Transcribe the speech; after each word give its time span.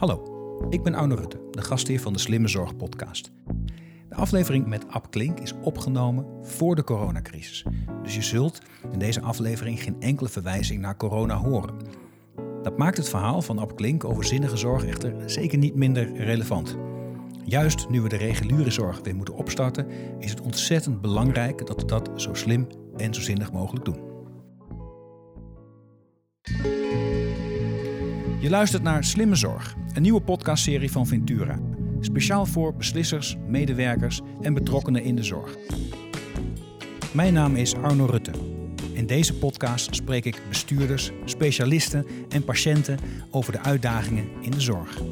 Hallo, 0.00 0.22
ik 0.70 0.82
ben 0.82 0.94
Arno 0.94 1.14
Rutte, 1.14 1.40
de 1.50 1.62
gastheer 1.62 2.00
van 2.00 2.12
de 2.12 2.18
Slimme 2.18 2.48
Zorg 2.48 2.76
podcast. 2.76 3.30
De 4.08 4.14
aflevering 4.14 4.66
met 4.66 4.88
Ab 4.88 5.10
Klink 5.10 5.40
is 5.40 5.54
opgenomen 5.62 6.26
voor 6.42 6.76
de 6.76 6.84
coronacrisis. 6.84 7.64
Dus 8.02 8.14
je 8.14 8.22
zult 8.22 8.58
in 8.92 8.98
deze 8.98 9.20
aflevering 9.20 9.82
geen 9.82 10.00
enkele 10.00 10.28
verwijzing 10.28 10.80
naar 10.80 10.96
corona 10.96 11.36
horen. 11.36 11.74
Dat 12.62 12.78
maakt 12.78 12.96
het 12.96 13.08
verhaal 13.08 13.42
van 13.42 13.58
Ab 13.58 13.76
Klink 13.76 14.04
over 14.04 14.24
zinnige 14.24 14.56
zorg 14.56 14.84
echter 14.84 15.14
zeker 15.26 15.58
niet 15.58 15.74
minder 15.74 16.14
relevant. 16.14 16.76
Juist 17.44 17.88
nu 17.88 18.00
we 18.00 18.08
de 18.08 18.16
reguliere 18.16 18.70
zorg 18.70 19.00
weer 19.02 19.16
moeten 19.16 19.34
opstarten, 19.34 19.86
is 20.18 20.30
het 20.30 20.40
ontzettend 20.40 21.00
belangrijk 21.00 21.66
dat 21.66 21.80
we 21.80 21.86
dat 21.86 22.10
zo 22.16 22.34
slim 22.34 22.66
en 22.96 23.14
zo 23.14 23.20
zinnig 23.20 23.52
mogelijk 23.52 23.84
doen. 23.84 24.08
Je 28.40 28.50
luistert 28.50 28.82
naar 28.82 29.04
Slimme 29.04 29.34
Zorg, 29.34 29.76
een 30.00 30.06
nieuwe 30.06 30.24
podcastserie 30.24 30.90
van 30.90 31.06
Ventura. 31.06 31.58
Speciaal 32.00 32.46
voor 32.46 32.74
beslissers, 32.74 33.36
medewerkers 33.46 34.20
en 34.40 34.54
betrokkenen 34.54 35.02
in 35.02 35.16
de 35.16 35.22
zorg. 35.22 35.56
Mijn 37.12 37.32
naam 37.32 37.56
is 37.56 37.74
Arno 37.74 38.04
Rutte. 38.04 38.30
In 38.92 39.06
deze 39.06 39.38
podcast 39.38 39.94
spreek 39.94 40.24
ik 40.24 40.42
bestuurders, 40.48 41.10
specialisten 41.24 42.06
en 42.28 42.44
patiënten 42.44 42.98
over 43.30 43.52
de 43.52 43.60
uitdagingen 43.60 44.28
in 44.40 44.50
de 44.50 44.60
zorg. 44.60 45.02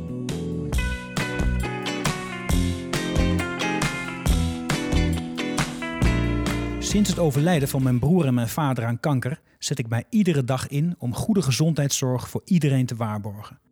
Sinds 6.79 7.10
het 7.10 7.18
overlijden 7.18 7.68
van 7.68 7.82
mijn 7.82 7.98
broer 7.98 8.27
en 8.27 8.34
mijn 8.34 8.48
vader 8.48 8.84
aan 8.84 9.01
kanker 9.01 9.41
zet 9.59 9.79
ik 9.79 9.88
mij 9.88 10.05
iedere 10.10 10.45
dag 10.45 10.68
in 10.68 10.95
om 10.98 11.15
goede 11.15 11.43
gezondheidszorg 11.43 12.29
voor 12.29 12.43
iedereen 12.45 12.87
te 12.87 12.96
waarborgen. 12.96 13.67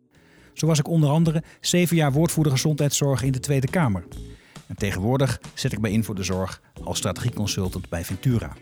Zo 0.57 0.67
was 0.67 0.79
ik 0.79 0.87
onder 0.87 1.09
andere 1.09 1.43
zeven 1.61 1.95
jaar 1.95 2.11
woordvoerder 2.11 2.51
gezondheidszorg 2.51 3.23
in 3.23 3.31
de 3.31 3.39
Tweede 3.39 3.67
Kamer. 3.67 4.07
En 4.67 4.75
tegenwoordig 4.75 5.41
zet 5.53 5.71
ik 5.71 5.79
mij 5.79 5.91
in 5.91 6.03
voor 6.03 6.15
de 6.15 6.23
zorg 6.23 6.61
als 6.83 6.97
strategieconsultant 6.97 7.89
bij 7.89 8.05
Ventura. 8.05 8.53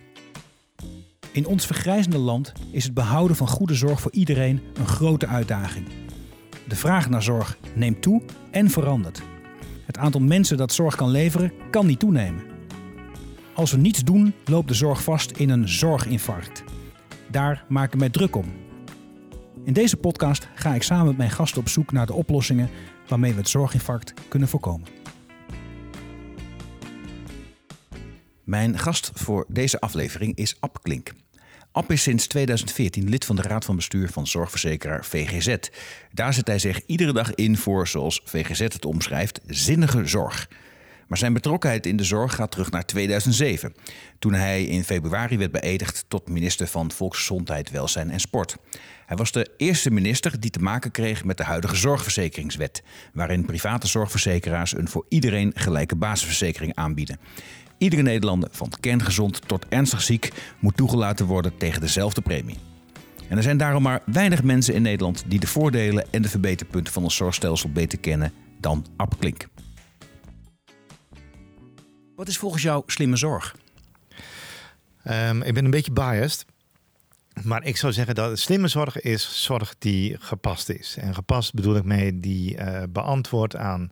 In 1.32 1.46
ons 1.46 1.66
vergrijzende 1.66 2.18
land 2.18 2.54
is 2.72 2.84
het 2.84 2.94
behouden 2.94 3.38
van 3.38 3.48
goede 3.48 3.74
zorg 3.74 4.02
voor 4.02 4.12
iedereen 4.12 4.62
een 4.74 4.88
grote 4.88 5.28
uitdaging. 5.28 5.88
De 6.68 6.76
vraag 6.76 7.10
naar 7.10 7.24
zorg 7.24 7.58
neemt 7.76 8.02
toe 8.02 8.22
en 8.52 8.70
verandert. 8.70 9.22
Het 9.86 9.98
aantal 9.98 10.22
mensen 10.22 10.58
dat 10.58 10.74
zorg 10.74 10.96
kan 10.96 11.10
leveren 11.10 11.52
kan 11.72 11.86
niet 11.86 12.00
toenemen. 12.00 12.44
Als 13.54 13.72
we 13.72 13.78
niets 13.78 14.04
doen, 14.04 14.34
loopt 14.46 14.68
de 14.68 14.74
zorg 14.74 15.04
vast 15.04 15.32
in 15.32 15.50
een 15.50 15.70
zorginfarct. 15.70 16.64
Daar 17.32 17.66
ik 17.70 17.96
mij 17.98 18.10
druk 18.10 18.36
om. 18.36 18.65
In 19.66 19.74
deze 19.74 19.98
podcast 19.98 20.48
ga 20.56 20.74
ik 20.74 20.84
samen 20.84 21.06
met 21.06 21.18
mijn 21.18 21.32
gasten 21.32 21.60
op 21.62 21.70
zoek 21.70 21.92
naar 21.92 22.06
de 22.06 22.14
oplossingen 22.14 22.70
waarmee 23.08 23.32
we 23.32 23.38
het 23.38 23.50
zorginfarct 23.50 24.14
kunnen 24.28 24.48
voorkomen. 24.48 24.88
Mijn 28.44 28.80
gast 28.80 29.12
voor 29.14 29.46
deze 29.48 29.80
aflevering 29.80 30.36
is 30.36 30.56
Ab 30.60 30.80
Klink. 30.82 31.12
Ab 31.72 31.92
is 31.92 32.02
sinds 32.02 32.28
2014 32.28 33.10
lid 33.10 33.26
van 33.26 33.36
de 33.36 33.42
Raad 33.42 33.66
van 33.66 33.76
Bestuur 33.76 34.10
van 34.10 34.28
zorgverzekeraar 34.28 35.06
VGZ. 35.06 35.56
Daar 36.12 36.34
zet 36.34 36.48
hij 36.48 36.60
zich 36.60 36.86
iedere 36.86 37.14
dag 37.14 37.34
in 37.34 37.58
voor, 37.58 37.88
zoals 37.88 38.22
VGZ 38.24 38.60
het 38.60 38.86
omschrijft, 38.86 39.40
zinnige 39.46 40.08
zorg. 40.08 40.48
Maar 41.08 41.18
zijn 41.18 41.34
betrokkenheid 41.34 41.86
in 41.86 41.98
de 41.98 42.04
zorg 42.04 42.36
gaat 42.36 42.52
terug 42.52 42.72
naar 42.72 42.86
2007, 42.86 43.74
toen 44.20 44.34
hij 44.34 44.64
in 44.64 44.84
februari 44.84 45.38
werd 45.38 45.52
beëdigd 45.52 46.06
tot 46.08 46.30
minister 46.30 46.68
van 46.68 46.92
Volksgezondheid, 46.92 47.72
Welzijn 47.72 48.12
en 48.12 48.20
Sport. 48.20 48.56
Hij 49.06 49.18
was 49.18 49.32
de 49.32 49.52
eerste 49.58 49.92
minister 49.92 50.40
die 50.40 50.50
te 50.50 50.60
maken 50.60 50.92
kreeg 50.92 51.24
met 51.24 51.38
de 51.38 51.44
huidige 51.44 51.76
zorgverzekeringswet, 51.76 52.84
waarin 53.14 53.46
private 53.46 53.88
zorgverzekeraars 53.88 54.78
een 54.78 54.90
voor 54.90 55.06
iedereen 55.10 55.52
gelijke 55.56 55.96
basisverzekering 55.96 56.76
aanbieden. 56.76 57.20
Iedere 57.78 58.02
Nederlander, 58.02 58.50
van 58.52 58.72
kerngezond 58.80 59.48
tot 59.48 59.66
ernstig 59.70 60.02
ziek, 60.02 60.32
moet 60.60 60.78
toegelaten 60.78 61.26
worden 61.26 61.58
tegen 61.58 61.82
dezelfde 61.82 62.22
premie. 62.22 62.58
En 63.30 63.38
er 63.38 63.44
zijn 63.44 63.58
daarom 63.58 63.84
maar 63.84 64.02
weinig 64.06 64.44
mensen 64.44 64.74
in 64.74 64.82
Nederland 64.82 65.24
die 65.28 65.40
de 65.40 65.48
voordelen 65.48 66.06
en 66.12 66.22
de 66.22 66.30
verbeterpunten 66.30 66.94
van 66.94 67.04
ons 67.04 67.16
zorgstelsel 67.16 67.70
beter 67.72 68.00
kennen 68.00 68.34
dan 68.60 68.86
Ab 68.98 69.16
Klink. 69.20 69.48
Wat 72.16 72.28
is 72.28 72.38
volgens 72.38 72.64
jou 72.64 72.84
slimme 72.86 73.16
zorg? 73.16 73.56
Um, 75.08 75.42
ik 75.42 75.54
ben 75.54 75.66
een 75.66 75.72
beetje 75.72 75.92
biased. 75.92 76.46
Maar 77.44 77.64
ik 77.64 77.78
zou 77.78 77.94
zeggen 77.94 78.16
dat 78.16 78.40
slimme 78.40 78.68
zorg 78.68 79.02
is 79.02 79.44
zorg 79.44 79.76
die 79.80 80.18
gepast 80.20 80.70
is. 80.70 80.98
En 80.98 81.14
gepast 81.14 81.54
bedoel 81.54 81.76
ik 81.76 81.84
mee 81.84 82.20
die 82.20 82.58
uh, 82.58 82.84
beantwoordt 82.90 83.56
aan 83.56 83.92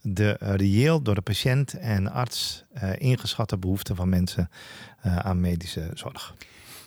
de 0.00 0.36
uh, 0.42 0.54
reëel 0.54 1.02
door 1.02 1.14
de 1.14 1.20
patiënt 1.20 1.74
en 1.74 2.12
arts 2.12 2.64
uh, 2.74 2.90
ingeschatte 2.98 3.58
behoeften 3.58 3.96
van 3.96 4.08
mensen 4.08 4.50
aan 5.02 5.40
medische 5.40 5.90
zorg. 5.94 6.34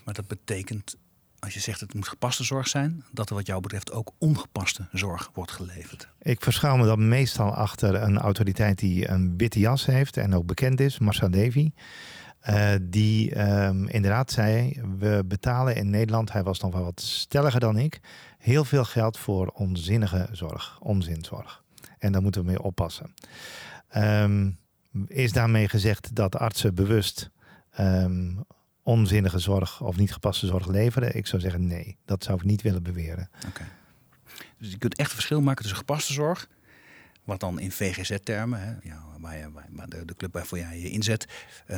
Maar 0.03 0.13
dat 0.13 0.27
betekent 0.27 0.95
als 1.43 1.53
je 1.53 1.59
zegt 1.59 1.79
het 1.79 1.93
moet 1.93 2.07
gepaste 2.07 2.43
zorg 2.43 2.67
zijn, 2.67 3.03
dat 3.11 3.29
er 3.29 3.35
wat 3.35 3.45
jou 3.45 3.61
betreft 3.61 3.91
ook 3.91 4.11
ongepaste 4.17 4.87
zorg 4.91 5.29
wordt 5.33 5.51
geleverd. 5.51 6.07
Ik 6.21 6.41
verschuil 6.41 6.77
me 6.77 6.85
dan 6.85 7.07
meestal 7.07 7.53
achter 7.55 7.95
een 7.95 8.17
autoriteit 8.17 8.79
die 8.79 9.09
een 9.09 9.37
witte 9.37 9.59
jas 9.59 9.85
heeft 9.85 10.17
en 10.17 10.35
ook 10.35 10.45
bekend 10.45 10.79
is, 10.79 10.99
Marcel 10.99 11.29
Levy. 11.29 11.71
Uh, 12.49 12.71
die 12.81 13.39
um, 13.63 13.87
inderdaad 13.87 14.31
zei: 14.31 14.81
We 14.99 15.23
betalen 15.25 15.75
in 15.75 15.89
Nederland, 15.89 16.31
hij 16.31 16.43
was 16.43 16.59
nog 16.59 16.73
wel 16.73 16.83
wat 16.83 17.01
stelliger 17.01 17.59
dan 17.59 17.77
ik, 17.77 17.99
heel 18.37 18.65
veel 18.65 18.83
geld 18.83 19.17
voor 19.17 19.47
onzinnige 19.47 20.27
zorg, 20.31 20.77
onzinzorg. 20.81 21.63
En 21.99 22.11
daar 22.11 22.21
moeten 22.21 22.41
we 22.41 22.47
mee 22.47 22.61
oppassen. 22.61 23.13
Um, 23.97 24.57
is 25.07 25.31
daarmee 25.31 25.69
gezegd 25.69 26.15
dat 26.15 26.35
artsen 26.37 26.75
bewust 26.75 27.29
um, 27.79 28.45
onzinnige 28.83 29.39
zorg 29.39 29.81
of 29.81 29.97
niet 29.97 30.13
gepaste 30.13 30.45
zorg 30.45 30.67
leveren? 30.67 31.15
Ik 31.15 31.27
zou 31.27 31.41
zeggen 31.41 31.67
nee, 31.67 31.97
dat 32.05 32.23
zou 32.23 32.37
ik 32.37 32.43
niet 32.43 32.61
willen 32.61 32.83
beweren. 32.83 33.29
Dus 34.57 34.71
je 34.71 34.77
kunt 34.77 34.95
echt 34.95 35.11
verschil 35.13 35.41
maken 35.41 35.61
tussen 35.61 35.77
gepaste 35.77 36.13
zorg, 36.13 36.47
wat 37.23 37.39
dan 37.39 37.59
in 37.59 37.71
VGZ-termen, 37.71 38.79
ja, 38.83 39.03
waar, 39.19 39.89
de, 39.89 40.05
de, 40.05 40.15
club 40.15 40.33
waarvoor 40.33 40.57
jij 40.57 40.79
je 40.79 40.89
inzet, 40.89 41.27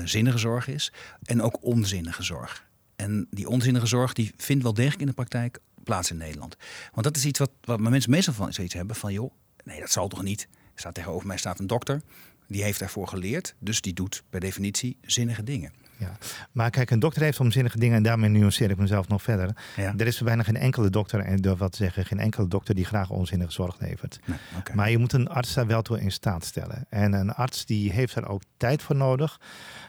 zinnige 0.04 0.38
zorg 0.38 0.68
is, 0.68 0.92
en 1.24 1.42
ook 1.42 1.64
onzinnige 1.64 2.24
zorg. 2.24 2.68
En 2.96 3.28
die 3.30 3.50
onzinnige 3.50 3.86
zorg 3.86 4.14
die 4.14 4.34
vindt 4.38 4.64
wel 4.64 4.74
degelijk 4.74 5.02
in 5.02 5.08
de 5.08 5.14
praktijk 5.14 5.60
plaats 5.84 6.12
in 6.12 6.18
Nederland. 6.18 6.58
Want 6.92 7.04
dat 7.06 7.18
is 7.18 7.26
iets 7.26 7.40
wat, 7.40 7.52
wat 7.62 7.80
mensen 7.80 8.12
meestal 8.12 8.34
van 8.34 8.54
zoiets 8.54 8.74
hebben 8.74 8.96
van 8.96 9.14
joh, 9.14 9.34
nee 9.64 9.80
dat 9.80 9.92
zal 9.92 10.08
toch 10.08 10.24
niet. 10.24 10.48
Staat 10.76 10.94
tegenover 10.94 11.28
mij 11.28 11.38
staat 11.38 11.60
een 11.60 11.68
dokter, 11.68 12.02
die 12.48 12.64
heeft 12.64 12.80
daarvoor 12.80 13.08
geleerd, 13.08 13.56
dus 13.60 13.82
die 13.82 13.94
doet 13.94 14.24
per 14.30 14.40
definitie 14.40 14.98
zinnige 15.02 15.44
dingen. 15.44 15.74
Ja. 15.98 16.18
Maar 16.52 16.70
kijk, 16.70 16.92
een 16.92 17.00
dokter 17.00 17.22
heeft 17.22 17.40
omzinnige 17.40 17.80
dingen 17.80 17.98
en 17.98 18.04
daarmee 18.04 18.30
nuanceer 18.30 18.70
ik 18.70 18.78
mezelf 18.78 19.08
nog 19.08 19.22
verder. 19.22 19.56
Ja. 19.76 19.94
Er 19.98 20.08
is 20.08 20.22
bijna 20.22 20.44
geen 20.44 20.58
enkele 20.58 20.90
dokter, 20.90 21.20
en 21.20 21.38
durf 21.38 21.60
wat 21.60 21.72
te 21.72 21.78
zeggen, 21.78 22.06
geen 22.06 22.20
enkele 22.20 22.48
dokter 22.48 22.76
die 22.76 22.86
graag 22.86 23.10
onzinnige 23.10 23.52
zorg 23.52 23.80
levert. 23.80 24.20
Nee, 24.26 24.38
okay. 24.58 24.76
Maar 24.76 24.90
je 24.90 24.98
moet 24.98 25.14
een 25.14 25.28
arts 25.28 25.54
daar 25.54 25.68
wel 25.68 25.82
toe 25.82 26.02
in 26.02 26.12
staat 26.12 26.46
stellen. 26.46 26.86
En 26.90 27.14
een 27.14 27.34
arts 27.34 27.66
die 27.66 27.92
heeft 27.92 28.16
daar 28.16 28.28
ook 28.28 28.42
tijd 28.58 28.82
voor 28.82 28.96
nodig. 28.96 29.40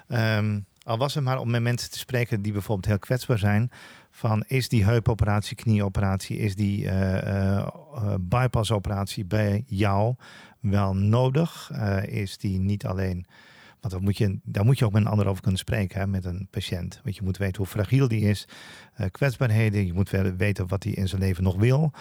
Um, 0.08 0.66
al 0.82 0.98
was 0.98 1.14
het 1.14 1.24
maar 1.24 1.38
om 1.38 1.50
met 1.50 1.62
mensen 1.62 1.90
te 1.90 1.98
spreken 1.98 2.42
die 2.42 2.52
bijvoorbeeld 2.52 2.86
heel 2.86 2.98
kwetsbaar 2.98 3.38
zijn. 3.38 3.70
Van 4.10 4.44
is 4.46 4.68
die 4.68 4.84
heupoperatie, 4.84 5.56
knieoperatie, 5.56 6.38
is 6.38 6.54
die 6.54 6.84
uh, 6.84 7.14
uh, 7.24 7.66
bypassoperatie 8.20 9.24
bij 9.24 9.64
jou 9.66 10.14
wel 10.60 10.94
nodig? 10.94 11.70
Uh, 11.72 12.04
is 12.04 12.38
die 12.38 12.58
niet 12.58 12.86
alleen 12.86 13.26
want 13.92 14.04
moet 14.04 14.18
je, 14.18 14.38
daar 14.44 14.64
moet 14.64 14.78
je 14.78 14.84
ook 14.84 14.92
met 14.92 15.02
een 15.02 15.08
ander 15.08 15.26
over 15.26 15.42
kunnen 15.42 15.60
spreken, 15.60 16.00
hè, 16.00 16.06
met 16.06 16.24
een 16.24 16.48
patiënt. 16.50 17.00
Want 17.04 17.16
je 17.16 17.22
moet 17.22 17.36
weten 17.36 17.56
hoe 17.56 17.66
fragiel 17.66 18.08
die 18.08 18.20
is, 18.20 18.48
uh, 19.00 19.06
kwetsbaarheden, 19.10 19.86
je 19.86 19.92
moet 19.92 20.10
weten 20.36 20.68
wat 20.68 20.82
hij 20.82 20.92
in 20.92 21.08
zijn 21.08 21.20
leven 21.20 21.42
nog 21.42 21.56
wil. 21.56 21.92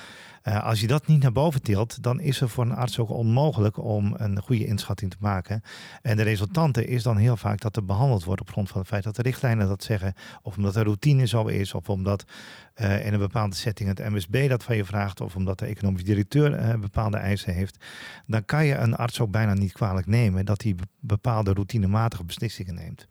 Uh, 0.43 0.63
als 0.63 0.81
je 0.81 0.87
dat 0.87 1.07
niet 1.07 1.21
naar 1.21 1.31
boven 1.31 1.61
tilt, 1.61 2.03
dan 2.03 2.19
is 2.19 2.41
er 2.41 2.49
voor 2.49 2.65
een 2.65 2.75
arts 2.75 2.99
ook 2.99 3.09
onmogelijk 3.09 3.77
om 3.77 4.13
een 4.17 4.41
goede 4.41 4.65
inschatting 4.65 5.11
te 5.11 5.17
maken. 5.19 5.61
En 6.01 6.17
de 6.17 6.23
resultante 6.23 6.85
is 6.85 7.03
dan 7.03 7.17
heel 7.17 7.37
vaak 7.37 7.61
dat 7.61 7.75
er 7.75 7.85
behandeld 7.85 8.23
wordt 8.23 8.41
op 8.41 8.51
grond 8.51 8.69
van 8.69 8.79
het 8.79 8.89
feit 8.89 9.03
dat 9.03 9.15
de 9.15 9.21
richtlijnen 9.21 9.67
dat 9.67 9.83
zeggen, 9.83 10.13
of 10.41 10.57
omdat 10.57 10.73
de 10.73 10.83
routine 10.83 11.27
zo 11.27 11.45
is, 11.45 11.73
of 11.73 11.89
omdat 11.89 12.25
in 12.75 13.13
een 13.13 13.19
bepaalde 13.19 13.55
setting 13.55 13.89
het 13.89 14.09
MSB 14.09 14.49
dat 14.49 14.63
van 14.63 14.75
je 14.75 14.85
vraagt, 14.85 15.21
of 15.21 15.35
omdat 15.35 15.59
de 15.59 15.65
economisch 15.65 16.03
directeur 16.03 16.79
bepaalde 16.79 17.17
eisen 17.17 17.53
heeft. 17.53 17.85
Dan 18.25 18.45
kan 18.45 18.65
je 18.65 18.75
een 18.75 18.95
arts 18.95 19.19
ook 19.19 19.31
bijna 19.31 19.53
niet 19.53 19.71
kwalijk 19.71 20.07
nemen 20.07 20.45
dat 20.45 20.61
hij 20.61 20.75
bepaalde 20.99 21.53
routinematige 21.53 22.23
beslissingen 22.23 22.75
neemt. 22.75 23.07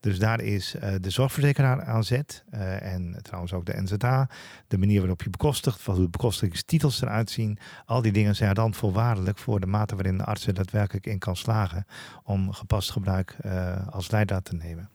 Dus 0.00 0.18
daar 0.18 0.40
is 0.40 0.74
uh, 0.74 0.94
de 1.00 1.10
zorgverzekeraar 1.10 1.84
aan 1.84 2.04
zet. 2.04 2.44
En 2.50 3.18
trouwens 3.22 3.52
ook 3.52 3.66
de 3.66 3.82
NZA. 3.82 4.28
De 4.68 4.78
manier 4.78 4.98
waarop 4.98 5.22
je 5.22 5.30
bekostigt, 5.30 5.84
wat 5.84 5.96
de 5.96 6.08
bekostigingstitels 6.08 7.02
eruit 7.02 7.30
zien. 7.30 7.58
Al 7.84 8.02
die 8.02 8.12
dingen 8.12 8.36
zijn 8.36 8.54
dan 8.54 8.74
voorwaardelijk 8.74 9.38
voor 9.38 9.60
de 9.60 9.66
mate 9.66 9.94
waarin 9.94 10.18
de 10.18 10.24
arts 10.24 10.46
er 10.46 10.54
daadwerkelijk 10.54 11.06
in 11.06 11.18
kan 11.18 11.36
slagen 11.36 11.86
om 12.24 12.52
gepast 12.52 12.90
gebruik 12.90 13.36
als 13.90 14.10
leidraad 14.10 14.44
te 14.44 14.54
nemen. 14.54 14.90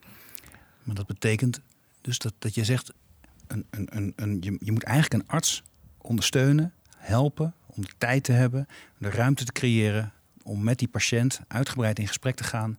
Maar 0.82 0.94
dat 0.94 1.06
betekent 1.06 1.60
dus 2.00 2.18
dat, 2.18 2.34
dat 2.38 2.54
je 2.54 2.64
zegt, 2.64 2.92
een, 3.46 3.66
een, 3.70 3.88
een, 3.90 4.12
een, 4.16 4.36
je, 4.40 4.56
je 4.60 4.72
moet 4.72 4.82
eigenlijk 4.82 5.22
een 5.22 5.28
arts 5.28 5.62
ondersteunen, 5.98 6.72
helpen, 6.96 7.54
om 7.66 7.82
de 7.82 7.92
tijd 7.98 8.24
te 8.24 8.32
hebben, 8.32 8.66
de 8.98 9.10
ruimte 9.10 9.44
te 9.44 9.52
creëren 9.52 10.12
om 10.42 10.64
met 10.64 10.78
die 10.78 10.88
patiënt 10.88 11.40
uitgebreid 11.48 11.98
in 11.98 12.06
gesprek 12.06 12.36
te 12.36 12.44
gaan. 12.44 12.78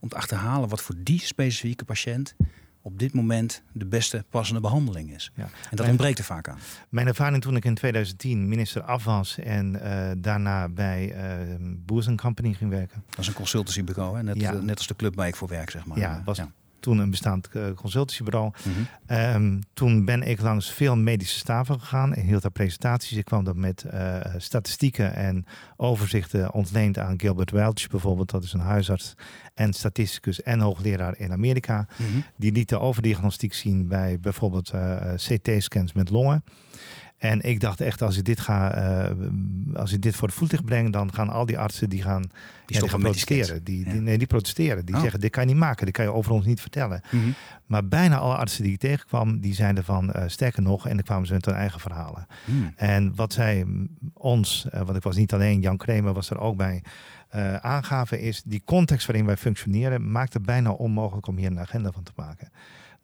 Om 0.00 0.08
te 0.08 0.16
achterhalen 0.16 0.68
wat 0.68 0.82
voor 0.82 0.94
die 0.98 1.20
specifieke 1.20 1.84
patiënt 1.84 2.34
op 2.82 2.98
dit 2.98 3.12
moment 3.12 3.62
de 3.72 3.86
beste 3.86 4.24
passende 4.30 4.60
behandeling 4.60 5.14
is. 5.14 5.32
Ja. 5.34 5.42
En 5.70 5.76
dat 5.76 5.88
ontbreekt 5.88 6.18
er 6.18 6.24
vaak 6.24 6.48
aan. 6.48 6.58
Mijn 6.88 7.06
ervaring 7.06 7.42
toen 7.42 7.56
ik 7.56 7.64
in 7.64 7.74
2010 7.74 8.48
minister 8.48 8.82
af 8.82 9.04
was 9.04 9.38
en 9.38 9.74
uh, 9.74 10.10
daarna 10.18 10.68
bij 10.68 11.14
uh, 11.50 11.54
Boers 11.60 12.14
Company 12.14 12.54
ging 12.54 12.70
werken. 12.70 13.04
Dat 13.08 13.18
is 13.18 13.26
een 13.26 13.34
consultancybureau, 13.34 14.16
hè? 14.16 14.22
Net, 14.22 14.40
ja. 14.40 14.52
net 14.52 14.76
als 14.76 14.86
de 14.86 14.96
club 14.96 15.14
waar 15.14 15.26
ik 15.26 15.36
voor 15.36 15.48
werk, 15.48 15.70
zeg 15.70 15.86
maar. 15.86 15.98
Ja, 15.98 16.22
was 16.24 16.40
toen 16.80 16.98
een 16.98 17.10
bestaand 17.10 17.48
uh, 17.52 17.70
consultancybureau. 17.74 18.50
Mhm. 18.50 18.70
Ehm, 19.06 19.60
toen 19.74 20.04
ben 20.04 20.22
ik 20.22 20.40
langs 20.40 20.70
veel 20.72 20.96
medische 20.96 21.38
staven 21.38 21.80
gegaan 21.80 22.14
en 22.14 22.22
hield 22.22 22.42
daar 22.42 22.50
presentaties. 22.50 23.18
Ik 23.18 23.24
kwam 23.24 23.44
dan 23.44 23.60
met 23.60 23.84
uh, 23.94 24.20
statistieken 24.36 25.14
en 25.14 25.46
overzichten 25.76 26.52
ontleend 26.52 26.98
aan 26.98 27.20
Gilbert 27.20 27.50
Welch 27.50 27.86
bijvoorbeeld. 27.86 28.30
Dat 28.30 28.44
is 28.44 28.52
een 28.52 28.60
huisarts 28.60 29.14
en 29.54 29.72
statisticus 29.72 30.42
en 30.42 30.60
hoogleraar 30.60 31.18
in 31.18 31.32
Amerika. 31.32 31.86
Mhm. 31.96 32.20
Die 32.36 32.52
liet 32.52 32.68
de 32.68 32.78
overdiagnostiek 32.78 33.54
zien 33.54 33.88
bij 33.88 34.20
bijvoorbeeld 34.20 34.72
uh, 34.74 34.96
CT-scans 35.14 35.92
met 35.92 36.10
longen. 36.10 36.44
En 37.18 37.40
ik 37.40 37.60
dacht 37.60 37.80
echt, 37.80 38.02
als 38.02 38.16
ik 38.16 38.24
dit, 38.24 38.40
ga, 38.40 38.78
uh, 38.78 39.16
als 39.74 39.92
ik 39.92 40.02
dit 40.02 40.16
voor 40.16 40.28
de 40.28 40.34
voetlicht 40.34 40.64
breng, 40.64 40.92
dan 40.92 41.14
gaan 41.14 41.28
al 41.28 41.46
die 41.46 41.58
artsen 41.58 41.88
die 41.88 42.02
gaan, 42.02 42.22
die, 42.66 42.80
ja, 42.80 42.88
gaan 42.88 43.00
protesteren. 43.00 43.64
Die, 43.64 43.84
die, 43.84 44.00
nee, 44.00 44.18
die 44.18 44.26
protesteren. 44.26 44.84
Die 44.84 44.94
oh. 44.94 45.00
zeggen, 45.00 45.20
dit 45.20 45.30
kan 45.30 45.42
je 45.42 45.48
niet 45.48 45.58
maken, 45.58 45.84
dit 45.86 45.94
kan 45.94 46.04
je 46.04 46.12
over 46.12 46.32
ons 46.32 46.46
niet 46.46 46.60
vertellen. 46.60 47.00
Mhm. 47.10 47.28
Maar 47.66 47.88
bijna 47.88 48.18
alle 48.18 48.34
artsen 48.34 48.62
die 48.62 48.72
ik 48.72 48.78
tegenkwam, 48.78 49.40
die 49.40 49.54
zeiden 49.54 49.84
van, 49.84 50.12
uh, 50.16 50.22
sterker 50.26 50.62
nog, 50.62 50.86
en 50.86 50.94
dan 50.94 51.04
kwamen 51.04 51.26
ze 51.26 51.32
met 51.32 51.44
hun 51.44 51.54
eigen 51.54 51.80
verhalen. 51.80 52.26
Mhm. 52.44 52.68
En 52.76 53.14
wat 53.14 53.32
zij 53.32 53.66
ons, 54.12 54.66
uh, 54.74 54.80
want 54.80 54.96
ik 54.96 55.02
was 55.02 55.16
niet 55.16 55.32
alleen, 55.32 55.60
Jan 55.60 55.76
Kremer 55.76 56.12
was 56.12 56.30
er 56.30 56.38
ook 56.38 56.56
bij, 56.56 56.82
aangaven 57.60 58.20
is, 58.20 58.42
die 58.42 58.62
context 58.64 59.06
waarin 59.06 59.26
wij 59.26 59.36
functioneren, 59.36 60.10
maakt 60.10 60.32
het 60.32 60.46
bijna 60.46 60.70
onmogelijk 60.70 61.26
om 61.26 61.36
hier 61.36 61.50
een 61.50 61.60
agenda 61.60 61.90
van 61.92 62.02
te 62.02 62.12
maken. 62.16 62.50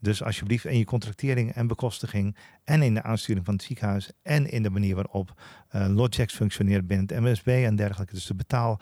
Dus 0.00 0.23
alsjeblieft 0.23 0.64
in 0.64 0.79
je 0.79 0.85
contractering 0.85 1.52
en 1.52 1.67
bekostiging 1.67 2.37
en 2.64 2.82
in 2.82 2.94
de 2.94 3.02
aansturing 3.02 3.44
van 3.44 3.55
het 3.55 3.62
ziekenhuis 3.62 4.11
en 4.23 4.50
in 4.50 4.62
de 4.62 4.70
manier 4.70 4.94
waarop 4.94 5.43
uh, 5.75 5.87
Logix 5.88 6.35
functioneert 6.35 6.87
binnen 6.87 7.06
het 7.06 7.20
MSB 7.20 7.46
en 7.46 7.76
dergelijke. 7.76 8.14
Dus 8.14 8.26
de 8.26 8.35
betaal, 8.35 8.81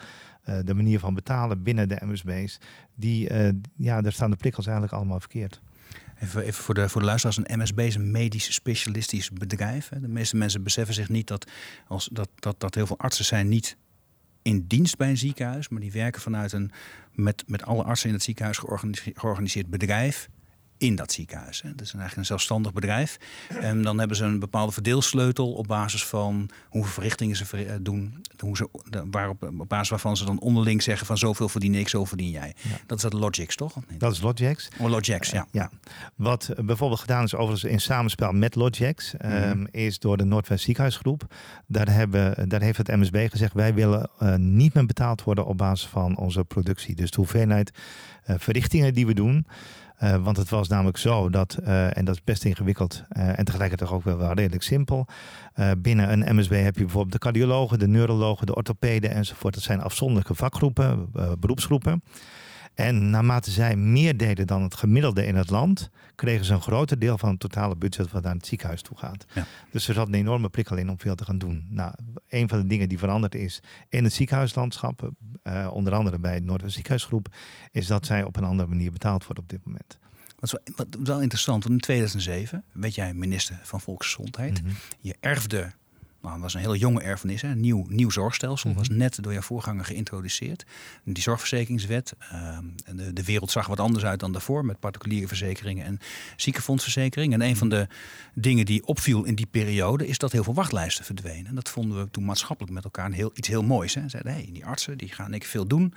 uh, 0.48 0.58
de 0.64 0.74
manier 0.74 0.98
van 0.98 1.14
betalen 1.14 1.62
binnen 1.62 1.88
de 1.88 1.98
MSB's, 2.00 2.58
die, 2.94 3.30
uh, 3.30 3.48
ja, 3.76 4.00
daar 4.00 4.12
staan 4.12 4.30
de 4.30 4.36
prikkels 4.36 4.66
eigenlijk 4.66 4.96
allemaal 4.96 5.20
verkeerd. 5.20 5.60
Even, 6.20 6.54
voor, 6.54 6.74
de, 6.74 6.88
voor 6.88 7.00
de 7.00 7.06
luisteraars, 7.06 7.36
een 7.36 7.58
MSB 7.58 7.78
is 7.78 7.94
een 7.94 8.10
medisch 8.10 8.54
specialistisch 8.54 9.30
bedrijf. 9.30 9.88
De 9.88 10.08
meeste 10.08 10.36
mensen 10.36 10.62
beseffen 10.62 10.94
zich 10.94 11.08
niet 11.08 11.26
dat, 11.26 11.50
als, 11.86 12.08
dat, 12.12 12.28
dat, 12.34 12.60
dat 12.60 12.74
heel 12.74 12.86
veel 12.86 12.98
artsen 12.98 13.24
zijn 13.24 13.48
niet 13.48 13.76
in 14.42 14.64
dienst 14.66 14.96
bij 14.96 15.08
een 15.08 15.16
ziekenhuis, 15.16 15.68
maar 15.68 15.80
die 15.80 15.92
werken 15.92 16.20
vanuit 16.20 16.52
een 16.52 16.70
met, 17.12 17.44
met 17.46 17.62
alle 17.62 17.82
artsen 17.82 18.08
in 18.08 18.14
het 18.14 18.24
ziekenhuis 18.24 18.58
georganiseerd 19.14 19.70
bedrijf 19.70 20.28
in 20.82 20.94
dat 20.94 21.12
ziekenhuis. 21.12 21.62
Hè. 21.62 21.68
Dat 21.68 21.80
is 21.80 21.90
eigenlijk 21.92 22.16
een 22.16 22.24
zelfstandig 22.24 22.72
bedrijf. 22.72 23.18
En 23.60 23.82
dan 23.82 23.98
hebben 23.98 24.16
ze 24.16 24.24
een 24.24 24.38
bepaalde 24.38 24.72
verdeelsleutel 24.72 25.52
op 25.52 25.66
basis 25.66 26.04
van 26.04 26.50
hoeveel 26.68 26.92
verrichtingen 26.92 27.36
ze 27.36 27.44
eh, 27.56 27.74
doen. 27.80 28.24
Hoe 28.38 28.56
ze, 28.56 28.68
waarop, 29.10 29.42
op 29.58 29.68
basis 29.68 29.88
waarvan 29.88 30.16
ze 30.16 30.24
dan 30.24 30.40
onderling 30.40 30.82
zeggen 30.82 31.06
van 31.06 31.18
zoveel 31.18 31.48
verdien 31.48 31.74
ik, 31.74 31.88
zo 31.88 32.04
verdien 32.04 32.30
jij. 32.30 32.54
Dat 32.86 32.96
is 32.96 33.02
dat 33.02 33.12
Logix, 33.12 33.56
toch? 33.56 33.74
Dat 33.98 34.12
is 34.12 34.20
Logix. 34.20 34.68
Oh, 34.78 34.88
Logix, 34.88 35.30
ja. 35.30 35.46
ja. 35.50 35.70
Wat 36.14 36.50
bijvoorbeeld 36.64 37.00
gedaan 37.00 37.24
is 37.24 37.34
overigens 37.34 37.72
in 37.72 37.80
samenspel 37.80 38.32
met 38.32 38.54
Logix, 38.54 39.12
mhm. 39.12 39.32
ehm, 39.32 39.66
is 39.70 39.98
door 39.98 40.16
de 40.16 40.24
Noordwest 40.24 40.64
Ziekenhuisgroep. 40.64 41.34
Daar, 41.66 41.90
hebben, 41.90 42.48
daar 42.48 42.60
heeft 42.60 42.78
het 42.78 42.88
MSB 42.88 43.26
gezegd, 43.30 43.54
wij 43.54 43.74
willen 43.74 44.10
uh, 44.22 44.34
niet 44.34 44.74
meer 44.74 44.86
betaald 44.86 45.22
worden 45.22 45.46
op 45.46 45.56
basis 45.56 45.88
van 45.88 46.16
onze 46.16 46.44
productie. 46.44 46.94
Dus 46.94 47.10
de 47.10 47.16
hoeveelheid 47.16 47.70
uh, 48.26 48.36
verrichtingen 48.38 48.94
die 48.94 49.06
we 49.06 49.14
doen. 49.14 49.46
Uh, 50.02 50.16
want 50.16 50.36
het 50.36 50.48
was 50.48 50.68
namelijk 50.68 50.96
zo 50.96 51.30
dat, 51.30 51.58
uh, 51.64 51.96
en 51.96 52.04
dat 52.04 52.14
is 52.14 52.24
best 52.24 52.44
ingewikkeld 52.44 53.04
uh, 53.16 53.38
en 53.38 53.44
tegelijkertijd 53.44 53.90
ook 53.90 54.04
wel, 54.04 54.16
wel 54.16 54.32
redelijk 54.32 54.62
simpel. 54.62 55.06
binnen 55.78 56.12
een 56.12 56.36
MSB 56.36 56.50
heb 56.50 56.76
je 56.76 56.82
bijvoorbeeld 56.82 57.12
de 57.12 57.18
cardiologen, 57.18 57.78
de 57.78 57.88
neurologen, 57.88 58.46
de 58.46 58.54
orthopeden 58.54 59.10
enzovoort. 59.10 59.54
Dat 59.54 59.62
zijn 59.62 59.80
afzonderlijke 59.80 60.34
vakgroepen, 60.34 61.10
beroepsgroepen. 61.38 62.02
En 62.74 63.10
naarmate 63.10 63.50
zij 63.50 63.76
meer 63.76 64.16
deden 64.16 64.46
dan 64.46 64.62
het 64.62 64.74
gemiddelde 64.74 65.26
in 65.26 65.36
het 65.36 65.50
land, 65.50 65.90
kregen 66.14 66.44
ze 66.44 66.52
een 66.52 66.60
groter 66.60 66.98
deel 66.98 67.18
van 67.18 67.30
het 67.30 67.40
totale 67.40 67.76
budget 67.76 68.10
wat 68.10 68.22
naar 68.22 68.34
het 68.34 68.46
ziekenhuis 68.46 68.82
toe 68.82 68.98
gaat. 68.98 69.24
Ja. 69.34 69.46
Dus 69.70 69.88
er 69.88 69.94
zat 69.94 70.06
een 70.06 70.14
enorme 70.14 70.48
prikkel 70.48 70.76
in 70.76 70.90
om 70.90 70.98
veel 70.98 71.14
te 71.14 71.24
gaan 71.24 71.38
doen. 71.38 71.66
Nou, 71.68 71.94
een 72.28 72.48
van 72.48 72.60
de 72.60 72.66
dingen 72.66 72.88
die 72.88 72.98
veranderd 72.98 73.34
is 73.34 73.62
in 73.88 74.04
het 74.04 74.12
ziekenhuislandschap, 74.12 75.10
uh, 75.44 75.70
onder 75.72 75.92
andere 75.92 76.18
bij 76.18 76.34
het 76.34 76.44
Noordwest 76.44 76.74
Ziekenhuisgroep, 76.74 77.34
is 77.70 77.86
dat 77.86 78.06
zij 78.06 78.22
op 78.22 78.36
een 78.36 78.44
andere 78.44 78.68
manier 78.68 78.92
betaald 78.92 79.24
wordt 79.24 79.40
op 79.40 79.48
dit 79.48 79.64
moment. 79.64 79.98
Wat 80.38 80.52
is 80.52 80.52
wel, 80.52 80.86
wat 80.86 81.08
wel 81.08 81.20
interessant, 81.20 81.62
want 81.62 81.74
in 81.74 81.80
2007 81.80 82.64
werd 82.72 82.94
jij 82.94 83.14
minister 83.14 83.60
van 83.62 83.80
Volksgezondheid. 83.80 84.62
Mhm. 84.62 84.72
Je 85.00 85.16
erfde 85.20 85.72
nou, 86.22 86.34
dat 86.34 86.42
was 86.42 86.54
een 86.54 86.60
hele 86.60 86.78
jonge 86.78 87.02
erfenis, 87.02 87.42
een 87.42 87.60
nieuw, 87.60 87.86
nieuw 87.88 88.10
zorgstelsel. 88.10 88.70
Mm 88.70 88.76
was 88.76 88.88
net 88.88 89.22
door 89.22 89.32
jouw 89.32 89.42
voorganger 89.42 89.84
geïntroduceerd. 89.84 90.64
Die 91.04 91.22
zorgverzekeringswet. 91.22 92.12
Uh, 92.32 92.58
de, 92.94 93.12
de 93.12 93.24
wereld 93.24 93.50
zag 93.50 93.66
wat 93.66 93.80
anders 93.80 94.04
uit 94.04 94.20
dan 94.20 94.32
daarvoor 94.32 94.64
met 94.64 94.78
particuliere 94.78 95.28
verzekeringen 95.28 95.84
en 95.84 95.98
ziekenfondsverzekeringen. 96.36 97.42
En 97.42 97.48
een 97.48 97.56
van 97.56 97.68
de 97.68 97.86
dingen 98.34 98.64
die 98.64 98.86
opviel 98.86 99.24
in 99.24 99.34
die 99.34 99.46
periode 99.46 100.06
is 100.06 100.18
dat 100.18 100.32
heel 100.32 100.44
veel 100.44 100.54
wachtlijsten 100.54 101.04
verdwenen. 101.04 101.46
En 101.46 101.54
dat 101.54 101.68
vonden 101.68 101.98
we 101.98 102.10
toen 102.10 102.24
maatschappelijk 102.24 102.74
met 102.74 102.84
elkaar 102.84 103.06
een 103.06 103.12
heel, 103.12 103.30
iets 103.34 103.48
heel 103.48 103.62
moois. 103.62 103.94
Hè. 103.94 104.08
Zeiden, 104.08 104.32
hey, 104.32 104.48
die 104.52 104.66
artsen 104.66 104.98
die 104.98 105.08
gaan 105.08 105.34
ik 105.34 105.44
veel 105.44 105.66
doen. 105.66 105.94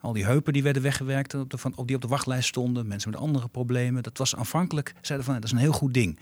Al 0.00 0.12
die 0.12 0.24
heupen 0.24 0.52
die 0.52 0.62
werden 0.62 0.82
weggewerkt, 0.82 1.34
op 1.34 1.50
de, 1.50 1.58
op 1.74 1.86
die 1.86 1.96
op 1.96 2.02
de 2.02 2.08
wachtlijst 2.08 2.48
stonden. 2.48 2.86
Mensen 2.86 3.10
met 3.10 3.20
andere 3.20 3.48
problemen. 3.48 4.02
Dat 4.02 4.18
was 4.18 4.36
aanvankelijk, 4.36 4.94
zeiden 5.00 5.26
van, 5.26 5.34
dat 5.34 5.44
is 5.44 5.52
een 5.52 5.58
heel 5.58 5.72
goed 5.72 5.94
ding. 5.94 6.18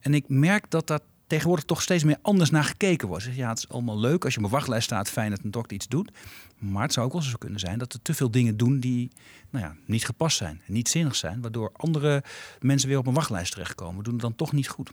En 0.00 0.14
ik 0.14 0.28
merk 0.28 0.70
dat 0.70 0.86
dat 0.86 1.02
tegenwoordig 1.28 1.64
toch 1.64 1.82
steeds 1.82 2.04
meer 2.04 2.18
anders 2.22 2.50
naar 2.50 2.64
gekeken 2.64 3.08
wordt. 3.08 3.28
Ja, 3.32 3.48
het 3.48 3.58
is 3.58 3.68
allemaal 3.68 3.98
leuk 3.98 4.24
als 4.24 4.34
je 4.34 4.38
op 4.38 4.44
een 4.44 4.50
wachtlijst 4.50 4.84
staat, 4.84 5.10
fijn 5.10 5.30
dat 5.30 5.40
een 5.42 5.50
dokter 5.50 5.76
iets 5.76 5.88
doet. 5.88 6.10
Maar 6.58 6.82
het 6.82 6.92
zou 6.92 7.06
ook 7.06 7.12
wel 7.12 7.22
zo 7.22 7.36
kunnen 7.38 7.60
zijn 7.60 7.78
dat 7.78 7.92
er 7.92 8.02
te 8.02 8.14
veel 8.14 8.30
dingen 8.30 8.56
doen 8.56 8.80
die 8.80 9.10
nou 9.50 9.64
ja, 9.64 9.76
niet 9.84 10.04
gepast 10.04 10.36
zijn, 10.36 10.60
niet 10.66 10.88
zinnig 10.88 11.16
zijn, 11.16 11.40
waardoor 11.40 11.72
andere 11.76 12.22
mensen 12.60 12.88
weer 12.88 12.98
op 12.98 13.06
een 13.06 13.14
wachtlijst 13.14 13.52
terechtkomen. 13.52 13.96
We 13.96 14.02
doen 14.02 14.12
het 14.12 14.22
dan 14.22 14.34
toch 14.34 14.52
niet 14.52 14.68
goed. 14.68 14.92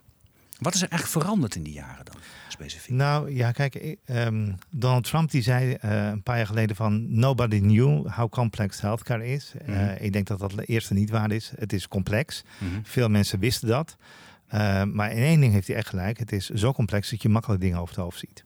Wat 0.59 0.73
is 0.73 0.81
er 0.81 0.89
eigenlijk 0.89 1.23
veranderd 1.23 1.55
in 1.55 1.63
die 1.63 1.73
jaren 1.73 2.05
dan, 2.05 2.15
specifiek? 2.47 2.95
Nou 2.95 3.35
ja, 3.35 3.51
kijk, 3.51 3.97
ehm, 4.05 4.51
Donald 4.69 5.03
Trump 5.03 5.31
die 5.31 5.41
zei 5.41 5.77
uh, 5.85 6.07
een 6.07 6.23
paar 6.23 6.37
jaar 6.37 6.47
geleden 6.47 6.75
van... 6.75 7.19
nobody 7.19 7.59
knew 7.59 8.07
how 8.07 8.29
complex 8.29 8.81
healthcare 8.81 9.27
is. 9.27 9.53
Mm 9.65 9.93
ik 9.99 10.13
denk 10.13 10.27
dat 10.27 10.39
dat 10.39 10.51
de 10.51 10.65
eerste 10.65 10.93
niet 10.93 11.09
waar 11.09 11.31
is. 11.31 11.51
Het 11.55 11.73
is 11.73 11.87
complex. 11.87 12.43
Mhm. 12.57 12.79
Veel 12.83 13.09
mensen 13.09 13.39
wisten 13.39 13.67
dat. 13.67 13.97
Uh, 14.53 14.83
maar 14.83 15.11
in 15.11 15.23
één 15.23 15.39
ding 15.39 15.53
heeft 15.53 15.67
hij 15.67 15.75
echt 15.75 15.89
gelijk. 15.89 16.19
Het 16.19 16.31
is 16.31 16.49
zo 16.49 16.73
complex 16.73 17.09
dat 17.09 17.21
je 17.21 17.29
makkelijk 17.29 17.61
dingen 17.61 17.79
over 17.79 17.95
het 17.95 18.03
hoofd 18.03 18.19
ziet. 18.19 18.43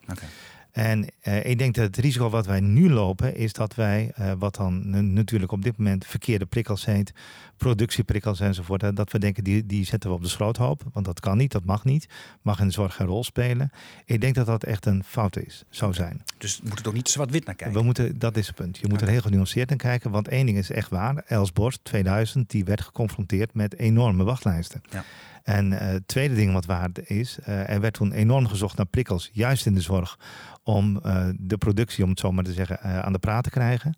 En 0.71 1.07
uh, 1.27 1.45
ik 1.45 1.57
denk 1.57 1.75
dat 1.75 1.85
het 1.85 1.97
risico 1.97 2.29
wat 2.29 2.45
wij 2.45 2.59
nu 2.59 2.89
lopen, 2.89 3.35
is 3.35 3.53
dat 3.53 3.75
wij, 3.75 4.11
uh, 4.19 4.31
wat 4.37 4.55
dan 4.55 4.89
natuurlijk 5.13 5.51
op 5.51 5.61
dit 5.63 5.77
moment 5.77 6.05
verkeerde 6.05 6.45
prikkels 6.45 6.85
heet, 6.85 7.13
productieprikkels 7.57 8.39
enzovoort, 8.39 8.95
dat 8.95 9.11
we 9.11 9.19
denken 9.19 9.43
die, 9.43 9.65
die 9.65 9.85
zetten 9.85 10.09
we 10.09 10.15
op 10.15 10.21
de 10.21 10.29
schroothoop. 10.29 10.83
Want 10.93 11.05
dat 11.05 11.19
kan 11.19 11.37
niet, 11.37 11.51
dat 11.51 11.65
mag 11.65 11.83
niet. 11.83 12.07
Mag 12.41 12.59
in 12.59 12.67
de 12.67 12.73
zorg 12.73 12.95
geen 12.95 13.07
rol 13.07 13.23
spelen. 13.23 13.71
Ik 14.05 14.21
denk 14.21 14.35
dat 14.35 14.45
dat 14.45 14.63
echt 14.63 14.85
een 14.85 15.03
fout 15.03 15.37
is, 15.37 15.63
zou 15.69 15.93
zijn. 15.93 16.23
Dus 16.37 16.57
we 16.57 16.63
moeten 16.65 16.83
toch 16.83 16.93
niet 16.93 17.09
zwart-wit 17.09 17.45
naar 17.45 17.55
kijken? 17.55 17.77
We 17.77 17.83
moeten, 17.83 18.19
dat 18.19 18.37
is 18.37 18.47
het 18.47 18.55
punt. 18.55 18.77
Je 18.77 18.87
moet 18.87 19.01
er 19.01 19.07
heel 19.07 19.21
genuanceerd 19.21 19.69
naar 19.69 19.77
kijken. 19.77 20.11
Want 20.11 20.27
één 20.27 20.45
ding 20.45 20.57
is 20.57 20.71
echt 20.71 20.89
waar. 20.89 21.23
Els 21.27 21.53
Borst 21.53 21.79
2000, 21.83 22.49
die 22.49 22.65
werd 22.65 22.81
geconfronteerd 22.81 23.53
met 23.53 23.77
enorme 23.77 24.23
wachtlijsten. 24.23 24.81
Ja. 24.89 25.03
En 25.43 25.71
uh, 25.71 25.79
het 25.79 26.07
tweede 26.07 26.35
ding 26.35 26.53
wat 26.53 26.65
waard 26.65 27.09
is, 27.09 27.37
uh, 27.39 27.69
er 27.69 27.81
werd 27.81 27.93
toen 27.93 28.11
enorm 28.11 28.47
gezocht 28.47 28.77
naar 28.77 28.85
prikkels, 28.85 29.29
juist 29.33 29.65
in 29.65 29.73
de 29.73 29.81
zorg, 29.81 30.19
om 30.63 30.99
uh, 31.05 31.27
de 31.37 31.57
productie, 31.57 32.03
om 32.03 32.09
het 32.09 32.19
zo 32.19 32.31
maar 32.31 32.43
te 32.43 32.53
zeggen, 32.53 32.81
aan 33.03 33.13
de 33.13 33.19
praat 33.19 33.43
te 33.43 33.49
krijgen. 33.49 33.97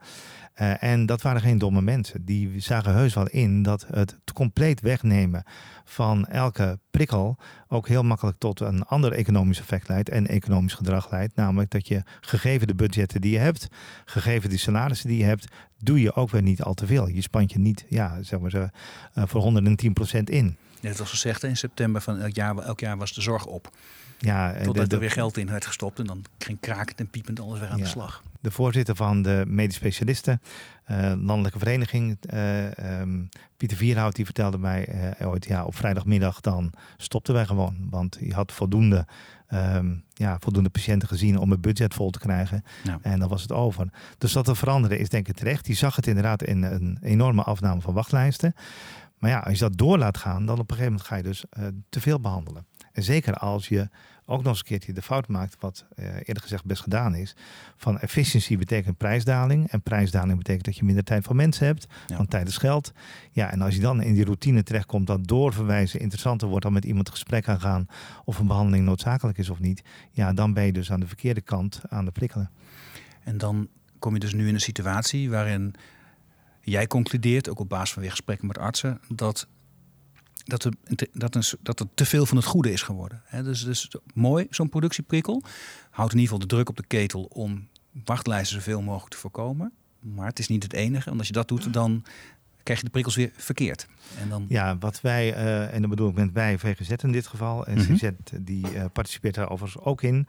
en 0.80 1.06
dat 1.06 1.22
waren 1.22 1.42
geen 1.42 1.58
domme 1.58 1.82
mensen. 1.82 2.26
Die 2.26 2.60
zagen 2.60 2.94
heus 2.94 3.14
wel 3.14 3.28
in 3.28 3.64
dat 3.64 3.86
het 3.92 4.18
compleet 4.34 4.82
wegnemen 4.82 5.44
van 5.84 6.26
elke 6.26 6.80
prikkel 6.92 7.38
ook 7.68 7.88
heel 7.88 8.04
makkelijk 8.04 8.38
tot 8.38 8.60
een 8.60 8.84
ander 8.84 9.12
economisch 9.12 9.60
effect 9.60 9.88
leidt 9.88 10.10
en 10.10 10.28
economisch 10.28 10.74
gedrag 10.74 11.12
leidt. 11.12 11.36
Namelijk 11.36 11.72
dat 11.72 11.88
je 11.88 12.04
gegeven 12.22 12.68
de 12.68 12.76
budgetten 12.76 13.22
die 13.22 13.32
je 13.32 13.38
hebt, 13.38 13.68
gegeven 14.06 14.50
die 14.50 14.60
salarissen 14.60 15.10
die 15.10 15.18
je 15.18 15.24
hebt, 15.24 15.48
doe 15.78 16.02
je 16.02 16.16
ook 16.16 16.30
weer 16.30 16.42
niet 16.42 16.62
al 16.62 16.74
te 16.74 16.86
veel. 16.86 17.08
Je 17.08 17.22
spant 17.22 17.52
je 17.52 17.60
niet 17.60 17.86
ja, 17.90 18.24
zeg 18.24 18.40
maar, 18.40 18.72
voor 19.14 19.62
110% 20.18 20.24
in. 20.24 20.58
Net 20.82 20.96
zoals 20.96 21.10
gezegd, 21.10 21.44
in 21.44 21.58
september 21.58 22.02
van 22.02 22.20
elk 22.20 22.36
jaar, 22.36 22.58
elk 22.58 22.80
jaar 22.80 22.98
was 22.98 23.14
de 23.14 23.22
zorg 23.22 23.46
op. 23.46 23.72
Ja, 24.22 24.54
Totdat 24.64 24.92
er 24.92 25.00
weer 25.00 25.12
geld 25.12 25.38
in 25.38 25.50
werd 25.50 25.66
gestopt 25.66 26.00
en 26.00 26.06
dan 26.06 26.24
ging 26.38 26.60
krakend 26.60 27.00
en 27.00 27.08
piepend 27.08 27.40
alles 27.40 27.60
weer 27.60 27.70
aan 27.70 27.80
de 27.80 27.86
slag. 27.86 28.24
De 28.40 28.52
voorzitter 28.52 28.96
van 28.96 29.22
de 29.22 29.44
medisch 29.48 29.76
specialisten, 29.76 30.42
uh, 30.92 31.14
landelijke 31.18 31.60
vereniging, 31.60 32.18
uh, 32.34 33.02
Pieter 33.58 33.78
Vierhout, 33.78 34.16
die 34.16 34.26
vertelde 34.26 34.58
mij 34.58 35.14
uh, 35.22 35.28
ooit, 35.28 35.46
ja, 35.46 35.66
op 35.66 35.76
vrijdagmiddag 35.76 36.42
dan 36.42 36.74
stopten 36.98 37.34
wij 37.34 37.46
gewoon. 37.46 37.88
Want 37.90 38.18
je 38.20 38.34
had 38.34 38.52
voldoende, 38.52 39.06
ehm, 39.48 39.94
ja, 40.14 40.38
voldoende 40.40 40.70
patiënten 40.70 41.08
gezien 41.08 41.38
om 41.38 41.52
het 41.52 41.62
budget 41.62 41.94
vol 41.94 42.10
te 42.10 42.20
krijgen. 42.20 42.64
En 43.02 43.20
dan 43.20 43.30
was 43.30 43.42
het 43.42 43.52
over. 43.52 43.88
Dus 44.18 44.32
dat 44.32 44.46
te 44.46 44.56
veranderen 44.56 45.00
is 45.00 45.10
denk 45.10 45.28
ik 45.28 45.36
terecht. 45.36 45.66
Die 45.66 45.76
zag 45.76 45.96
het 45.96 46.08
inderdaad 46.08 46.44
in 46.44 46.64
een 46.64 46.98
enorme 47.02 47.44
afname 47.44 47.82
van 47.82 47.94
wachtlijsten. 47.94 48.56
Maar 49.22 49.30
ja, 49.30 49.40
als 49.40 49.54
je 49.54 49.60
dat 49.60 49.78
door 49.78 49.98
laat 49.98 50.18
gaan, 50.18 50.46
dan 50.46 50.60
op 50.60 50.72
een 50.72 50.78
gegeven 50.78 50.92
moment 50.92 51.08
ga 51.08 51.16
je 51.16 51.24
dus 51.24 51.46
te 51.90 52.02
veel 52.02 52.20
behandelen. 52.20 52.66
En 52.92 53.04
zeker 53.04 53.34
als 53.34 53.68
je 53.68 53.90
ook 54.26 54.44
nog 54.44 54.48
eens 54.48 54.60
een 54.60 54.66
keertje 54.66 54.94
de 54.94 55.02
fout 55.02 55.28
maakt, 55.28 55.56
wat 55.60 55.86
uh, 55.96 56.06
eerder 56.06 56.42
gezegd 56.42 56.66
best 56.66 56.82
gedaan 56.82 57.16
is. 57.16 57.36
Van 57.78 58.00
efficiëntie 58.00 58.58
betekent 58.58 58.98
prijsdaling. 58.98 59.72
En 59.72 59.82
prijsdaling 59.82 60.38
betekent 60.38 60.66
dat 60.66 60.78
je 60.78 60.84
minder 60.84 61.04
tijd 61.04 61.24
voor 61.24 61.36
mensen 61.36 61.66
hebt. 61.66 61.88
Want 62.08 62.30
tijd 62.30 62.48
is 62.48 62.58
geld. 62.58 62.92
Ja, 63.32 63.52
en 63.52 63.62
als 63.62 63.76
je 63.76 63.82
dan 63.82 64.02
in 64.02 64.14
die 64.14 64.24
routine 64.24 64.64
terechtkomt 64.64 65.08
dat 65.08 65.28
doorverwijzen 65.28 66.00
interessanter 66.00 66.48
wordt 66.48 66.64
dan 66.64 66.74
met 66.74 66.86
iemand 66.86 67.10
gesprek 67.10 67.48
aan 67.48 67.62
gaan 67.62 67.88
of 68.26 68.40
een 68.40 68.48
behandeling 68.48 68.86
noodzakelijk 68.86 69.38
is 69.38 69.50
of 69.50 69.60
niet. 69.60 69.84
Ja, 70.12 70.34
dan 70.34 70.54
ben 70.54 70.66
je 70.66 70.74
dus 70.74 70.92
aan 70.92 71.00
de 71.00 71.08
verkeerde 71.08 71.42
kant 71.42 71.82
aan 71.90 72.06
de 72.06 72.12
prikkelen. 72.12 72.50
En 73.24 73.38
dan 73.38 73.68
kom 74.00 74.14
je 74.14 74.20
dus 74.20 74.34
nu 74.34 74.48
in 74.48 74.54
een 74.54 74.60
situatie 74.60 75.30
waarin 75.30 75.76
jij 76.62 76.88
concludeert, 76.88 77.50
ook 77.50 77.60
op 77.60 77.70
basis 77.70 77.92
van 77.92 78.02
weer 78.02 78.12
gesprekken 78.12 78.48
met 78.48 78.58
artsen, 78.58 79.02
dat 79.08 79.48
dat 80.44 80.64
er, 80.64 80.74
dat, 81.12 81.36
een, 81.36 81.44
dat 81.62 81.80
er 81.80 81.86
te 81.94 82.06
veel 82.06 82.26
van 82.26 82.38
het 82.38 82.46
goede 82.46 82.72
is 82.72 82.82
geworden. 82.82 83.22
He, 83.26 83.44
dus, 83.44 83.64
dus 83.64 83.92
mooi, 84.14 84.48
zo'n 84.50 84.70
productieprikkel. 84.70 85.44
Houdt 85.90 86.14
in 86.14 86.20
ieder 86.20 86.34
geval 86.34 86.48
de 86.48 86.56
druk 86.56 86.70
op 86.70 86.78
de 86.78 86.88
ketel 86.88 87.24
om 87.24 87.68
wachtlijsten 88.06 88.58
zoveel 88.58 88.82
mogelijk 88.82 89.12
te 89.12 89.18
voorkomen. 89.20 89.72
Maar 90.00 90.28
het 90.28 90.40
is 90.40 90.48
niet 90.48 90.64
het 90.64 90.74
enige. 90.74 91.06
Want 91.06 91.18
als 91.18 91.28
je 91.28 91.34
dat 91.34 91.48
doet, 91.48 91.74
dan 91.74 92.04
krijg 92.64 92.80
je 92.80 92.86
de 92.86 92.92
prikkels 92.92 93.16
weer 93.16 93.32
verkeerd. 93.36 93.88
En 94.20 94.30
dan... 94.30 94.46
Ja, 94.48 94.78
wat 94.78 95.02
wij, 95.02 95.36
uh, 95.36 95.74
en 95.74 95.82
dan 95.82 95.90
bedoel 95.90 96.10
ik 96.10 96.16
met 96.16 96.32
wij 96.32 96.58
VGZ 96.58 96.90
in 96.90 97.12
dit 97.12 97.28
geval, 97.28 97.66
en 97.66 97.78
mm 97.78 98.16
die 98.42 98.74
uh, 98.74 98.86
participeert 98.94 99.36
daar 99.36 99.50
overigens 99.50 99.84
ook 99.84 100.02
in, 100.02 100.28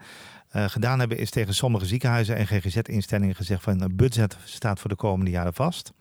uh, 0.55 0.65
gedaan 0.65 0.99
hebben, 0.99 1.17
is 1.17 1.29
tegen 1.29 1.53
sommige 1.53 1.85
ziekenhuizen 1.85 2.35
en 2.35 2.47
GGZ-instellingen 2.47 3.35
gezegd 3.35 3.63
van 3.63 3.81
een 3.81 3.95
budget 3.95 4.37
staat 4.43 4.79
voor 4.79 4.89
de 4.89 4.95
komende 4.95 5.31
jaren 5.31 5.53
vast. 5.53 5.93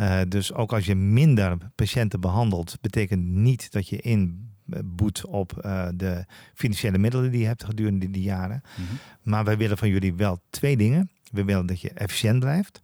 Uh, 0.00 0.20
dus 0.28 0.52
ook 0.52 0.72
als 0.72 0.86
je 0.86 0.94
minder 0.94 1.56
patiënten 1.74 2.20
behandelt, 2.20 2.78
betekent 2.80 3.24
niet 3.24 3.72
dat 3.72 3.88
je 3.88 4.00
inboet 4.00 5.26
op 5.26 5.62
uh, 5.64 5.88
de 5.94 6.24
financiële 6.54 6.98
middelen 6.98 7.30
die 7.30 7.40
je 7.40 7.46
hebt 7.46 7.64
gedurende 7.64 8.10
die 8.10 8.22
jaren. 8.22 8.62
Mm 8.76 8.84
-hmm. 8.86 8.98
Maar 9.22 9.44
wij 9.44 9.56
willen 9.56 9.78
van 9.78 9.88
jullie 9.88 10.14
wel 10.14 10.40
twee 10.50 10.76
dingen. 10.76 11.10
We 11.30 11.44
willen 11.44 11.66
dat 11.66 11.80
je 11.80 11.90
efficiënt 11.90 12.38
blijft. 12.38 12.82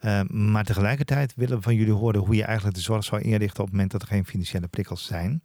Uh, 0.00 0.22
maar 0.22 0.64
tegelijkertijd 0.64 1.34
willen 1.34 1.56
we 1.56 1.62
van 1.62 1.74
jullie 1.74 1.92
horen 1.92 2.20
hoe 2.20 2.34
je 2.34 2.44
eigenlijk 2.44 2.76
de 2.76 2.82
zorg 2.82 3.04
zou 3.04 3.22
inrichten 3.22 3.60
op 3.60 3.64
het 3.64 3.74
moment 3.74 3.90
dat 3.90 4.02
er 4.02 4.08
geen 4.08 4.26
financiële 4.26 4.68
prikkels 4.68 5.04
zijn. 5.04 5.42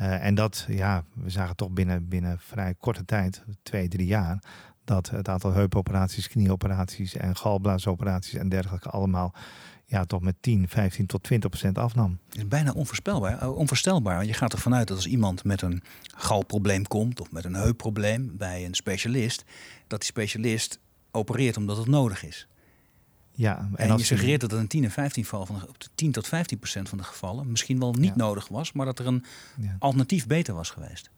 Uh, 0.00 0.24
en 0.24 0.34
dat, 0.34 0.66
ja, 0.68 1.04
we 1.14 1.30
zagen 1.30 1.56
toch 1.56 1.70
binnen, 1.70 2.08
binnen 2.08 2.38
vrij 2.38 2.74
korte 2.74 3.04
tijd, 3.04 3.44
twee, 3.62 3.88
drie 3.88 4.06
jaar, 4.06 4.42
dat 4.84 5.10
het 5.10 5.28
aantal 5.28 5.52
heupoperaties, 5.52 6.28
knieoperaties 6.28 7.16
en 7.16 7.36
galblaasoperaties 7.36 8.34
en 8.34 8.48
dergelijke 8.48 8.88
allemaal 8.88 9.34
ja, 9.94 10.04
toch 10.04 10.20
met 10.20 10.34
10, 10.40 10.68
15 10.68 11.06
tot 11.06 11.22
20 11.22 11.50
procent 11.50 11.78
afnam. 11.78 12.18
Het 12.28 12.38
is 12.38 12.48
bijna 12.48 12.72
onvoorspelbaar, 12.72 13.38
eh, 13.38 13.56
onvoorstelbaar. 13.56 14.16
Want 14.16 14.28
je 14.28 14.34
gaat 14.34 14.52
ervan 14.52 14.74
uit 14.74 14.88
dat 14.88 14.96
als 14.96 15.06
iemand 15.06 15.44
met 15.44 15.62
een 15.62 15.82
galprobleem 16.14 16.86
komt 16.86 17.20
of 17.20 17.30
met 17.30 17.44
een 17.44 17.54
heupprobleem 17.54 18.36
bij 18.36 18.64
een 18.64 18.74
specialist, 18.74 19.44
dat 19.86 20.00
die 20.00 20.08
specialist 20.08 20.78
opereert 21.10 21.56
omdat 21.56 21.76
het 21.76 21.86
nodig 21.86 22.24
is. 22.24 22.48
Ja, 23.32 23.58
en, 23.58 23.76
en 23.76 23.90
als 23.90 24.00
je 24.00 24.06
suggereert 24.06 24.40
dat 24.40 24.50
het 24.50 24.60
een 24.60 24.68
10 24.68 24.84
en 24.84 24.90
15 24.90 25.22
geval 25.22 25.46
van 25.46 25.56
de, 25.78 25.88
10 25.94 26.12
tot 26.12 26.26
15 26.26 26.58
procent 26.58 26.88
van 26.88 26.98
de 26.98 27.04
gevallen 27.04 27.50
misschien 27.50 27.78
wel 27.78 27.92
niet 27.92 28.16
nodig 28.16 28.48
was, 28.48 28.72
maar 28.72 28.86
dat 28.86 28.98
er 28.98 29.06
een 29.06 29.24
alternatief 29.78 30.26
beter 30.26 30.54
was 30.54 30.70
geweest. 30.70 31.10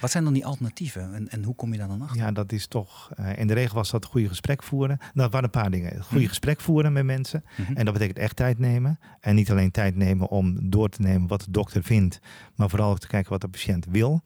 Wat 0.00 0.10
zijn 0.10 0.24
dan 0.24 0.32
die 0.32 0.46
alternatieven 0.46 1.14
en, 1.14 1.28
en 1.28 1.44
hoe 1.44 1.54
kom 1.54 1.72
je 1.72 1.78
daar 1.78 1.88
dan 1.88 2.02
achter? 2.02 2.16
Ja, 2.16 2.32
dat 2.32 2.52
is 2.52 2.66
toch. 2.66 3.10
Uh, 3.20 3.38
in 3.38 3.46
de 3.46 3.54
regel 3.54 3.74
was 3.74 3.90
dat 3.90 4.04
goede 4.04 4.28
gesprek 4.28 4.62
voeren. 4.62 4.96
Nou, 4.98 5.12
dat 5.14 5.30
waren 5.30 5.44
een 5.44 5.60
paar 5.60 5.70
dingen. 5.70 6.02
Goede 6.02 6.18
mhm. 6.18 6.28
gesprek 6.28 6.60
voeren 6.60 6.92
met 6.92 7.04
mensen. 7.04 7.44
Mhm. 7.56 7.72
En 7.76 7.84
dat 7.84 7.94
betekent 7.94 8.18
echt 8.18 8.36
tijd 8.36 8.58
nemen. 8.58 8.98
En 9.20 9.34
niet 9.34 9.50
alleen 9.50 9.70
tijd 9.70 9.96
nemen 9.96 10.28
om 10.28 10.70
door 10.70 10.88
te 10.88 11.00
nemen 11.00 11.28
wat 11.28 11.40
de 11.40 11.50
dokter 11.50 11.82
vindt, 11.82 12.20
maar 12.54 12.70
vooral 12.70 12.90
ook 12.90 12.98
te 12.98 13.06
kijken 13.06 13.30
wat 13.30 13.40
de 13.40 13.48
patiënt 13.48 13.86
wil. 13.90 14.22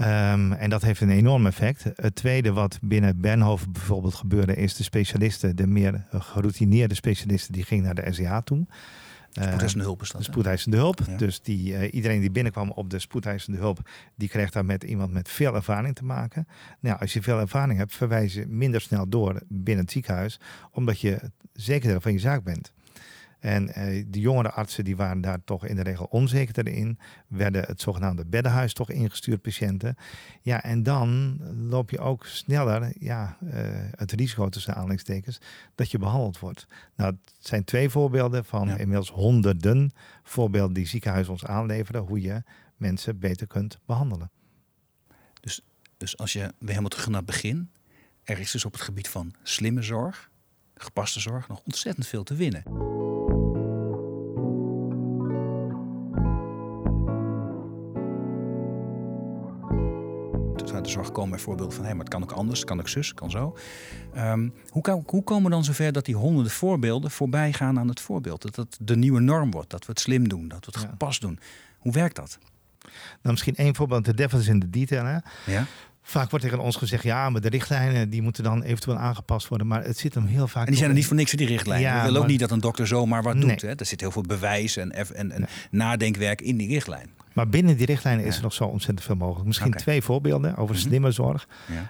Um, 0.00 0.52
en 0.52 0.70
dat 0.70 0.82
heeft 0.82 1.00
een 1.00 1.10
enorm 1.10 1.46
effect. 1.46 1.84
Het 1.94 2.14
tweede 2.14 2.52
wat 2.52 2.78
binnen 2.82 3.20
Bernhoven 3.20 3.72
bijvoorbeeld 3.72 4.14
gebeurde, 4.14 4.54
is 4.54 4.76
de 4.76 4.82
specialisten, 4.82 5.56
de 5.56 5.66
meer 5.66 6.06
geroutineerde 6.10 6.94
specialisten, 6.94 7.52
die 7.52 7.64
gingen 7.64 7.84
naar 7.84 7.94
de 7.94 8.12
SEA 8.12 8.40
toe. 8.40 8.66
Spoedeisende 9.32 9.84
hulp 9.84 10.02
is 10.02 10.10
dat. 10.10 10.24
Spoedeisende 10.24 10.76
hulp. 10.76 11.00
Dus 11.16 11.40
die, 11.40 11.72
uh, 11.72 11.92
iedereen 11.92 12.20
die 12.20 12.30
binnenkwam 12.30 12.70
op 12.70 12.90
de 12.90 12.98
spoedeisende 12.98 13.58
hulp, 13.58 13.90
die 14.16 14.28
kreeg 14.28 14.50
daar 14.50 14.64
met 14.64 14.82
iemand 14.82 15.12
met 15.12 15.28
veel 15.28 15.54
ervaring 15.54 15.94
te 15.94 16.04
maken. 16.04 16.46
Nou, 16.80 17.00
als 17.00 17.12
je 17.12 17.22
veel 17.22 17.38
ervaring 17.38 17.78
hebt, 17.78 17.94
verwijs 17.94 18.34
je 18.34 18.46
minder 18.46 18.80
snel 18.80 19.08
door 19.08 19.42
binnen 19.48 19.84
het 19.84 19.92
ziekenhuis, 19.92 20.40
omdat 20.70 21.00
je 21.00 21.30
zekerder 21.52 22.00
van 22.00 22.12
je 22.12 22.18
zaak 22.18 22.44
bent. 22.44 22.72
En 23.42 23.68
uh, 23.68 24.04
de 24.08 24.20
jongere 24.20 24.50
artsen 24.50 24.84
die 24.84 24.96
waren 24.96 25.20
daar 25.20 25.44
toch 25.44 25.66
in 25.66 25.76
de 25.76 25.82
regel 25.82 26.04
onzekerder 26.04 26.68
in. 26.68 26.98
Werden 27.26 27.64
het 27.66 27.80
zogenaamde 27.80 28.24
beddenhuis 28.26 28.72
toch 28.72 28.90
ingestuurd, 28.90 29.42
patiënten. 29.42 29.96
Ja, 30.42 30.62
en 30.62 30.82
dan 30.82 31.40
loop 31.68 31.90
je 31.90 31.98
ook 31.98 32.26
sneller 32.26 32.92
ja, 32.98 33.36
uh, 33.42 33.50
het 33.90 34.12
risico 34.12 34.48
tussen 34.48 34.74
aanhalingstekens 34.74 35.40
dat 35.74 35.90
je 35.90 35.98
behandeld 35.98 36.38
wordt. 36.38 36.66
Nou, 36.96 37.10
het 37.10 37.46
zijn 37.46 37.64
twee 37.64 37.88
voorbeelden 37.88 38.44
van 38.44 38.68
inmiddels 38.68 39.10
honderden 39.10 39.92
voorbeelden 40.22 40.74
die 40.74 40.86
ziekenhuizen 40.86 41.32
ons 41.32 41.44
aanleveren. 41.44 42.02
Hoe 42.02 42.20
je 42.20 42.42
mensen 42.76 43.18
beter 43.18 43.46
kunt 43.46 43.78
behandelen. 43.86 44.30
Dus, 45.40 45.60
dus 45.96 46.18
als 46.18 46.32
je 46.32 46.38
weer 46.38 46.54
helemaal 46.58 46.88
terug 46.88 47.06
naar 47.06 47.16
het 47.16 47.26
begin. 47.26 47.70
Er 48.22 48.38
is 48.38 48.50
dus 48.50 48.64
op 48.64 48.72
het 48.72 48.82
gebied 48.82 49.08
van 49.08 49.34
slimme 49.42 49.82
zorg, 49.82 50.30
gepaste 50.74 51.20
zorg, 51.20 51.48
nog 51.48 51.60
ontzettend 51.64 52.06
veel 52.06 52.22
te 52.22 52.34
winnen. 52.34 52.62
De 60.82 60.90
zorg 60.90 61.12
komen 61.12 61.40
voorbeelden 61.40 61.76
van... 61.76 61.84
hé, 61.84 61.90
maar 61.90 62.04
het 62.04 62.08
kan 62.08 62.22
ook 62.22 62.32
anders, 62.32 62.58
het 62.58 62.68
kan 62.68 62.80
ook 62.80 62.88
zus, 62.88 63.14
kan 63.14 63.30
zo. 63.30 63.56
Ehm, 64.14 64.48
hoe, 64.68 64.82
kan, 64.82 65.02
hoe 65.06 65.24
komen 65.24 65.44
we 65.44 65.50
dan 65.50 65.64
zover 65.64 65.92
dat 65.92 66.04
die 66.04 66.14
honderden 66.14 66.52
voorbeelden... 66.52 67.10
voorbij 67.10 67.52
gaan 67.52 67.78
aan 67.78 67.88
het 67.88 68.00
voorbeeld? 68.00 68.42
Dat 68.42 68.56
het 68.56 68.78
de 68.80 68.96
nieuwe 68.96 69.20
norm 69.20 69.50
wordt, 69.50 69.70
dat 69.70 69.86
we 69.86 69.92
het 69.92 70.00
slim 70.00 70.28
doen, 70.28 70.48
dat 70.48 70.64
we 70.64 70.72
het 70.78 70.88
gepast 70.90 71.20
doen. 71.20 71.38
Hoe 71.78 71.92
werkt 71.92 72.16
dat? 72.16 72.38
Nou, 72.82 72.94
misschien 73.22 73.56
één 73.56 73.74
voorbeeld, 73.74 74.04
de 74.04 74.14
devil 74.14 74.38
is 74.38 74.46
in 74.46 74.58
de 74.58 74.70
detail. 74.70 75.04
Hè? 75.04 75.18
Ja. 75.52 75.66
Vaak 76.02 76.30
wordt 76.30 76.44
tegen 76.44 76.60
ons 76.60 76.76
gezegd, 76.76 77.02
ja, 77.02 77.30
maar 77.30 77.40
de 77.40 77.48
richtlijnen 77.48 78.10
die 78.10 78.22
moeten 78.22 78.44
dan 78.44 78.62
eventueel 78.62 78.96
aangepast 78.96 79.48
worden. 79.48 79.66
Maar 79.66 79.84
het 79.84 79.98
zit 79.98 80.14
hem 80.14 80.26
heel 80.26 80.48
vaak. 80.48 80.62
En 80.62 80.68
die 80.68 80.76
zijn 80.76 80.90
er 80.90 80.96
niet 80.96 81.06
voor 81.06 81.16
niks 81.16 81.32
die 81.32 81.46
richtlijnen. 81.46 81.88
Ja, 81.88 81.98
We 81.98 82.04
willen 82.04 82.20
ook 82.20 82.26
niet 82.26 82.40
dat 82.40 82.50
een 82.50 82.60
dokter 82.60 82.86
zomaar 82.86 83.22
wat 83.22 83.40
doet. 83.40 83.62
Hè? 83.62 83.74
Er 83.74 83.86
zit 83.86 84.00
heel 84.00 84.10
veel 84.10 84.22
bewijs 84.22 84.76
en, 84.76 84.90
en, 84.92 85.32
en 85.32 85.46
nadenkwerk 85.70 86.40
in 86.40 86.56
die 86.56 86.68
richtlijn. 86.68 87.10
Maar 87.34 87.48
binnen 87.48 87.76
die 87.76 87.86
richtlijnen 87.86 88.24
is 88.24 88.36
er 88.36 88.42
nog 88.42 88.52
zo 88.52 88.64
ontzettend 88.64 89.06
veel 89.06 89.16
mogelijk. 89.16 89.46
Misschien 89.46 89.72
twee 89.72 90.02
voorbeelden 90.02 90.56
over 90.56 90.74
mhm. 90.74 90.84
slimme 90.84 91.10
zorg. 91.10 91.48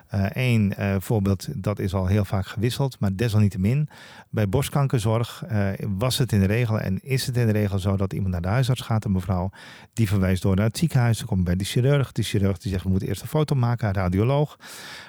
Eén 0.09 0.75
eh, 0.75 0.87
uh, 0.87 0.95
eh, 0.95 1.01
voorbeeld, 1.01 1.49
dat 1.55 1.79
is 1.79 1.95
al 1.95 2.07
heel 2.07 2.25
vaak 2.25 2.47
gewisseld, 2.47 2.97
maar 3.01 3.17
desalniettemin. 3.17 3.89
Bij 4.31 4.49
borstkankerzorg 4.49 5.45
uh, 5.53 5.69
was 5.89 6.19
het 6.19 6.33
in 6.33 6.41
de 6.41 6.47
regel 6.47 6.81
en 6.81 7.03
is 7.03 7.27
het 7.27 7.37
in 7.37 7.47
de 7.47 7.53
regel 7.53 7.79
zo 7.79 7.97
dat 7.97 8.13
iemand 8.13 8.33
naar 8.33 8.43
de 8.43 8.49
huisarts 8.49 8.81
gaat, 8.81 9.05
een 9.05 9.13
mevrouw, 9.13 9.51
die 9.93 10.09
verwijst 10.09 10.43
door 10.43 10.57
naar 10.57 10.67
het 10.67 10.79
ziekenhuis. 10.79 11.19
Dan 11.19 11.27
komt 11.27 11.45
bij 11.45 11.57
de 11.57 11.65
chirurg. 11.65 12.13
De 12.13 12.23
chirurg 12.23 12.59
die 12.59 12.71
zegt, 12.71 12.85
we 12.85 12.91
moeten 12.91 13.09
eerst 13.09 13.23
een 13.23 13.29
foto 13.29 13.55
maken, 13.55 13.89
een 13.89 13.95
radioloog. 13.95 14.57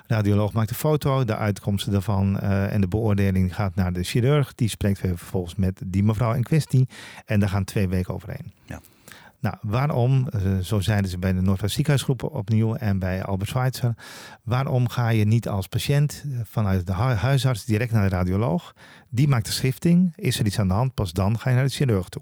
De 0.07 0.13
radioloog 0.13 0.53
maakt 0.53 0.69
een 0.69 0.75
foto, 0.75 1.25
de 1.25 1.35
uitkomsten 1.35 1.91
daarvan 1.91 2.39
en 2.39 2.81
de 2.81 2.87
beoordeling 2.87 3.55
gaat 3.55 3.75
naar 3.75 3.93
de 3.93 4.03
chirurg. 4.03 4.55
Die 4.55 4.69
spreekt 4.69 5.01
weer 5.01 5.17
vervolgens 5.17 5.55
met 5.55 5.81
die 5.85 6.03
mevrouw 6.03 6.33
in 6.33 6.43
kwestie. 6.43 6.87
En 7.25 7.39
daar 7.39 7.49
gaan 7.49 7.63
twee 7.63 7.87
weken 7.87 8.13
overheen. 8.13 8.51
Ja. 8.65 8.79
Nou, 9.43 9.55
waarom, 9.61 10.27
eh, 10.27 10.57
zo 10.57 10.79
zeiden 10.79 11.09
ze 11.09 11.17
bij 11.17 11.33
de 11.33 11.41
Noordwest 11.41 11.73
ziekenhuisgroep 11.73 12.23
opnieuw 12.23 12.75
en 12.75 12.99
bij 12.99 13.23
Albert 13.23 13.49
Schweitzer, 13.49 13.95
waarom 14.43 14.89
ga 14.89 15.09
je 15.09 15.25
niet 15.25 15.47
als 15.47 15.67
patiënt 15.67 16.23
eh, 16.25 16.39
vanuit 16.43 16.87
de 16.87 16.91
huisarts 16.93 17.65
direct 17.65 17.91
naar 17.91 18.09
de 18.09 18.15
radioloog? 18.15 18.73
Die 19.09 19.27
maakt 19.27 19.45
de 19.45 19.51
schifting, 19.51 20.13
is 20.15 20.39
er 20.39 20.45
iets 20.45 20.59
aan 20.59 20.67
de 20.67 20.73
hand, 20.73 20.93
pas 20.93 21.11
dan 21.11 21.39
ga 21.39 21.49
je 21.49 21.55
naar 21.55 21.65
de 21.65 21.71
chirurg 21.71 22.09
toe. 22.09 22.21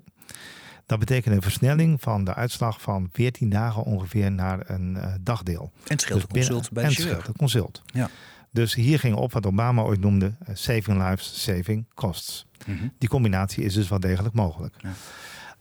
Dat 0.85 0.99
betekent 0.99 1.35
een 1.35 1.41
versnelling 1.41 2.01
van 2.01 2.23
de 2.23 2.33
uitslag 2.33 2.81
van 2.81 3.09
14 3.11 3.49
dagen 3.49 3.83
ongeveer 3.83 4.31
naar 4.31 4.69
een 4.69 4.95
uh, 4.95 5.13
dagdeel. 5.21 5.71
En 5.73 5.81
het 5.87 6.01
scheelt 6.01 6.19
dus 6.19 6.29
consult 6.29 6.71
bij 6.71 6.83
de 6.83 6.89
chirurg. 6.89 7.27
het 7.27 7.37
consult. 7.37 7.81
Ja. 7.85 8.09
Dus 8.51 8.73
hier 8.73 8.99
ging 8.99 9.15
op 9.15 9.33
wat 9.33 9.45
Obama 9.45 9.81
ooit 9.81 9.99
noemde 9.99 10.33
saving 10.53 11.07
lives, 11.07 11.43
saving 11.43 11.85
costs. 11.93 12.45
Mhm. 12.65 12.87
Die 12.97 13.09
combinatie 13.09 13.63
is 13.63 13.73
dus 13.73 13.89
wel 13.89 13.99
degelijk 13.99 14.33
mogelijk. 14.33 14.75
Ja. 14.77 14.89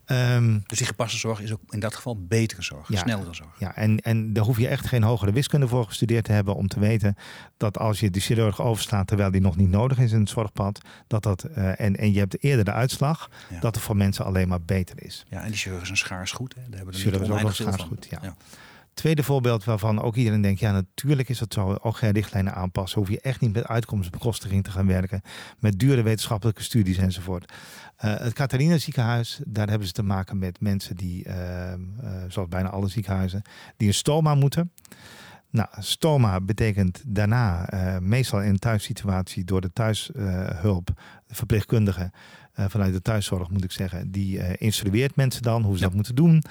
Ehm, 0.05 0.59
dus 0.65 0.77
die 0.77 0.87
gepaste 0.87 1.17
zorg 1.17 1.41
is 1.41 1.51
ook 1.51 1.59
in 1.69 1.79
dat 1.79 1.95
geval 1.95 2.25
betere 2.25 2.61
zorg, 2.61 2.87
ja, 2.87 2.99
snellere 2.99 3.33
zorg. 3.33 3.59
Ja, 3.59 3.75
en, 3.75 3.99
en 3.99 4.33
daar 4.33 4.43
hoef 4.43 4.57
je 4.57 4.67
echt 4.67 4.87
geen 4.87 5.03
hogere 5.03 5.31
wiskunde 5.31 5.67
voor 5.67 5.85
gestudeerd 5.85 6.23
te 6.23 6.31
hebben 6.31 6.55
om 6.55 6.67
te 6.67 6.79
weten 6.79 7.15
dat 7.57 7.77
als 7.77 7.99
je 7.99 8.09
de 8.09 8.19
chirurg 8.19 8.61
overslaat 8.61 9.07
terwijl 9.07 9.31
die 9.31 9.41
nog 9.41 9.55
niet 9.55 9.69
nodig 9.69 9.97
is 9.97 10.11
in 10.11 10.19
het 10.19 10.29
zorgpad, 10.29 10.81
dat 11.07 11.23
dat, 11.23 11.47
uh, 11.57 11.79
en, 11.79 11.95
en 11.97 12.13
je 12.13 12.19
hebt 12.19 12.43
eerder 12.43 12.65
de 12.65 12.71
uitslag, 12.71 13.29
dat 13.59 13.75
het 13.75 13.83
voor 13.83 13.97
mensen 13.97 14.25
alleen 14.25 14.47
maar 14.47 14.61
beter 14.61 15.03
is. 15.03 15.25
Ja, 15.29 15.41
en 15.41 15.47
die 15.47 15.57
chirurg 15.57 15.81
is 15.81 15.89
een 15.89 15.97
schaars 15.97 16.31
goed. 16.31 16.53
Hè? 16.53 16.61
Daar 16.61 16.77
hebben 16.77 16.93
we 16.93 16.99
chirurg 16.99 17.23
is 17.23 17.29
ook 17.29 17.41
nog 17.41 17.55
schaars 17.55 17.81
goed, 17.83 18.07
ja. 18.09 18.35
Tweede 18.93 19.23
voorbeeld 19.23 19.63
waarvan 19.63 20.01
ook 20.01 20.15
iedereen 20.15 20.41
denkt, 20.41 20.59
ja 20.59 20.71
natuurlijk 20.71 21.29
is 21.29 21.39
dat 21.39 21.53
zo, 21.53 21.77
ook 21.81 21.97
geen 21.97 22.11
richtlijnen 22.11 22.53
aanpassen. 22.53 22.99
Hoef 22.99 23.09
je 23.09 23.21
echt 23.21 23.41
niet 23.41 23.53
met 23.53 23.67
uitkomstbekostiging 23.67 24.63
te 24.63 24.71
gaan 24.71 24.87
werken, 24.87 25.21
met 25.59 25.79
dure 25.79 26.01
wetenschappelijke 26.01 26.63
studies 26.63 26.97
enzovoort. 26.97 27.53
Uh, 28.05 28.17
het 28.17 28.33
Catharina 28.33 28.77
ziekenhuis, 28.77 29.39
daar 29.47 29.69
hebben 29.69 29.87
ze 29.87 29.93
te 29.93 30.03
maken 30.03 30.37
met 30.37 30.59
mensen 30.59 30.95
die, 30.95 31.25
uh, 31.27 31.33
uh, 31.33 31.75
zoals 32.27 32.47
bijna 32.49 32.69
alle 32.69 32.87
ziekenhuizen, 32.87 33.41
die 33.77 33.87
een 33.87 33.93
stoma 33.93 34.35
moeten. 34.35 34.71
Nou, 35.49 35.67
stoma 35.79 36.41
betekent 36.41 37.03
daarna, 37.07 37.69
meestal 38.01 38.41
in 38.41 38.49
een 38.49 38.59
thuissituatie, 38.59 39.43
door 39.43 39.61
de 39.61 39.73
thuishulp, 39.73 40.85
de 41.27 41.35
verpleegkundige 41.35 42.11
vanuit 42.53 42.93
de 42.93 43.01
thuiszorg 43.01 43.49
moet 43.49 43.63
ik 43.63 43.71
zeggen, 43.71 44.11
die 44.11 44.57
instrueert 44.57 45.15
mensen 45.15 45.41
dan 45.41 45.63
hoe 45.63 45.77
ze 45.77 45.83
dat 45.83 45.93
moeten 45.93 46.15
doen. 46.15 46.43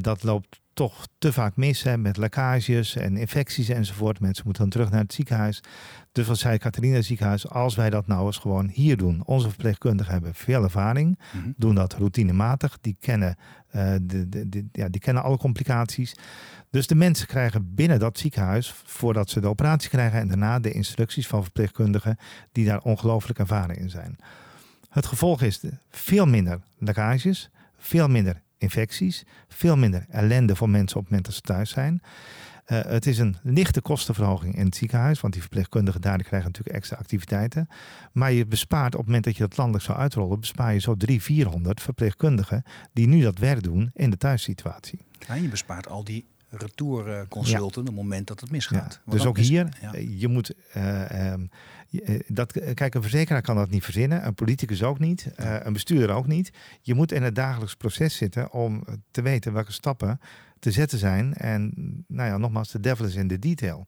Dat 0.00 0.22
loopt 0.22 0.60
toch 0.76 1.06
te 1.18 1.32
vaak 1.32 1.56
mis 1.56 1.82
hè, 1.82 1.98
met 1.98 2.16
lekkages 2.16 2.96
en 2.96 3.16
infecties 3.16 3.68
enzovoort. 3.68 4.20
Mensen 4.20 4.44
moeten 4.44 4.62
dan 4.62 4.72
terug 4.72 4.90
naar 4.90 5.00
het 5.00 5.12
ziekenhuis. 5.12 5.62
Dus 6.12 6.26
wat 6.26 6.38
zei 6.38 6.58
Catharina 6.58 7.02
ziekenhuis, 7.02 7.48
als 7.48 7.74
wij 7.74 7.90
dat 7.90 8.06
nou 8.06 8.26
eens 8.26 8.38
gewoon 8.38 8.68
hier 8.68 8.96
doen. 8.96 9.22
Onze 9.24 9.48
verpleegkundigen 9.48 10.12
hebben 10.12 10.34
veel 10.34 10.62
ervaring, 10.62 11.18
mhm. 11.32 11.50
doen 11.56 11.74
dat 11.74 11.94
routinematig. 11.94 12.78
Die 12.80 12.96
kennen, 13.00 13.36
uh, 13.76 13.94
de, 14.02 14.28
de, 14.28 14.48
de, 14.48 14.64
ja, 14.72 14.88
die 14.88 15.00
kennen 15.00 15.22
alle 15.22 15.36
complicaties. 15.36 16.14
Dus 16.70 16.86
de 16.86 16.94
mensen 16.94 17.26
krijgen 17.26 17.74
binnen 17.74 17.98
dat 17.98 18.18
ziekenhuis, 18.18 18.74
voordat 18.84 19.30
ze 19.30 19.40
de 19.40 19.48
operatie 19.48 19.90
krijgen 19.90 20.20
en 20.20 20.28
daarna 20.28 20.58
de 20.58 20.72
instructies 20.72 21.26
van 21.26 21.42
verpleegkundigen 21.42 22.16
die 22.52 22.66
daar 22.66 22.80
ongelooflijk 22.80 23.38
ervaren 23.38 23.76
in 23.76 23.90
zijn. 23.90 24.16
Het 24.88 25.06
gevolg 25.06 25.42
is 25.42 25.60
veel 25.90 26.26
minder 26.26 26.60
lekkages, 26.78 27.50
veel 27.76 28.08
minder 28.08 28.44
infecties, 28.66 29.24
veel 29.48 29.76
minder 29.76 30.06
ellende 30.08 30.56
voor 30.56 30.70
mensen 30.70 30.96
op 30.96 31.02
het 31.02 31.10
moment 31.10 31.26
dat 31.26 31.34
ze 31.34 31.40
thuis 31.40 31.70
zijn. 31.70 32.00
Uh, 32.66 32.80
het 32.82 33.06
is 33.06 33.18
een 33.18 33.36
lichte 33.42 33.80
kostenverhoging 33.80 34.56
in 34.56 34.64
het 34.64 34.76
ziekenhuis, 34.76 35.20
want 35.20 35.32
die 35.32 35.42
verpleegkundigen 35.42 36.00
daar 36.00 36.22
krijgen 36.22 36.48
natuurlijk 36.48 36.76
extra 36.76 36.96
activiteiten. 36.96 37.68
Maar 38.12 38.32
je 38.32 38.46
bespaart 38.46 38.92
op 38.92 38.98
het 38.98 39.06
moment 39.06 39.24
dat 39.24 39.36
je 39.36 39.42
dat 39.42 39.56
landelijk 39.56 39.84
zou 39.84 39.98
uitrollen, 39.98 40.40
bespaar 40.40 40.72
je 40.72 40.80
zo 40.80 40.94
300, 40.96 41.26
400 41.26 41.80
verpleegkundigen 41.80 42.62
die 42.92 43.06
nu 43.06 43.20
dat 43.20 43.38
werk 43.38 43.62
doen 43.62 43.90
in 43.94 44.10
de 44.10 44.16
thuissituatie. 44.16 44.98
En 45.26 45.42
je 45.42 45.48
bespaart 45.48 45.88
al 45.88 46.04
die 46.04 46.26
retourconsulten 46.48 47.80
op 47.80 47.86
het 47.86 47.96
moment 47.96 48.26
dat 48.26 48.40
het 48.40 48.50
misgaat. 48.50 49.00
Ja, 49.04 49.12
dus 49.12 49.26
ook 49.26 49.38
hier, 49.38 49.68
eh, 49.80 50.20
je 50.20 50.28
moet 50.28 50.54
uh, 50.76 51.32
um, 51.32 51.50
dat, 52.26 52.52
kijk, 52.74 52.94
een 52.94 53.02
verzekeraar 53.02 53.42
kan 53.42 53.56
dat 53.56 53.70
niet 53.70 53.84
verzinnen, 53.84 54.26
een 54.26 54.34
politicus 54.34 54.82
ook 54.82 54.98
niet, 54.98 55.30
uh, 55.40 55.56
een 55.62 55.72
bestuurder 55.72 56.10
ook 56.10 56.26
niet. 56.26 56.50
Je 56.80 56.94
moet 56.94 57.12
in 57.12 57.22
het 57.22 57.34
dagelijks 57.34 57.74
proces 57.74 58.16
zitten 58.16 58.52
om 58.52 58.84
te 59.10 59.22
weten 59.22 59.52
welke 59.52 59.72
stappen 59.72 60.20
te 60.58 60.70
zetten 60.70 60.98
zijn. 60.98 61.34
En 61.34 61.72
nou 62.08 62.28
ja, 62.28 62.36
nogmaals, 62.36 62.70
de 62.70 62.80
devil 62.80 63.06
is 63.06 63.14
in 63.14 63.28
de 63.28 63.38
detail. 63.38 63.86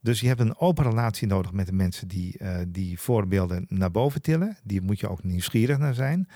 Dus 0.00 0.20
je 0.20 0.26
hebt 0.26 0.40
een 0.40 0.58
open 0.58 0.84
relatie 0.84 1.26
nodig 1.26 1.52
met 1.52 1.66
de 1.66 1.72
mensen 1.72 2.08
die 2.08 2.36
uh, 2.38 2.56
die 2.68 3.00
voorbeelden 3.00 3.66
naar 3.68 3.90
boven 3.90 4.22
tillen. 4.22 4.56
Die 4.62 4.80
moet 4.80 5.00
je 5.00 5.08
ook 5.08 5.24
nieuwsgierig 5.24 5.78
naar 5.78 5.94
zijn. 5.94 6.28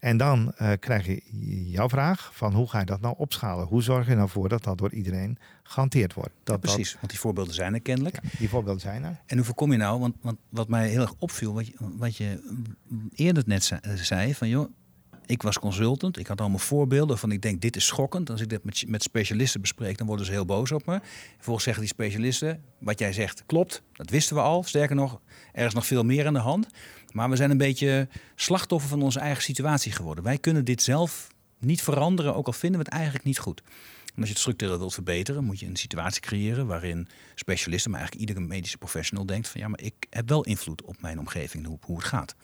En 0.00 0.16
dan 0.16 0.52
uh, 0.62 0.72
krijg 0.78 1.06
je 1.06 1.22
jouw 1.70 1.88
vraag 1.88 2.30
van 2.34 2.54
hoe 2.54 2.68
ga 2.68 2.78
je 2.78 2.84
dat 2.84 3.00
nou 3.00 3.14
opschalen? 3.18 3.66
Hoe 3.66 3.82
zorg 3.82 4.08
je 4.08 4.14
nou 4.14 4.28
voor 4.28 4.48
dat 4.48 4.64
dat 4.64 4.78
door 4.78 4.92
iedereen 4.92 5.38
gehanteerd 5.62 6.14
wordt? 6.14 6.30
Dat, 6.44 6.60
precies, 6.60 6.94
want 6.94 7.10
die 7.10 7.18
voorbeelden 7.18 7.54
zijn 7.54 7.74
er 7.74 7.80
kennelijk. 7.80 8.18
die 8.38 8.48
voorbeelden 8.48 8.80
zijn 8.80 9.04
er. 9.04 9.20
En 9.26 9.36
hoe 9.36 9.46
voorkom 9.46 9.72
je 9.72 9.78
nou, 9.78 10.00
want, 10.00 10.16
want 10.20 10.38
wat 10.48 10.68
mij 10.68 10.88
heel 10.88 11.00
erg 11.00 11.14
opviel, 11.18 11.54
wat 11.54 11.66
je, 11.66 11.74
wat 11.78 12.16
je 12.16 12.40
eerder 13.14 13.42
net 13.46 13.72
zei, 13.94 14.34
van 14.34 14.48
joh, 14.48 14.70
ik 15.30 15.42
was 15.42 15.58
consultant, 15.58 16.18
ik 16.18 16.26
had 16.26 16.40
allemaal 16.40 16.58
voorbeelden 16.58 17.18
van 17.18 17.32
ik 17.32 17.42
denk 17.42 17.60
dit 17.60 17.76
is 17.76 17.86
schokkend. 17.86 18.30
Als 18.30 18.40
ik 18.40 18.48
dit 18.48 18.64
met, 18.64 18.84
met 18.86 19.02
specialisten 19.02 19.60
bespreek, 19.60 19.98
dan 19.98 20.06
worden 20.06 20.26
ze 20.26 20.32
heel 20.32 20.44
boos 20.44 20.72
op 20.72 20.86
me. 20.86 21.00
Vervolgens 21.34 21.64
zeggen 21.64 21.82
die 21.82 21.92
specialisten, 21.92 22.62
wat 22.78 22.98
jij 22.98 23.12
zegt 23.12 23.42
klopt, 23.46 23.82
dat 23.92 24.10
wisten 24.10 24.36
we 24.36 24.42
al. 24.42 24.62
Sterker 24.62 24.96
nog, 24.96 25.20
er 25.52 25.66
is 25.66 25.74
nog 25.74 25.86
veel 25.86 26.04
meer 26.04 26.26
aan 26.26 26.32
de 26.32 26.38
hand. 26.38 26.66
Maar 27.12 27.30
we 27.30 27.36
zijn 27.36 27.50
een 27.50 27.56
beetje 27.56 28.08
slachtoffer 28.34 28.90
van 28.90 29.02
onze 29.02 29.20
eigen 29.20 29.42
situatie 29.42 29.92
geworden. 29.92 30.24
Wij 30.24 30.38
kunnen 30.38 30.64
dit 30.64 30.82
zelf 30.82 31.28
niet 31.58 31.82
veranderen, 31.82 32.34
ook 32.34 32.46
al 32.46 32.52
vinden 32.52 32.80
we 32.80 32.84
het 32.84 32.94
eigenlijk 32.94 33.24
niet 33.24 33.38
goed. 33.38 33.62
En 34.14 34.16
als 34.16 34.24
je 34.24 34.30
het 34.30 34.38
structureel 34.38 34.78
wilt 34.78 34.94
verbeteren, 34.94 35.44
moet 35.44 35.60
je 35.60 35.66
een 35.66 35.76
situatie 35.76 36.20
creëren 36.20 36.66
waarin 36.66 37.08
specialisten, 37.34 37.90
maar 37.90 38.00
eigenlijk 38.00 38.28
iedere 38.28 38.46
medische 38.46 38.78
professional 38.78 39.26
denkt 39.26 39.48
van 39.48 39.60
ja, 39.60 39.68
maar 39.68 39.80
ik 39.80 39.94
heb 40.10 40.28
wel 40.28 40.44
invloed 40.44 40.82
op 40.82 40.96
mijn 41.00 41.18
omgeving, 41.18 41.66
hoe, 41.66 41.78
hoe 41.80 41.96
het 41.96 42.06
gaat. 42.06 42.34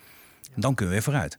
En 0.55 0.61
dan 0.61 0.75
kunnen 0.75 0.95
we 0.95 1.01
weer 1.01 1.13
vooruit. 1.13 1.39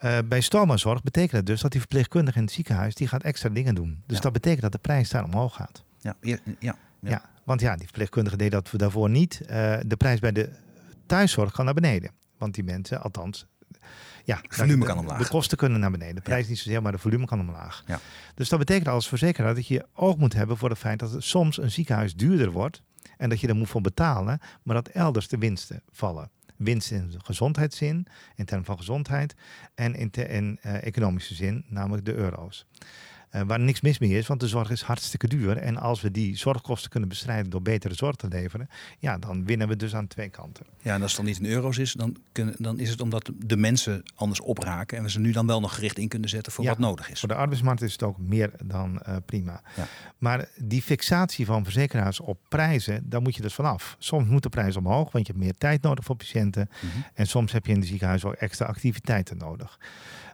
Uh, 0.00 0.18
bij 0.24 0.40
stomazorg 0.40 1.02
betekent 1.02 1.32
het 1.32 1.46
dus 1.46 1.60
dat 1.60 1.70
die 1.70 1.80
verpleegkundige 1.80 2.38
in 2.38 2.44
het 2.44 2.52
ziekenhuis 2.52 2.94
die 2.94 3.08
gaat 3.08 3.22
extra 3.22 3.48
dingen 3.48 3.74
doen. 3.74 4.02
Dus 4.06 4.20
dat 4.20 4.32
betekent 4.32 4.62
dat 4.62 4.72
de 4.72 4.78
prijs 4.78 5.10
daar 5.10 5.24
omhoog 5.24 5.54
gaat. 5.54 5.84
Ja, 6.00 6.16
ja, 6.20 6.38
ja. 6.58 6.76
ja. 7.00 7.30
want 7.44 7.60
ja, 7.60 7.76
die 7.76 7.84
verpleegkundige 7.84 8.36
deed 8.36 8.50
dat 8.50 8.70
daarvoor 8.72 9.10
niet. 9.10 9.40
Uh, 9.42 9.48
de 9.86 9.96
prijs 9.96 10.18
bij 10.18 10.32
de 10.32 10.50
thuiszorg 11.06 11.52
kan 11.52 11.64
naar 11.64 11.74
beneden. 11.74 12.10
Want 12.38 12.54
die 12.54 12.64
mensen, 12.64 13.02
althans, 13.02 13.46
ja, 14.24 14.38
het 14.42 14.54
volume 14.54 14.84
kan 14.84 14.98
omlaag. 14.98 15.18
De 15.18 15.28
kosten 15.28 15.58
kunnen 15.58 15.80
naar 15.80 15.90
beneden. 15.90 16.14
De 16.14 16.20
prijs 16.20 16.48
niet 16.48 16.58
zozeer, 16.58 16.82
maar 16.82 16.92
de 16.92 16.98
volume 16.98 17.26
kan 17.26 17.40
omlaag. 17.40 17.84
Ja. 17.86 18.00
Dus 18.34 18.48
dat 18.48 18.58
betekent 18.58 18.88
als 18.88 19.08
verzekeraar 19.08 19.54
dat 19.54 19.66
je 19.66 19.86
oog 19.94 20.16
moet 20.16 20.32
hebben 20.32 20.56
voor 20.56 20.70
het 20.70 20.78
feit 20.78 20.98
dat 20.98 21.10
het 21.10 21.24
soms 21.24 21.58
een 21.58 21.70
ziekenhuis 21.70 22.14
duurder 22.14 22.50
wordt. 22.50 22.82
En 23.16 23.28
dat 23.28 23.40
je 23.40 23.48
er 23.48 23.56
moet 23.56 23.68
voor 23.68 23.80
betalen, 23.80 24.40
maar 24.62 24.74
dat 24.74 24.88
elders 24.88 25.28
de 25.28 25.38
winsten 25.38 25.82
vallen. 25.90 26.30
Winst 26.56 26.90
in 26.90 27.14
gezondheidszin, 27.18 28.06
in 28.34 28.44
termen 28.44 28.66
van 28.66 28.76
gezondheid, 28.76 29.34
en 29.74 29.94
in, 29.94 30.10
in 30.10 30.58
uh, 30.62 30.86
economische 30.86 31.34
zin, 31.34 31.64
namelijk 31.68 32.04
de 32.04 32.14
euro's. 32.14 32.66
Uh, 33.36 33.42
waar 33.46 33.60
niks 33.60 33.80
mis 33.80 33.98
mee 33.98 34.10
is, 34.10 34.26
want 34.26 34.40
de 34.40 34.48
zorg 34.48 34.70
is 34.70 34.82
hartstikke 34.82 35.28
duur. 35.28 35.56
En 35.56 35.76
als 35.76 36.00
we 36.00 36.10
die 36.10 36.36
zorgkosten 36.36 36.90
kunnen 36.90 37.08
bestrijden 37.08 37.50
door 37.50 37.62
betere 37.62 37.94
zorg 37.94 38.16
te 38.16 38.28
leveren, 38.28 38.68
ja, 38.98 39.18
dan 39.18 39.44
winnen 39.44 39.68
we 39.68 39.76
dus 39.76 39.94
aan 39.94 40.06
twee 40.06 40.28
kanten. 40.28 40.66
Ja, 40.82 40.94
en 40.94 41.02
als 41.02 41.10
het 41.10 41.20
dan 41.20 41.30
niet 41.30 41.40
in 41.40 41.46
euro's 41.46 41.78
is, 41.78 41.92
dan, 41.92 42.16
kunnen, 42.32 42.54
dan 42.58 42.78
is 42.78 42.90
het 42.90 43.00
omdat 43.00 43.30
de 43.38 43.56
mensen 43.56 44.02
anders 44.14 44.40
opraken 44.40 44.98
en 44.98 45.02
we 45.02 45.10
ze 45.10 45.20
nu 45.20 45.32
dan 45.32 45.46
wel 45.46 45.60
nog 45.60 45.74
gericht 45.74 45.98
in 45.98 46.08
kunnen 46.08 46.28
zetten 46.28 46.52
voor 46.52 46.64
wat 46.64 46.78
nodig 46.78 47.10
is. 47.10 47.20
Voor 47.20 47.28
de 47.28 47.34
arbeidsmarkt 47.34 47.82
is 47.82 47.92
het 47.92 48.02
ook 48.02 48.18
meer 48.18 48.50
dan 48.64 49.02
uh, 49.08 49.16
prima. 49.26 49.62
Ja. 49.76 49.86
Maar 50.18 50.48
die 50.56 50.82
fixatie 50.82 51.46
van 51.46 51.64
verzekeraars 51.64 52.20
op 52.20 52.38
prijzen, 52.48 53.02
daar 53.08 53.22
moet 53.22 53.34
je 53.34 53.42
dus 53.42 53.54
vanaf. 53.54 53.96
Soms 53.98 54.28
moet 54.28 54.42
de 54.42 54.48
prijs 54.48 54.76
omhoog, 54.76 55.12
want 55.12 55.26
je 55.26 55.32
hebt 55.32 55.44
meer 55.44 55.56
tijd 55.58 55.82
nodig 55.82 56.04
voor 56.04 56.16
patiënten. 56.16 56.68
Mm 56.82 56.90
-hmm. 56.90 57.04
En 57.14 57.26
soms 57.26 57.52
heb 57.52 57.66
je 57.66 57.72
in 57.72 57.80
de 57.80 57.86
ziekenhuis 57.86 58.24
ook 58.24 58.34
extra 58.34 58.66
activiteiten 58.66 59.36
nodig. 59.36 59.80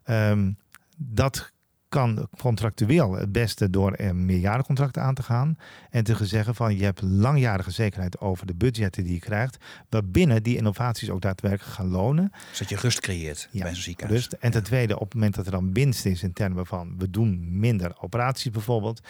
Um, 0.07 0.57
dat 0.97 1.53
kan 1.93 2.29
contractueel 2.39 3.13
het 3.13 3.33
beste 3.33 3.71
door 3.71 3.95
een 3.97 4.25
meerjarencontract 4.25 4.99
aan 4.99 5.15
te 5.15 5.23
gaan. 5.23 5.57
En 5.91 6.05
te 6.05 6.27
zeggen 6.27 6.55
van 6.55 6.77
je 6.77 6.85
hebt 6.85 7.03
langjarige 7.03 7.71
zekerheid 7.71 8.21
over 8.21 8.47
de 8.47 8.55
budgetten 8.55 9.05
die 9.05 9.13
je 9.13 9.19
krijgt. 9.19 9.57
Waarbinnen 9.89 10.43
die 10.43 10.57
innovaties 10.57 11.11
ook 11.11 11.21
daadwerkelijk 11.21 11.75
gaan 11.75 11.89
lonen. 11.89 12.33
Zodat 12.53 12.69
je 12.69 12.77
rust 12.77 13.01
creëert 13.01 13.49
ja, 13.51 13.63
bij 13.63 13.75
zo'n 13.75 13.83
ziekenhuis. 13.83 14.19
Rust. 14.19 14.33
En 14.33 14.51
ten 14.51 14.63
tweede, 14.63 14.95
op 14.95 15.05
het 15.05 15.15
moment 15.15 15.35
dat 15.35 15.47
er 15.47 15.53
dan 15.53 15.73
winst 15.73 16.07
is 16.07 16.23
in 16.23 16.33
termen 16.33 16.67
van 16.67 16.95
we 16.99 17.11
doen 17.11 17.59
minder 17.59 17.95
operaties 18.01 18.51
bijvoorbeeld. 18.51 19.01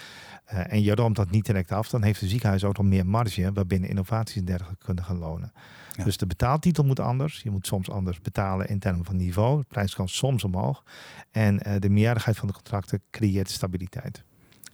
Uh, 0.53 0.73
en 0.73 0.83
je 0.83 0.95
roomt 0.95 1.16
dat 1.16 1.31
niet 1.31 1.47
direct 1.47 1.73
af, 1.73 1.88
dan 1.88 2.03
heeft 2.03 2.21
het 2.21 2.31
ziekenhuis 2.31 2.64
ook 2.64 2.77
nog 2.77 2.87
meer 2.87 3.07
marge 3.07 3.53
waarbinnen 3.53 3.88
innovaties 3.88 4.37
en 4.37 4.45
dergelijke 4.45 4.85
kunnen 4.85 5.05
gaan 5.05 5.18
lonen. 5.18 5.53
Dus 6.05 6.16
de 6.16 6.26
betaaltitel 6.26 6.85
moet 6.85 7.00
anders. 7.00 7.42
Je 7.42 7.50
moet 7.50 7.66
soms 7.66 7.90
anders 7.90 8.20
betalen 8.20 8.68
in 8.68 8.78
termen 8.78 9.05
van 9.05 9.16
niveau. 9.16 9.59
De 9.59 9.66
prijs 9.68 9.94
kan 9.94 10.09
soms 10.09 10.44
omhoog. 10.44 10.85
En 11.31 11.61
uh, 11.66 11.74
de 11.78 11.90
meerjarigheid 11.90 12.37
van 12.37 12.48
de 12.48 12.55
contracten 12.55 13.02
creëert 13.11 13.50
stabiliteit. 13.50 14.22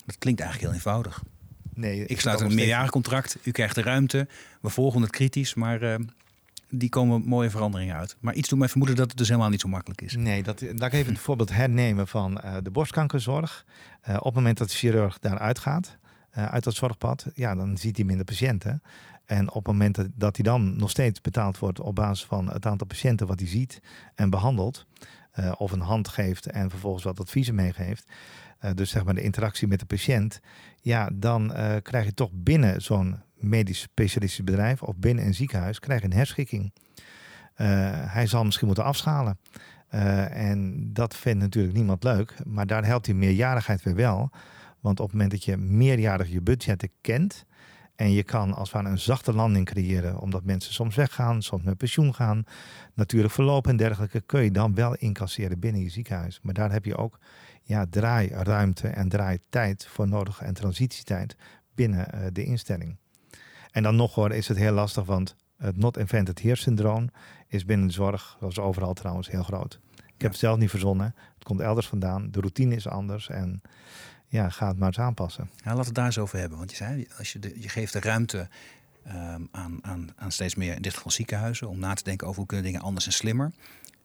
Dat 0.07 0.18
klinkt 0.18 0.40
eigenlijk 0.40 0.70
heel 0.70 0.81
eenvoudig. 0.81 1.22
Nee, 1.74 2.07
ik 2.07 2.20
sluit 2.20 2.40
een 2.40 2.54
meerjarig 2.54 2.90
contract. 2.90 3.38
U 3.42 3.50
krijgt 3.50 3.74
de 3.74 3.83
ruimte. 3.83 4.28
We 4.61 4.68
volgen 4.68 5.00
het 5.00 5.11
kritisch, 5.11 5.54
maar 5.54 5.83
uh, 5.83 5.94
die 6.70 6.88
komen 6.88 7.22
mooie 7.22 7.50
veranderingen 7.50 7.96
uit. 7.96 8.16
Maar 8.20 8.35
iets 8.35 8.48
doet 8.48 8.59
mij 8.59 8.68
vermoeden 8.68 8.96
dat 8.96 9.09
het 9.09 9.16
dus 9.16 9.28
helemaal 9.28 9.50
niet 9.50 9.61
zo 9.61 9.68
makkelijk 9.68 10.00
is. 10.00 10.16
Nee, 10.16 10.42
dat, 10.42 10.61
laat 10.61 10.92
ik 10.92 10.92
even 10.92 11.12
het 11.12 11.22
voorbeeld 11.22 11.50
hernemen 11.52 12.09
van 12.09 12.40
uh, 12.44 12.57
de 12.62 12.70
borstkankerzorg. 12.70 13.64
op 14.07 14.24
het 14.24 14.35
moment 14.35 14.59
dat 14.59 14.68
de 14.68 14.74
chirurg 14.74 15.18
daaruit 15.18 15.59
gaat, 15.59 15.98
uit 16.31 16.64
dat 16.64 16.74
zorgpad, 16.74 17.26
ja, 17.35 17.54
dan 17.54 17.76
ziet 17.76 17.96
hij 17.96 18.04
minder 18.04 18.24
patiënten. 18.24 18.83
En 19.28 19.48
op 19.48 19.66
het 19.66 19.66
moment 19.66 20.08
dat 20.14 20.36
hij 20.36 20.44
dan 20.44 20.76
nog 20.76 20.90
steeds 20.90 21.20
betaald 21.20 21.58
wordt 21.58 21.80
op 21.80 21.94
basis 21.94 22.26
van 22.26 22.50
het 22.52 22.66
aantal 22.66 22.86
patiënten 22.86 23.26
wat 23.26 23.40
hij 23.40 23.48
ziet 23.48 23.80
en 24.14 24.30
behandelt, 24.30 24.86
uh, 25.38 25.52
of 25.58 25.72
een 25.72 25.80
hand 25.80 26.08
geeft 26.08 26.46
en 26.46 26.70
vervolgens 26.70 27.04
wat 27.04 27.20
adviezen 27.20 27.54
meegeeft, 27.54 28.10
uh, 28.64 28.70
dus 28.74 28.90
zeg 28.90 29.04
maar 29.04 29.14
de 29.14 29.22
interactie 29.22 29.68
met 29.68 29.80
de 29.80 29.86
patiënt, 29.86 30.40
ja, 30.80 31.10
dan 31.12 31.52
uh, 31.52 31.74
krijg 31.82 32.04
je 32.04 32.14
toch 32.14 32.30
binnen 32.32 32.82
zo'n 32.82 33.22
medisch 33.34 33.80
specialistisch 33.80 34.44
bedrijf 34.44 34.82
of 34.82 34.96
binnen 34.96 35.24
een 35.24 35.34
ziekenhuis 35.34 35.78
krijg 35.78 36.00
je 36.00 36.06
een 36.06 36.12
herschikking. 36.12 36.72
hij 38.06 38.26
zal 38.26 38.44
misschien 38.44 38.66
moeten 38.66 38.84
afschalen. 38.84 39.38
en 39.88 40.90
dat 40.92 41.16
vindt 41.16 41.40
natuurlijk 41.40 41.74
niemand 41.74 42.02
leuk, 42.02 42.34
maar 42.44 42.66
daar 42.66 42.84
helpt 42.84 43.04
die 43.04 43.14
meerjarigheid 43.14 43.82
weer 43.82 43.94
wel. 43.94 44.30
Want 44.80 45.00
op 45.00 45.06
het 45.06 45.14
moment 45.14 45.30
dat 45.30 45.44
je 45.44 45.56
meerjarig 45.56 46.28
je 46.28 46.40
budgetten 46.42 46.90
kent, 47.00 47.46
en 47.98 48.12
je 48.12 48.22
kan 48.22 48.54
als 48.54 48.72
het 48.72 48.82
ware 48.82 48.88
een 48.88 48.98
zachte 48.98 49.32
landing 49.32 49.66
creëren, 49.66 50.18
omdat 50.18 50.44
mensen 50.44 50.74
soms 50.74 50.96
weggaan, 50.96 51.42
soms 51.42 51.62
met 51.62 51.76
pensioen 51.76 52.14
gaan, 52.14 52.44
natuurlijk 52.94 53.34
verloop 53.34 53.66
en 53.66 53.76
dergelijke, 53.76 54.20
kun 54.20 54.42
je 54.42 54.50
dan 54.50 54.74
wel 54.74 54.94
incasseren 54.94 55.58
binnen 55.58 55.82
je 55.82 55.88
ziekenhuis. 55.88 56.40
Maar 56.42 56.54
daar 56.54 56.72
heb 56.72 56.84
je 56.84 56.96
ook 56.96 57.18
ja, 57.62 57.87
draairuimte 57.90 58.88
en 58.88 59.08
draaitijd 59.08 59.87
voor 59.87 60.08
nodig 60.08 60.40
en 60.40 60.54
transitietijd 60.54 61.37
binnen 61.74 62.08
uh, 62.14 62.20
de 62.32 62.44
instelling. 62.44 62.96
En 63.70 63.82
dan 63.82 63.96
nog 63.96 64.14
hoor, 64.14 64.32
is 64.32 64.48
het 64.48 64.56
heel 64.56 64.72
lastig, 64.72 65.04
want 65.04 65.37
het 65.56 65.76
not 65.76 65.96
invented 65.96 66.42
here 66.42 66.56
syndroom 66.56 67.08
is 67.46 67.64
binnen 67.64 67.87
de 67.87 67.92
zorg, 67.92 68.37
zoals 68.38 68.58
overal 68.58 68.94
trouwens, 68.94 69.30
heel 69.30 69.42
groot. 69.42 69.80
Ik 69.94 70.22
heb 70.22 70.30
het 70.30 70.40
zelf 70.40 70.58
niet 70.58 70.70
verzonnen. 70.70 71.14
Het 71.34 71.44
komt 71.44 71.61
elders 71.61 71.87
vandaan. 71.87 72.30
De 72.30 72.40
routine 72.40 72.74
is 72.74 72.88
anders. 72.88 73.28
En 73.28 73.62
ja, 74.28 74.48
ga 74.48 74.68
het 74.68 74.78
maar 74.78 74.88
eens 74.88 74.98
aanpassen. 74.98 75.50
Ja, 75.56 75.62
laten 75.64 75.78
we 75.78 75.86
het 75.86 75.94
daar 75.94 76.06
eens 76.06 76.18
over 76.18 76.38
hebben. 76.38 76.58
Want 76.58 76.70
je 76.70 76.76
zei, 76.76 77.06
als 77.18 77.32
je, 77.32 77.38
de, 77.38 77.60
je 77.60 77.68
geeft 77.68 77.92
de 77.92 78.00
ruimte 78.00 78.48
um, 79.06 79.48
aan, 79.50 79.78
aan, 79.80 80.08
aan 80.16 80.32
steeds 80.32 80.54
meer, 80.54 80.74
in 80.74 80.82
dit 80.82 80.94
geval 80.94 81.10
ziekenhuizen, 81.10 81.68
om 81.68 81.78
na 81.78 81.94
te 81.94 82.02
denken 82.02 82.26
over 82.26 82.38
hoe 82.38 82.46
kunnen 82.46 82.66
dingen 82.66 82.80
anders 82.80 83.06
en 83.06 83.12
slimmer. 83.12 83.52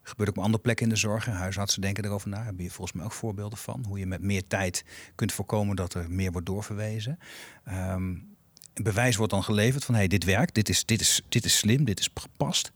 Gebeurt 0.03 0.29
ook 0.29 0.37
op 0.37 0.43
andere 0.43 0.63
plekken 0.63 0.85
in 0.85 0.91
de 0.91 0.99
zorg. 0.99 1.25
Huisartsen 1.25 1.81
denken 1.81 2.05
erover 2.05 2.29
na. 2.29 2.43
Heb 2.43 2.59
je 2.59 2.69
volgens 2.69 2.97
mij 2.97 3.05
ook 3.05 3.11
voorbeelden 3.11 3.57
van. 3.57 3.85
Hoe 3.87 3.99
je 3.99 4.05
met 4.05 4.21
meer 4.21 4.47
tijd 4.47 4.85
kunt 5.15 5.31
voorkomen 5.31 5.75
dat 5.75 5.93
er 5.93 6.11
meer 6.11 6.31
wordt 6.31 6.47
doorverwezen. 6.47 7.19
Een 7.63 8.83
bewijs 8.83 9.15
wordt 9.15 9.31
dan 9.31 9.43
geleverd 9.43 9.85
van 9.85 9.95
hey, 9.95 10.07
dit 10.07 10.23
werkt, 10.23 10.55
dit 10.55 10.69
is, 10.69 10.85
dit, 10.85 11.01
is, 11.01 11.21
dit 11.29 11.45
is 11.45 11.57
slim, 11.57 11.85
dit 11.85 11.99
is 11.99 12.09
gepast. 12.13 12.71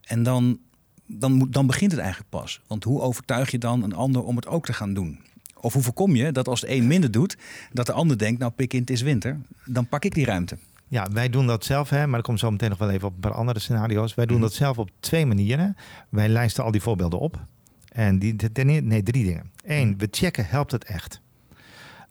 En 0.00 0.22
dan, 0.22 0.58
dan, 1.06 1.32
moet, 1.32 1.52
dan 1.52 1.66
begint 1.66 1.90
het 1.90 2.00
eigenlijk 2.00 2.30
pas. 2.30 2.60
Want 2.66 2.84
hoe 2.84 3.00
overtuig 3.00 3.50
je 3.50 3.58
dan 3.58 3.82
een 3.82 3.94
ander 3.94 4.22
om 4.22 4.36
het 4.36 4.46
ook 4.46 4.64
te 4.66 4.72
gaan 4.72 4.94
doen? 4.94 5.20
Of 5.60 5.72
hoe 5.72 5.82
voorkom 5.82 6.16
je 6.16 6.32
dat 6.32 6.48
als 6.48 6.60
de 6.60 6.70
een 6.70 6.86
minder 6.86 7.10
doet, 7.10 7.36
dat 7.72 7.86
de 7.86 7.92
ander 7.92 8.18
denkt, 8.18 8.40
nou 8.40 8.52
pik 8.52 8.72
in, 8.72 8.80
het 8.80 8.90
is 8.90 9.02
winter, 9.02 9.38
dan 9.64 9.88
pak 9.88 10.04
ik 10.04 10.14
die 10.14 10.24
ruimte. 10.24 10.58
Ja, 10.88 11.08
wij 11.12 11.28
doen 11.28 11.46
dat 11.46 11.64
zelf, 11.64 11.90
hè, 11.90 12.06
maar 12.06 12.18
er 12.18 12.24
komt 12.24 12.38
zo 12.38 12.50
meteen 12.50 12.68
nog 12.68 12.78
wel 12.78 12.90
even 12.90 13.08
op 13.08 13.14
een 13.14 13.20
paar 13.20 13.32
andere 13.32 13.58
scenario's. 13.58 14.14
Wij 14.14 14.26
doen 14.26 14.36
mhm. 14.36 14.46
dat 14.46 14.54
zelf 14.54 14.78
op 14.78 14.90
twee 15.00 15.26
manieren. 15.26 15.76
Wij 16.08 16.28
lijsten 16.28 16.64
al 16.64 16.70
die 16.70 16.80
voorbeelden 16.80 17.18
op. 17.18 17.44
En 17.88 18.18
die, 18.18 18.36
nee, 18.64 19.02
drie 19.02 19.24
dingen. 19.24 19.50
Eén, 19.64 19.88
mhm. 19.88 19.98
we 19.98 20.08
checken, 20.10 20.46
helpt 20.46 20.70
het 20.70 20.84
echt? 20.84 21.20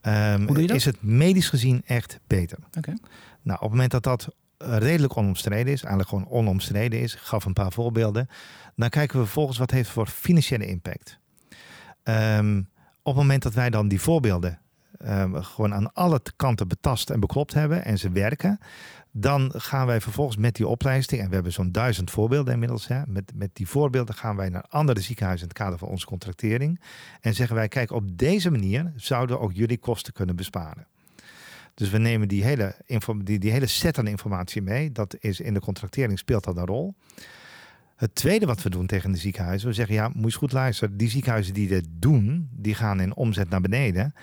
Um, 0.02 0.38
Hoe 0.38 0.46
doe 0.46 0.62
je 0.62 0.68
dat? 0.68 0.76
Is 0.76 0.86
het 0.86 1.02
medisch 1.02 1.50
gezien 1.50 1.82
echt 1.86 2.20
beter? 2.28 2.58
Oké. 2.78 2.94
Nou, 3.42 3.58
op 3.58 3.62
het 3.62 3.72
moment 3.72 3.92
dat 3.92 4.04
dat 4.04 4.30
redelijk 4.58 5.18
onomstreden 5.18 5.74
is, 5.74 5.82
eigenlijk 5.82 6.10
gewoon 6.10 6.30
onomstreden 6.30 7.00
is, 7.00 7.14
ik 7.14 7.20
gaf 7.20 7.46
een 7.46 7.54
paar 7.54 7.72
voorbeelden, 7.72 8.30
dan 8.76 8.90
kijken 8.90 9.18
we 9.18 9.24
vervolgens 9.24 9.58
wat 9.58 9.72
heeft 9.72 9.90
voor 9.90 10.08
financiële 10.08 10.66
impact. 10.66 11.20
Um, 12.04 12.70
het 13.10 13.22
moment 13.22 13.43
dat 13.43 13.54
wij 13.54 13.69
dan 13.69 13.88
die 13.88 14.02
voorbeelden 14.02 14.60
uh, 15.06 15.43
gewoon 15.43 15.74
aan 15.74 15.93
alle 15.93 16.22
kanten 16.36 16.67
betast 16.67 17.10
en 17.10 17.19
beklopt 17.19 17.54
hebben 17.54 17.86
en 17.86 17.98
ze 17.98 18.12
werken, 18.12 18.60
dan 19.12 19.52
gaan 19.56 19.88
wij 19.88 20.02
vervolgens 20.02 20.38
met 20.38 20.56
die 20.56 20.67
opleiding, 20.67 21.22
en 21.22 21.28
we 21.28 21.34
hebben 21.34 21.52
zo'n 21.52 21.72
duizend 21.72 22.12
voorbeelden 22.12 22.54
inmiddels, 22.54 22.88
hè, 22.88 23.02
met, 23.08 23.32
met 23.36 23.50
die 23.54 23.67
voorbeelden 23.67 24.15
gaan 24.15 24.36
wij 24.36 24.50
naar 24.50 24.65
andere 24.69 25.00
ziekenhuizen 25.00 25.48
in 25.48 25.54
het 25.54 25.63
kader 25.63 25.80
van 25.80 25.88
onze 25.88 26.06
contractering 26.06 26.82
en 27.22 27.34
zeggen 27.34 27.56
wij, 27.56 27.67
kijk, 27.67 27.91
op 27.91 28.17
deze 28.17 28.52
manier 28.52 28.93
zouden 28.95 29.39
ook 29.39 29.54
jullie 29.54 29.78
kosten 29.78 30.13
kunnen 30.13 30.36
besparen. 30.36 30.88
Dus 31.74 31.89
we 31.89 31.98
nemen 31.98 32.28
die 32.28 32.43
hele, 32.43 32.76
die, 33.24 33.39
die 33.39 33.52
hele 33.52 33.67
set 33.67 33.98
aan 33.98 34.08
informatie 34.08 34.62
mee. 34.62 34.91
Dat 34.91 35.15
is 35.19 35.39
in 35.39 35.54
de 35.54 35.60
contractering 35.60 36.19
speelt 36.19 36.43
dat 36.43 36.58
een 36.58 36.65
rol. 36.65 36.95
Het 38.00 38.16
tweede 38.16 38.46
wat 38.46 38.62
we 38.62 38.70
doen 38.70 38.86
tegen 38.86 39.12
de 39.12 39.18
ziekenhuizen, 39.18 39.68
we 39.68 39.74
zeggen 39.74 39.96
ja, 39.96 40.08
moet 40.08 40.16
je 40.18 40.24
eens 40.24 40.36
goed 40.36 40.52
luisteren. 40.52 40.98
Die 40.98 41.10
ziekenhuizen 41.10 41.54
die 41.54 41.68
dit 41.68 41.88
doen, 41.90 42.50
die 42.52 42.76
gaan 42.76 43.00
in 43.00 43.16
omzet 43.16 43.50
naar 43.50 43.62
beneden. 43.62 44.14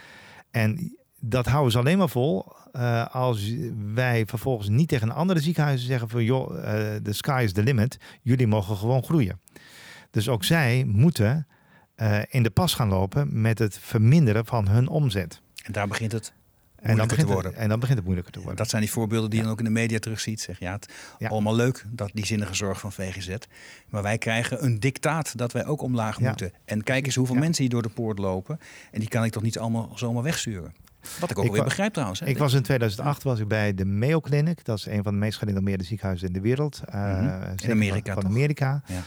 En 0.51 0.97
dat 1.21 1.47
houden 1.47 1.73
ze 1.73 1.79
alleen 1.79 1.99
maar 1.99 2.09
vol 2.09 2.53
uh, 2.73 3.07
als 3.07 3.55
wij 3.95 4.27
vervolgens 4.27 4.69
niet 4.69 4.89
tegen 4.89 5.11
andere 5.11 5.41
ziekenhuizen 5.41 5.87
zeggen 5.87 6.09
van 6.09 6.25
joh, 6.25 6.49
de 6.63 7.01
uh, 7.05 7.13
sky 7.13 7.41
is 7.45 7.53
the 7.53 7.63
limit. 7.63 7.99
Jullie 8.23 8.47
mogen 8.47 8.77
gewoon 8.77 9.03
groeien. 9.03 9.41
Dus 10.11 10.29
ook 10.29 10.45
zij 10.45 10.85
moeten 10.87 11.47
uh, 11.97 12.19
in 12.29 12.43
de 12.43 12.51
pas 12.51 12.75
gaan 12.75 12.89
lopen 12.89 13.41
met 13.41 13.59
het 13.59 13.79
verminderen 13.79 14.47
van 14.47 14.69
hun 14.69 14.89
omzet. 14.89 15.41
En 15.65 15.73
daar 15.73 15.89
begint 15.89 16.13
het 16.13 16.33
en 16.87 16.97
dan, 16.97 17.07
begint 17.07 17.27
te 17.27 17.33
worden. 17.33 17.53
Het, 17.53 17.61
en 17.61 17.69
dan 17.69 17.79
begint 17.79 17.97
het 17.97 18.07
moeilijker 18.07 18.35
te 18.35 18.41
worden. 18.41 18.59
Dat 18.59 18.69
zijn 18.69 18.83
die 18.83 18.91
voorbeelden 18.91 19.31
die 19.31 19.39
je 19.39 19.45
dan 19.45 19.53
ook 19.53 19.59
in 19.59 19.65
de 19.65 19.71
media 19.71 19.99
terugziet. 19.99 20.41
Zeg, 20.41 20.59
ja, 20.59 20.73
het, 20.73 20.89
allemaal 21.31 21.55
leuk, 21.55 21.85
dat, 21.89 22.11
die 22.15 22.27
zinnige 22.27 22.55
zorg 22.55 22.81
van 22.81 22.93
VGZ. 22.93 23.37
Maar 23.89 24.03
wij 24.03 24.19
krijgen 24.19 24.65
een 24.65 24.81
dictaat 24.81 25.39
dat 25.39 25.53
wij 25.53 25.67
ook 25.67 25.83
omlaag 25.83 26.21
moeten. 26.21 26.53
En 26.65 26.83
kijk 26.83 27.07
eens 27.07 27.15
hoeveel 27.15 27.37
mensen 27.37 27.63
hier 27.63 27.73
door 27.73 27.83
de 27.83 27.89
poort 27.89 28.19
lopen. 28.19 28.59
En 28.91 29.01
die 29.01 29.09
kan 29.09 29.25
ik 29.25 29.33
toch 29.33 29.43
niet 29.43 29.59
allemaal 29.59 29.91
zomaar 29.95 30.23
wegsturen. 30.23 30.75
Wat 31.21 31.31
ik 31.31 31.39
ook 31.39 31.53
weer 31.53 31.65
begrijp 31.65 31.93
trouwens. 31.93 32.21
Hè? 32.21 32.27
Ik 32.27 32.39
was 32.39 32.53
in 32.53 32.63
2008 32.63 33.23
was 33.23 33.41
ik 33.41 33.49
bij 33.49 33.75
de 33.75 33.85
Mayo 33.85 34.21
Clinic. 34.21 34.65
Dat 34.65 34.79
is 34.79 34.87
een 34.87 35.03
van 35.03 35.13
de 35.13 35.19
meest 35.19 35.39
gerenommeerde 35.39 35.85
ziekenhuizen 35.85 36.27
in 36.27 36.33
de 36.33 36.41
wereld. 36.41 36.81
Uh, 36.95 37.41
in 37.57 37.71
Amerika 37.71 38.13
Van, 38.13 38.23
van 38.23 38.31
Amerika. 38.31 38.83
Ja. 38.87 39.03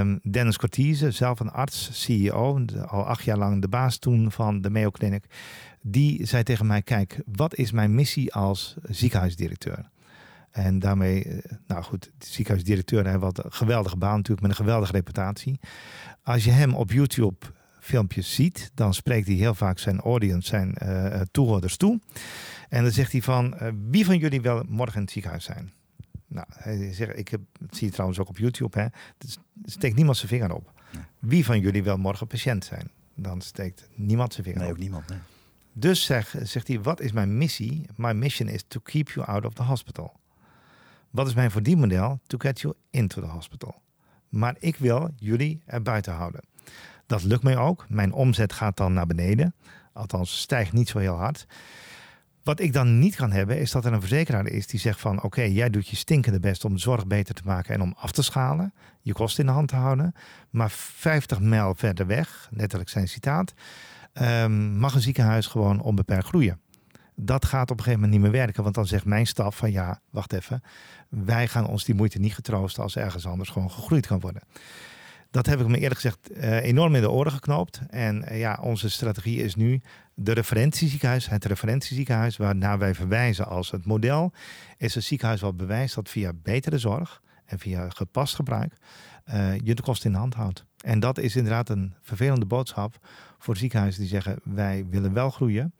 Um, 0.00 0.20
Dennis 0.22 0.56
Cortese, 0.56 1.10
zelf 1.10 1.40
een 1.40 1.50
arts, 1.50 1.88
CEO, 1.92 2.64
al 2.86 3.06
acht 3.06 3.24
jaar 3.24 3.38
lang 3.38 3.60
de 3.60 3.68
baas 3.68 3.98
toen 3.98 4.32
van 4.32 4.60
de 4.60 4.70
Mayo 4.70 4.90
Clinic 4.90 5.24
die 5.86 6.26
zei 6.26 6.42
tegen 6.42 6.66
mij: 6.66 6.82
Kijk, 6.82 7.20
wat 7.26 7.54
is 7.54 7.72
mijn 7.72 7.94
missie 7.94 8.34
als 8.34 8.76
ziekenhuisdirecteur? 8.82 9.90
En 10.50 10.78
daarmee, 10.78 11.24
eh, 11.24 11.52
nou 11.66 11.82
goed, 11.82 12.10
de 12.18 12.26
ziekenhuisdirecteur 12.26 13.06
heeft 13.06 13.20
wat 13.20 13.44
een 13.44 13.52
geweldige 13.52 13.96
baan 13.96 14.16
natuurlijk 14.16 14.40
met 14.40 14.50
een 14.50 14.64
geweldige 14.64 14.92
reputatie. 14.92 15.60
Als 16.22 16.44
je 16.44 16.50
hem 16.50 16.74
op 16.74 16.90
YouTube 16.92 17.46
filmpjes 17.80 18.34
ziet, 18.34 18.70
dan 18.74 18.94
spreekt 18.94 19.26
hij 19.26 19.36
heel 19.36 19.54
vaak 19.54 19.78
zijn 19.78 20.00
audience, 20.00 20.48
zijn 20.48 20.76
uh, 20.82 21.20
toehoorders 21.30 21.76
toe. 21.76 22.00
En 22.68 22.82
dan 22.82 22.92
zegt 22.92 23.12
hij 23.12 23.22
van, 23.22 23.54
wie 23.90 24.04
van 24.04 24.18
jullie 24.18 24.40
wil 24.40 24.64
morgen 24.68 24.96
in 24.96 25.02
het 25.02 25.10
ziekenhuis 25.10 25.44
zijn? 25.44 25.72
Nou, 26.26 26.46
hij 26.52 26.92
zegt, 26.92 27.18
ik 27.18 27.28
heb, 27.28 27.40
dat 27.60 27.76
zie 27.76 27.86
je 27.86 27.92
trouwens 27.92 28.20
ook 28.20 28.28
op 28.28 28.38
YouTube, 28.38 28.80
hè. 28.80 28.86
Dus 29.18 29.38
steekt 29.64 29.96
niemand 29.96 30.16
zijn 30.16 30.28
vinger 30.28 30.54
op. 30.54 30.72
Wie 31.18 31.44
van 31.44 31.60
jullie 31.60 31.82
wil 31.82 31.96
morgen 31.96 32.26
patiënt 32.26 32.64
zijn? 32.64 32.90
Dan 33.14 33.40
steekt 33.40 33.88
niemand 33.94 34.32
zijn 34.32 34.44
vinger 34.44 34.60
nee, 34.60 34.68
op. 34.68 34.74
ook 34.74 34.80
niemand, 34.80 35.08
nee. 35.08 35.18
Dus 35.76 36.04
zeg, 36.04 36.34
zegt 36.42 36.68
hij, 36.68 36.80
wat 36.80 37.00
is 37.00 37.12
mijn 37.12 37.38
missie? 37.38 37.86
My 37.96 38.12
mission 38.12 38.48
is 38.48 38.64
to 38.68 38.80
keep 38.80 39.08
you 39.08 39.26
out 39.26 39.44
of 39.44 39.52
the 39.52 39.62
hospital. 39.62 40.12
Wat 41.10 41.26
is 41.26 41.34
mijn 41.34 41.50
verdienmodel? 41.50 42.20
To 42.26 42.38
get 42.38 42.60
you 42.60 42.74
into 42.90 43.20
the 43.20 43.26
hospital. 43.26 43.82
Maar 44.28 44.56
ik 44.58 44.76
wil 44.76 45.10
jullie 45.16 45.62
er 45.66 45.82
buiten 45.82 46.12
houden. 46.12 46.40
Dat 47.06 47.22
lukt 47.22 47.42
mij 47.42 47.56
ook. 47.56 47.86
Mijn 47.88 48.12
omzet 48.12 48.52
gaat 48.52 48.76
dan 48.76 48.92
naar 48.92 49.06
beneden. 49.06 49.54
Althans, 49.92 50.40
stijgt 50.40 50.72
niet 50.72 50.88
zo 50.88 50.98
heel 50.98 51.16
hard. 51.16 51.46
Wat 52.42 52.60
ik 52.60 52.72
dan 52.72 52.98
niet 52.98 53.16
kan 53.16 53.32
hebben, 53.32 53.58
is 53.58 53.70
dat 53.70 53.84
er 53.84 53.92
een 53.92 54.00
verzekeraar 54.00 54.46
is 54.46 54.66
die 54.66 54.80
zegt 54.80 55.00
van... 55.00 55.22
oké, 55.22 55.42
jij 55.42 55.70
doet 55.70 55.88
je 55.88 55.96
stinkende 55.96 56.40
best 56.40 56.64
om 56.64 56.72
de 56.72 56.80
zorg 56.80 57.06
beter 57.06 57.34
te 57.34 57.42
maken 57.44 57.74
en 57.74 57.82
om 57.82 57.94
af 57.96 58.12
te 58.12 58.22
schalen. 58.22 58.74
Je 59.00 59.12
kosten 59.12 59.40
in 59.40 59.46
de 59.46 59.56
hand 59.56 59.68
te 59.68 59.76
houden. 59.76 60.14
Maar 60.50 60.70
50 60.70 61.40
mijl 61.40 61.74
verder 61.74 62.06
weg, 62.06 62.48
letterlijk 62.50 62.90
zijn 62.90 63.08
citaat 63.08 63.54
um, 64.22 64.76
mag 64.78 64.94
een 64.94 65.00
ziekenhuis 65.00 65.46
gewoon 65.46 65.80
onbeperkt 65.80 66.26
groeien. 66.26 66.60
Dat 67.16 67.44
gaat 67.44 67.70
op 67.70 67.78
een 67.78 67.84
gegeven 67.84 68.00
moment 68.00 68.22
niet 68.22 68.30
meer 68.30 68.40
werken, 68.40 68.62
want 68.62 68.74
dan 68.74 68.86
zegt 68.86 69.04
mijn 69.04 69.26
staf 69.26 69.56
van 69.56 69.72
ja, 69.72 70.00
wacht 70.10 70.32
even, 70.32 70.62
wij 71.08 71.48
gaan 71.48 71.66
ons 71.66 71.84
die 71.84 71.94
moeite 71.94 72.18
niet 72.18 72.34
getroosten 72.34 72.82
als 72.82 72.96
ergens 72.96 73.26
anders 73.26 73.50
gewoon 73.50 73.70
gegroeid 73.70 74.06
kan 74.06 74.20
worden. 74.20 74.42
Dat 75.30 75.46
heb 75.46 75.60
ik 75.60 75.66
me 75.66 75.78
eerlijk 75.78 76.00
gezegd 76.00 76.30
uh, 76.30 76.62
enorm 76.62 76.94
in 76.94 77.00
de 77.00 77.10
oren 77.10 77.32
geknoopt. 77.32 77.80
En 77.88 78.24
uh, 78.28 78.38
ja, 78.38 78.58
onze 78.62 78.90
strategie 78.90 79.42
is 79.42 79.54
nu 79.54 79.80
de 80.14 80.32
referentieziekenhuis, 80.32 81.28
het 81.28 81.44
referentieziekenhuis, 81.44 82.36
waarnaar 82.36 82.78
wij 82.78 82.94
verwijzen 82.94 83.46
als 83.46 83.70
het 83.70 83.86
model, 83.86 84.32
is 84.76 84.94
een 84.94 85.02
ziekenhuis 85.02 85.40
wat 85.40 85.56
bewijst 85.56 85.94
dat 85.94 86.08
via 86.08 86.32
betere 86.42 86.78
zorg 86.78 87.22
en 87.44 87.58
via 87.58 87.88
gepast 87.88 88.34
gebruik 88.34 88.74
uh, 89.28 89.58
je 89.58 89.74
de 89.74 89.82
kosten 89.82 90.06
in 90.06 90.12
de 90.12 90.18
hand 90.18 90.34
houdt. 90.34 90.64
En 90.76 91.00
dat 91.00 91.18
is 91.18 91.36
inderdaad 91.36 91.68
een 91.68 91.94
vervelende 92.02 92.46
boodschap 92.46 93.06
voor 93.44 93.56
ziekenhuizen 93.56 94.00
die 94.00 94.10
zeggen 94.10 94.38
wij 94.42 94.86
willen 94.90 95.12
wel 95.12 95.30
groeien. 95.30 95.72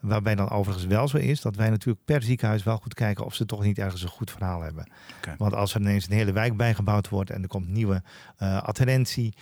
Waarbij 0.00 0.34
dan 0.34 0.50
overigens 0.50 0.86
wel 0.86 1.08
zo 1.08 1.16
is 1.16 1.40
dat 1.40 1.56
wij 1.56 1.70
natuurlijk 1.70 2.04
per 2.04 2.22
ziekenhuis 2.22 2.62
wel 2.62 2.76
goed 2.76 2.94
kijken 2.94 3.24
of 3.24 3.34
ze 3.34 3.46
toch 3.46 3.62
niet 3.62 3.78
ergens 3.78 4.02
een 4.02 4.08
goed 4.08 4.30
verhaal 4.30 4.60
hebben. 4.62 4.90
Want 5.38 5.54
als 5.54 5.74
er 5.74 5.80
ineens 5.80 6.06
een 6.06 6.12
hele 6.12 6.32
wijk 6.32 6.56
bijgebouwd 6.56 7.08
wordt 7.08 7.30
en 7.30 7.42
er 7.42 7.48
komt 7.48 7.68
nieuwe 7.68 8.02
uh, 8.42 8.62
adherentie, 8.62 9.34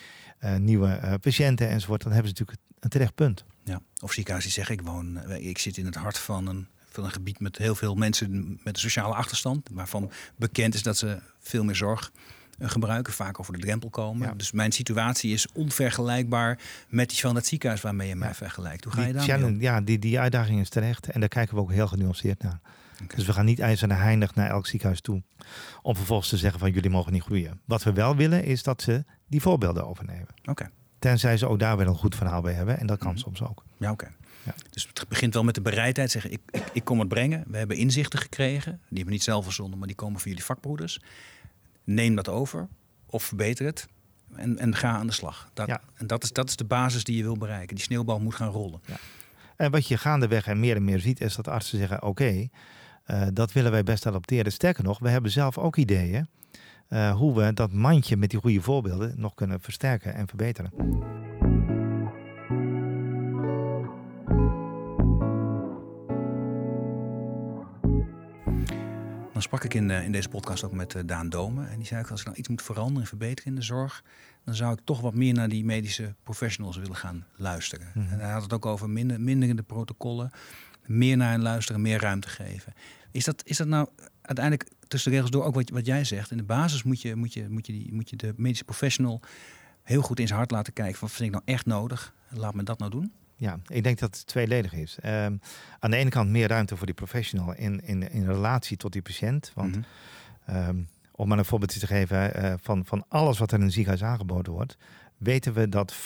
uh, 0.44 0.56
nieuwe 0.56 1.00
uh, 1.04 1.14
patiënten 1.20 1.68
enzovoort, 1.68 2.02
dan 2.02 2.12
hebben 2.12 2.30
ze 2.30 2.38
natuurlijk 2.38 2.68
een 2.80 2.90
terecht 2.90 3.14
punt. 3.14 3.44
Ja. 3.64 3.80
Of 4.00 4.12
ziekenhuizen 4.12 4.52
die 4.52 4.64
zeggen, 4.64 4.78
ik 4.78 4.92
woon, 4.92 5.30
ik 5.30 5.58
zit 5.58 5.76
in 5.76 5.86
het 5.86 5.94
hart 5.94 6.18
van 6.18 6.46
een, 6.46 6.66
van 6.88 7.04
een 7.04 7.10
gebied 7.10 7.40
met 7.40 7.58
heel 7.58 7.74
veel 7.74 7.94
mensen 7.94 8.60
met 8.64 8.74
een 8.74 8.82
sociale 8.82 9.14
achterstand, 9.14 9.68
waarvan 9.72 10.10
bekend 10.36 10.74
is 10.74 10.82
dat 10.82 10.96
ze 10.96 11.18
veel 11.38 11.64
meer 11.64 11.76
zorg 11.76 12.12
eh, 12.14 12.20
gebruiken, 12.58 13.12
vaak 13.12 13.40
over 13.40 13.52
de 13.52 13.58
drempel 13.58 13.90
komen. 13.90 14.36
Dus 14.36 14.52
mijn 14.52 14.72
situatie 14.72 15.32
is 15.32 15.46
onvergelijkbaar 15.52 16.58
met 16.88 17.08
die 17.08 17.18
van 17.18 17.34
het 17.34 17.46
ziekenhuis 17.46 17.80
waarmee 17.80 18.08
je 18.08 18.16
mij 18.16 18.34
vergelijkt. 18.34 18.84
Hoe 18.84 18.92
ga 18.92 19.04
je 19.04 19.12
daar? 19.12 19.52
Ja, 19.52 19.80
die, 19.80 19.98
die 19.98 20.20
uitdaging 20.20 20.60
is 20.60 20.68
terecht 20.68 21.10
en 21.10 21.20
daar 21.20 21.28
kijken 21.28 21.54
we 21.54 21.60
ook 21.60 21.72
heel 21.72 21.88
genuanceerd 21.88 22.42
naar. 22.42 22.60
Dus 23.14 23.26
we 23.26 23.32
gaan 23.32 23.44
niet 23.44 23.60
ijzer 23.60 23.88
naar 23.88 24.02
heinig 24.02 24.34
naar 24.34 24.50
elk 24.50 24.66
ziekenhuis 24.66 25.00
toe. 25.00 25.22
Om 25.82 25.96
vervolgens 25.96 26.28
te 26.28 26.36
zeggen 26.36 26.60
van 26.60 26.72
jullie 26.72 26.90
mogen 26.90 27.12
niet 27.12 27.22
groeien. 27.22 27.60
Wat 27.64 27.82
we 27.82 27.92
wel 27.92 28.16
willen 28.16 28.44
is 28.44 28.62
dat 28.62 28.82
ze 28.82 29.04
die 29.26 29.40
voorbeelden 29.40 29.86
overnemen. 29.86 30.28
Oké. 30.44 30.70
Tenzij 30.98 31.36
ze 31.36 31.48
ook 31.48 31.58
daar 31.58 31.76
weer 31.76 31.86
een 31.86 31.94
goed 31.94 32.16
verhaal 32.16 32.42
bij 32.42 32.52
hebben. 32.52 32.78
En 32.78 32.86
dat 32.86 32.98
kan 32.98 33.12
mhm. 33.12 33.18
soms 33.18 33.42
ook. 33.42 33.64
Ja, 33.78 33.90
oké. 33.90 34.12
Ja. 34.42 34.54
Dus 34.70 34.88
het 34.94 35.08
begint 35.08 35.34
wel 35.34 35.44
met 35.44 35.54
de 35.54 35.60
bereidheid. 35.60 36.10
Zeggen, 36.10 36.32
ik, 36.32 36.40
ik, 36.50 36.64
ik, 36.72 36.84
kom 36.84 36.98
het 36.98 37.08
brengen. 37.08 37.44
We 37.46 37.56
hebben 37.56 37.76
inzichten 37.76 38.18
gekregen. 38.18 38.72
Die 38.72 38.80
hebben 38.86 39.04
we 39.04 39.10
niet 39.10 39.22
zelf 39.22 39.44
verzonnen, 39.44 39.78
maar 39.78 39.86
die 39.86 39.96
komen 39.96 40.20
van 40.20 40.30
jullie 40.30 40.44
vakbroeders. 40.44 41.00
Neem 41.84 42.14
dat 42.14 42.28
over 42.28 42.68
of 43.06 43.22
verbeter 43.22 43.66
het. 43.66 43.86
En, 44.34 44.58
en 44.58 44.74
ga 44.74 44.90
aan 44.90 45.06
de 45.06 45.12
slag. 45.12 45.50
Dat, 45.52 45.66
ja. 45.66 45.80
En 45.94 46.06
dat 46.06 46.22
is, 46.22 46.32
dat 46.32 46.48
is 46.48 46.56
de 46.56 46.64
basis 46.64 47.04
die 47.04 47.16
je 47.16 47.22
wil 47.22 47.36
bereiken. 47.36 47.76
Die 47.76 47.84
sneeuwbal 47.84 48.20
moet 48.20 48.34
gaan 48.34 48.50
rollen. 48.50 48.80
Ja. 48.86 48.96
En 49.56 49.70
wat 49.70 49.88
je 49.88 49.96
gaandeweg 49.96 50.46
en 50.46 50.60
meer 50.60 50.76
en 50.76 50.84
meer 50.84 51.00
ziet, 51.00 51.20
is 51.20 51.34
dat 51.34 51.48
artsen 51.48 51.78
zeggen: 51.78 52.02
oké, 52.02 52.48
eh, 53.04 53.26
dat 53.32 53.52
willen 53.52 53.70
wij 53.70 53.82
best 53.82 54.06
adopteren. 54.06 54.52
Sterker 54.52 54.84
nog, 54.84 54.98
we 54.98 55.08
hebben 55.08 55.30
zelf 55.30 55.58
ook 55.58 55.76
ideeën 55.76 56.28
uh, 56.88 57.14
hoe 57.14 57.34
we 57.34 57.52
dat 57.52 57.72
mandje 57.72 58.16
met 58.16 58.30
die 58.30 58.40
goede 58.40 58.60
voorbeelden 58.60 59.14
nog 59.16 59.34
kunnen 59.34 59.60
versterken 59.60 60.14
en 60.14 60.28
verbeteren. 60.28 60.70
Sprak 69.44 69.64
ik 69.64 69.74
in, 69.74 69.90
in 69.90 70.12
deze 70.12 70.28
podcast 70.28 70.64
ook 70.64 70.72
met 70.72 70.94
uh, 70.94 71.02
Daan 71.06 71.28
Domen. 71.28 71.70
En 71.70 71.76
die 71.76 71.86
zei 71.86 72.02
ook, 72.02 72.10
als 72.10 72.20
ik 72.20 72.26
nou 72.26 72.38
iets 72.38 72.48
moet 72.48 72.62
veranderen 72.62 73.00
en 73.00 73.06
verbeteren 73.06 73.50
in 73.50 73.54
de 73.54 73.64
zorg... 73.64 74.02
dan 74.44 74.54
zou 74.54 74.72
ik 74.72 74.80
toch 74.84 75.00
wat 75.00 75.14
meer 75.14 75.34
naar 75.34 75.48
die 75.48 75.64
medische 75.64 76.14
professionals 76.22 76.76
willen 76.76 76.96
gaan 76.96 77.26
luisteren. 77.36 77.86
Mhm. 77.94 78.12
En 78.12 78.18
hij 78.20 78.30
had 78.30 78.42
het 78.42 78.52
ook 78.52 78.66
over 78.66 78.90
minder, 78.90 79.20
minderende 79.20 79.62
protocollen. 79.62 80.30
Meer 80.86 81.16
naar 81.16 81.30
hen 81.30 81.42
luisteren, 81.42 81.82
meer 81.82 82.00
ruimte 82.00 82.28
geven. 82.28 82.72
Is 83.10 83.24
dat, 83.24 83.42
is 83.46 83.56
dat 83.56 83.66
nou 83.66 83.88
uiteindelijk 84.22 84.70
tussen 84.88 85.10
de 85.10 85.16
regels 85.16 85.32
door 85.32 85.44
ook 85.44 85.54
wat, 85.54 85.70
wat 85.70 85.86
jij 85.86 86.04
zegt? 86.04 86.30
In 86.30 86.36
de 86.36 86.42
basis 86.42 86.82
moet 86.82 87.02
je, 87.02 87.14
moet, 87.14 87.32
je, 87.32 87.48
moet, 87.48 87.66
je 87.66 87.72
die, 87.72 87.92
moet 87.92 88.10
je 88.10 88.16
de 88.16 88.34
medische 88.36 88.64
professional 88.64 89.20
heel 89.82 90.02
goed 90.02 90.20
in 90.20 90.26
zijn 90.26 90.38
hart 90.38 90.50
laten 90.50 90.72
kijken. 90.72 90.98
Van, 90.98 91.10
vind 91.10 91.28
ik 91.28 91.30
nou 91.30 91.42
echt 91.44 91.66
nodig? 91.66 92.14
Laat 92.28 92.54
me 92.54 92.62
dat 92.62 92.78
nou 92.78 92.90
doen. 92.90 93.12
Ja, 93.44 93.58
ik 93.66 93.82
denk 93.82 93.98
dat 93.98 94.16
het 94.16 94.26
tweeledig 94.26 94.72
is. 94.72 94.98
Um, 95.04 95.40
aan 95.78 95.90
de 95.90 95.96
ene 95.96 96.10
kant 96.10 96.30
meer 96.30 96.48
ruimte 96.48 96.76
voor 96.76 96.86
die 96.86 96.94
professional 96.94 97.54
in, 97.54 97.80
in, 97.86 98.10
in 98.10 98.26
relatie 98.26 98.76
tot 98.76 98.92
die 98.92 99.02
patiënt. 99.02 99.52
Want 99.54 99.76
mhm. 99.76 99.84
ehm, 100.46 100.82
om 101.12 101.28
maar 101.28 101.38
een 101.38 101.44
voorbeeld 101.44 101.80
te 101.80 101.86
geven 101.86 102.44
uh, 102.44 102.54
van, 102.60 102.84
van 102.86 103.04
alles 103.08 103.38
wat 103.38 103.52
er 103.52 103.58
in 103.58 103.64
een 103.64 103.72
ziekenhuis 103.72 104.04
aangeboden 104.04 104.52
wordt, 104.52 104.76
weten 105.16 105.52
we 105.52 105.68
dat 105.68 105.94
50% 105.94 105.96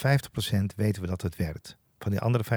weten 0.75 1.01
we 1.01 1.07
dat 1.07 1.21
het 1.21 1.35
werkt. 1.35 1.77
Van 1.99 2.11
die 2.11 2.19
andere 2.19 2.43
50% 2.43 2.47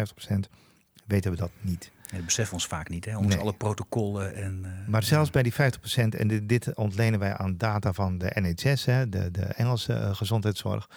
weten 1.07 1.31
we 1.31 1.37
dat 1.37 1.51
niet. 1.61 1.91
Dat 2.13 2.25
beseffen 2.25 2.55
ons 2.55 2.67
vaak 2.67 2.89
niet, 2.89 3.05
hè? 3.05 3.17
Onze 3.17 3.39
alle 3.39 3.55
protocollen. 3.55 4.35
En, 4.35 4.63
uh, 4.65 4.89
maar 4.89 5.03
zelfs 5.03 5.31
bij 5.31 5.43
die 5.43 5.53
50%, 5.53 5.57
en 5.95 6.29
dit, 6.29 6.49
dit, 6.49 6.75
ontlenen 6.75 7.19
wij 7.19 7.37
aan 7.37 7.57
data 7.57 7.93
van 7.93 8.19
de 8.19 8.31
NHS, 8.35 8.85
hè, 8.85 9.09
de, 9.09 9.31
de 9.31 9.45
Engelse 9.45 9.93
uh, 9.93 10.15
gezondheidszorg. 10.15 10.91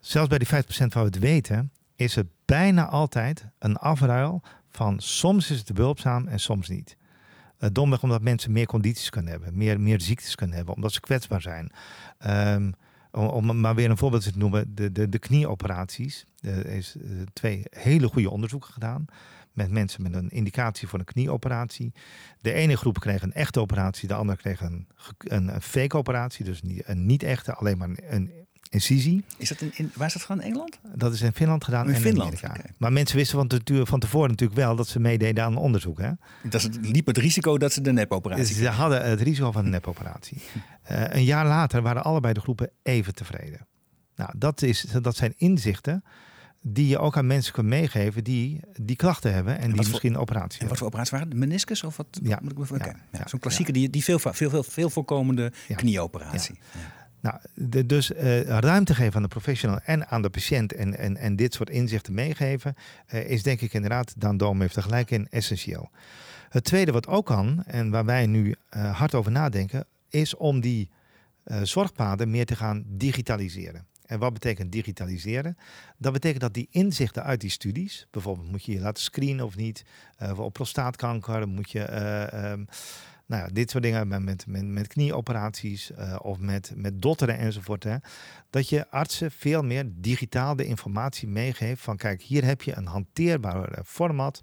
Zelfs 0.00 0.28
bij 0.28 0.38
die 0.38 0.48
50% 0.48 0.50
waar 0.76 0.88
we 0.88 0.98
het 0.98 1.18
weten, 1.18 1.72
is 1.96 2.14
het 2.14 2.26
bijna 2.44 2.88
altijd 2.88 3.46
een 3.58 3.76
afruil 3.76 4.42
van 4.70 5.00
soms 5.00 5.50
is 5.50 5.58
het 5.58 5.72
behulpzaam 5.72 6.26
en 6.26 6.40
soms 6.40 6.68
niet. 6.68 6.96
Uh, 7.58 7.68
domweg 7.72 8.02
omdat 8.02 8.22
mensen 8.22 8.52
meer 8.52 8.66
condities 8.66 9.10
kunnen 9.10 9.32
hebben, 9.32 9.56
meer, 9.56 9.80
meer 9.80 10.00
ziektes 10.00 10.34
kunnen 10.34 10.56
hebben, 10.56 10.74
omdat 10.74 10.92
ze 10.92 11.00
kwetsbaar 11.00 11.42
zijn. 11.42 11.72
Um, 12.26 12.74
om, 13.10 13.60
maar 13.60 13.74
weer 13.74 13.90
een 13.90 13.96
voorbeeld 13.96 14.22
te 14.22 14.38
noemen, 14.38 14.74
de, 14.74 14.92
de, 14.92 15.08
de 15.08 15.18
knieoperaties. 15.18 16.24
Er 16.40 16.66
is 16.66 16.96
twee 17.32 17.64
hele 17.70 18.08
goede 18.08 18.30
onderzoeken 18.30 18.72
gedaan 18.72 19.04
met 19.52 19.70
mensen 19.70 20.02
met 20.02 20.14
een 20.14 20.28
indicatie 20.28 20.88
voor 20.88 20.98
een 20.98 21.04
knieoperatie. 21.04 21.92
De 22.40 22.52
ene 22.52 22.76
groep 22.76 23.00
kreeg 23.00 23.22
een 23.22 23.32
echte 23.32 23.60
operatie, 23.60 24.08
de 24.08 24.14
andere 24.14 24.38
kreeg 24.38 24.60
een, 24.60 24.88
een, 25.18 25.62
fake 25.62 25.96
operatie, 25.96 26.44
dus 26.44 26.60
een 26.84 27.06
niet 27.06 27.22
echte, 27.22 27.54
alleen 27.54 27.78
maar 27.78 27.90
een 28.02 28.43
incisie. 28.74 29.24
Is 29.36 29.48
dat 29.48 29.60
in, 29.60 29.70
in, 29.74 29.92
waar 29.94 30.06
is 30.06 30.12
dat 30.12 30.22
gedaan? 30.22 30.40
In 30.40 30.46
Engeland? 30.46 30.78
Dat 30.94 31.12
is 31.12 31.20
in 31.20 31.32
Finland 31.32 31.64
gedaan 31.64 31.88
in 31.88 31.94
en 31.94 32.00
Finland, 32.00 32.42
in 32.42 32.48
Amerika. 32.48 32.70
Maar 32.78 32.92
mensen 32.92 33.16
wisten 33.16 33.38
van, 33.38 33.86
van 33.86 34.00
tevoren 34.00 34.30
natuurlijk 34.30 34.58
wel 34.58 34.76
dat 34.76 34.88
ze 34.88 35.00
meededen 35.00 35.44
aan 35.44 35.56
onderzoek. 35.56 35.98
Hè? 35.98 36.10
Dat 36.42 36.60
ze 36.60 36.70
liep 36.80 37.06
het 37.06 37.18
risico 37.18 37.58
dat 37.58 37.72
ze 37.72 37.80
de 37.80 37.92
nepoperatie 37.92 38.54
Ze 38.54 38.68
hadden 38.68 39.04
het 39.04 39.20
risico 39.20 39.52
van 39.52 39.64
een 39.64 39.70
nepoperatie. 39.70 40.38
uh, 40.90 41.04
een 41.08 41.24
jaar 41.24 41.46
later 41.46 41.82
waren 41.82 42.04
allebei 42.04 42.34
de 42.34 42.40
groepen 42.40 42.70
even 42.82 43.14
tevreden. 43.14 43.66
Nou, 44.16 44.30
dat, 44.36 44.62
is, 44.62 44.86
dat 45.02 45.16
zijn 45.16 45.34
inzichten 45.36 46.04
die 46.66 46.88
je 46.88 46.98
ook 46.98 47.16
aan 47.16 47.26
mensen 47.26 47.52
kunt 47.52 47.66
meegeven 47.66 48.24
die 48.24 48.60
die 48.80 48.96
klachten 48.96 49.32
hebben 49.32 49.58
en, 49.58 49.72
die 49.72 49.88
misschien 49.88 50.14
een 50.14 50.20
operatie 50.20 50.60
en 50.60 50.68
Wat 50.68 50.78
voor 50.78 50.86
operatie 50.86 51.12
waren 51.12 51.30
De 51.30 51.36
meniscus 51.36 51.82
of 51.82 51.96
wat? 51.96 52.06
Ja. 52.22 52.40
ja. 52.78 52.96
ja. 53.12 53.26
Zo'n 53.26 53.38
klassieke, 53.38 53.72
die, 53.72 53.90
die 53.90 54.04
veel, 54.04 54.18
veel, 54.18 54.32
veel, 54.32 54.62
veel 54.62 54.90
voorkomende 54.90 55.52
knieoperatie. 55.74 56.58
Nou, 57.24 57.38
de, 57.54 57.86
dus 57.86 58.10
uh, 58.10 58.42
ruimte 58.42 58.94
geven 58.94 59.14
aan 59.14 59.22
de 59.22 59.28
professional 59.28 59.78
en 59.84 60.08
aan 60.08 60.22
de 60.22 60.30
patiënt 60.30 60.72
en, 60.72 60.98
en, 60.98 61.16
en 61.16 61.36
dit 61.36 61.54
soort 61.54 61.70
inzichten 61.70 62.14
meegeven, 62.14 62.74
uh, 63.14 63.30
is 63.30 63.42
denk 63.42 63.60
ik 63.60 63.72
inderdaad, 63.72 64.14
Dan 64.16 64.36
Doom 64.36 64.60
heeft 64.60 64.76
er 64.76 64.82
gelijk 64.82 65.10
in, 65.10 65.28
essentieel. 65.30 65.90
Het 66.48 66.64
tweede 66.64 66.92
wat 66.92 67.06
ook 67.06 67.26
kan, 67.26 67.64
en 67.66 67.90
waar 67.90 68.04
wij 68.04 68.26
nu 68.26 68.54
uh, 68.76 68.98
hard 68.98 69.14
over 69.14 69.32
nadenken, 69.32 69.86
is 70.08 70.36
om 70.36 70.60
die 70.60 70.90
zorgpaden 71.62 72.30
meer 72.30 72.46
te 72.46 72.56
gaan 72.56 72.84
digitaliseren. 72.86 73.86
En 74.06 74.18
wat 74.18 74.32
betekent 74.32 74.72
digitaliseren? 74.72 75.56
Dat 75.98 76.12
betekent 76.12 76.40
dat 76.40 76.54
die 76.54 76.68
inzichten 76.70 77.22
uit 77.22 77.40
die 77.40 77.50
studies, 77.50 78.06
bijvoorbeeld 78.10 78.50
moet 78.50 78.64
je 78.64 78.72
je 78.72 78.80
laten 78.80 79.02
screenen 79.02 79.44
of 79.44 79.56
niet, 79.56 79.84
uh, 80.22 80.38
op 80.38 80.52
prostaatkanker, 80.52 81.48
moet 81.48 81.70
je 81.70 81.92
um, 82.34 82.68
nou 83.26 83.42
ja, 83.42 83.48
dit 83.52 83.70
soort 83.70 83.82
dingen 83.82 84.08
met, 84.08 84.46
met, 84.46 84.66
met, 84.66 84.86
knieoperaties 84.86 85.90
uh, 85.90 86.16
of 86.22 86.38
met, 86.38 86.72
met 86.74 87.02
dotteren 87.02 87.38
enzovoort. 87.38 87.84
Hè, 87.84 87.96
dat 88.50 88.68
je 88.68 88.90
artsen 88.90 89.30
veel 89.30 89.62
meer 89.62 89.84
digitaal 89.88 90.56
de 90.56 90.66
informatie 90.66 91.28
meegeeft 91.28 91.82
van 91.82 91.96
kijk, 91.96 92.22
hier 92.22 92.44
heb 92.44 92.62
je 92.62 92.76
een 92.76 92.86
hanteerbaar 92.86 93.80
format. 93.84 94.40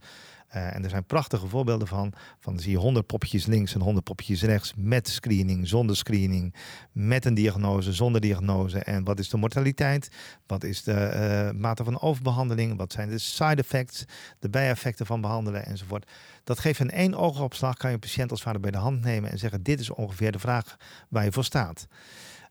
Uh, 0.56 0.76
en 0.76 0.84
er 0.84 0.90
zijn 0.90 1.06
prachtige 1.06 1.48
voorbeelden 1.48 1.88
van. 1.88 2.14
Van 2.40 2.60
zie 2.60 2.72
je 2.72 2.78
100 2.78 3.06
poppetjes 3.06 3.46
links 3.46 3.74
en 3.74 3.82
100 3.82 4.06
poppetjes 4.06 4.44
rechts. 4.44 4.74
Met 4.76 5.08
screening, 5.08 5.68
zonder 5.68 5.96
screening. 5.96 6.56
Met 6.92 7.26
een 7.26 7.34
diagnose, 7.34 7.94
zonder 7.94 8.22
diagnose. 8.22 8.80
En 8.80 9.04
wat 9.04 9.20
is 9.20 9.30
de 9.30 9.38
mortaliteit? 9.38 10.10
Wat 10.48 10.64
is 10.64 10.84
de 10.84 11.52
uh, 11.54 11.60
mate 11.60 11.84
van 11.84 12.02
overbehandeling? 12.02 12.78
Wat 12.78 12.92
zijn 12.92 13.10
de 13.10 13.18
side 13.18 13.62
effects? 13.62 14.06
De 14.40 14.50
bijeffecten 14.50 15.06
van 15.06 15.22
behandelen 15.22 15.66
enzovoort. 15.66 16.12
Dat 16.44 16.60
geeft 16.60 16.80
in 16.80 16.92
één 16.92 17.16
oogopslag. 17.16 17.78
Kan 17.78 17.90
je 17.90 17.96
een 17.96 18.02
patiënt 18.02 18.32
als 18.32 18.42
vader 18.42 18.62
bij 18.62 18.72
de 18.72 18.78
hand 18.78 19.02
nemen 19.02 19.32
en 19.32 19.38
zeggen: 19.38 19.64
Dit 19.64 19.80
is 19.80 19.90
ongeveer 19.90 20.32
de 20.32 20.40
vraag 20.40 20.78
waar 21.10 21.24
je 21.24 21.32
voor 21.32 21.44
staat. 21.44 21.88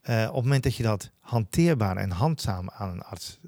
Uh, 0.05 0.27
op 0.29 0.35
het 0.35 0.45
moment 0.45 0.63
dat 0.63 0.77
je 0.77 0.83
dat 0.83 1.11
hanteerbaar 1.21 1.97
en 1.97 2.11
handzaam 2.11 2.71
aan 2.71 2.91
een 2.91 3.03
arts, 3.03 3.39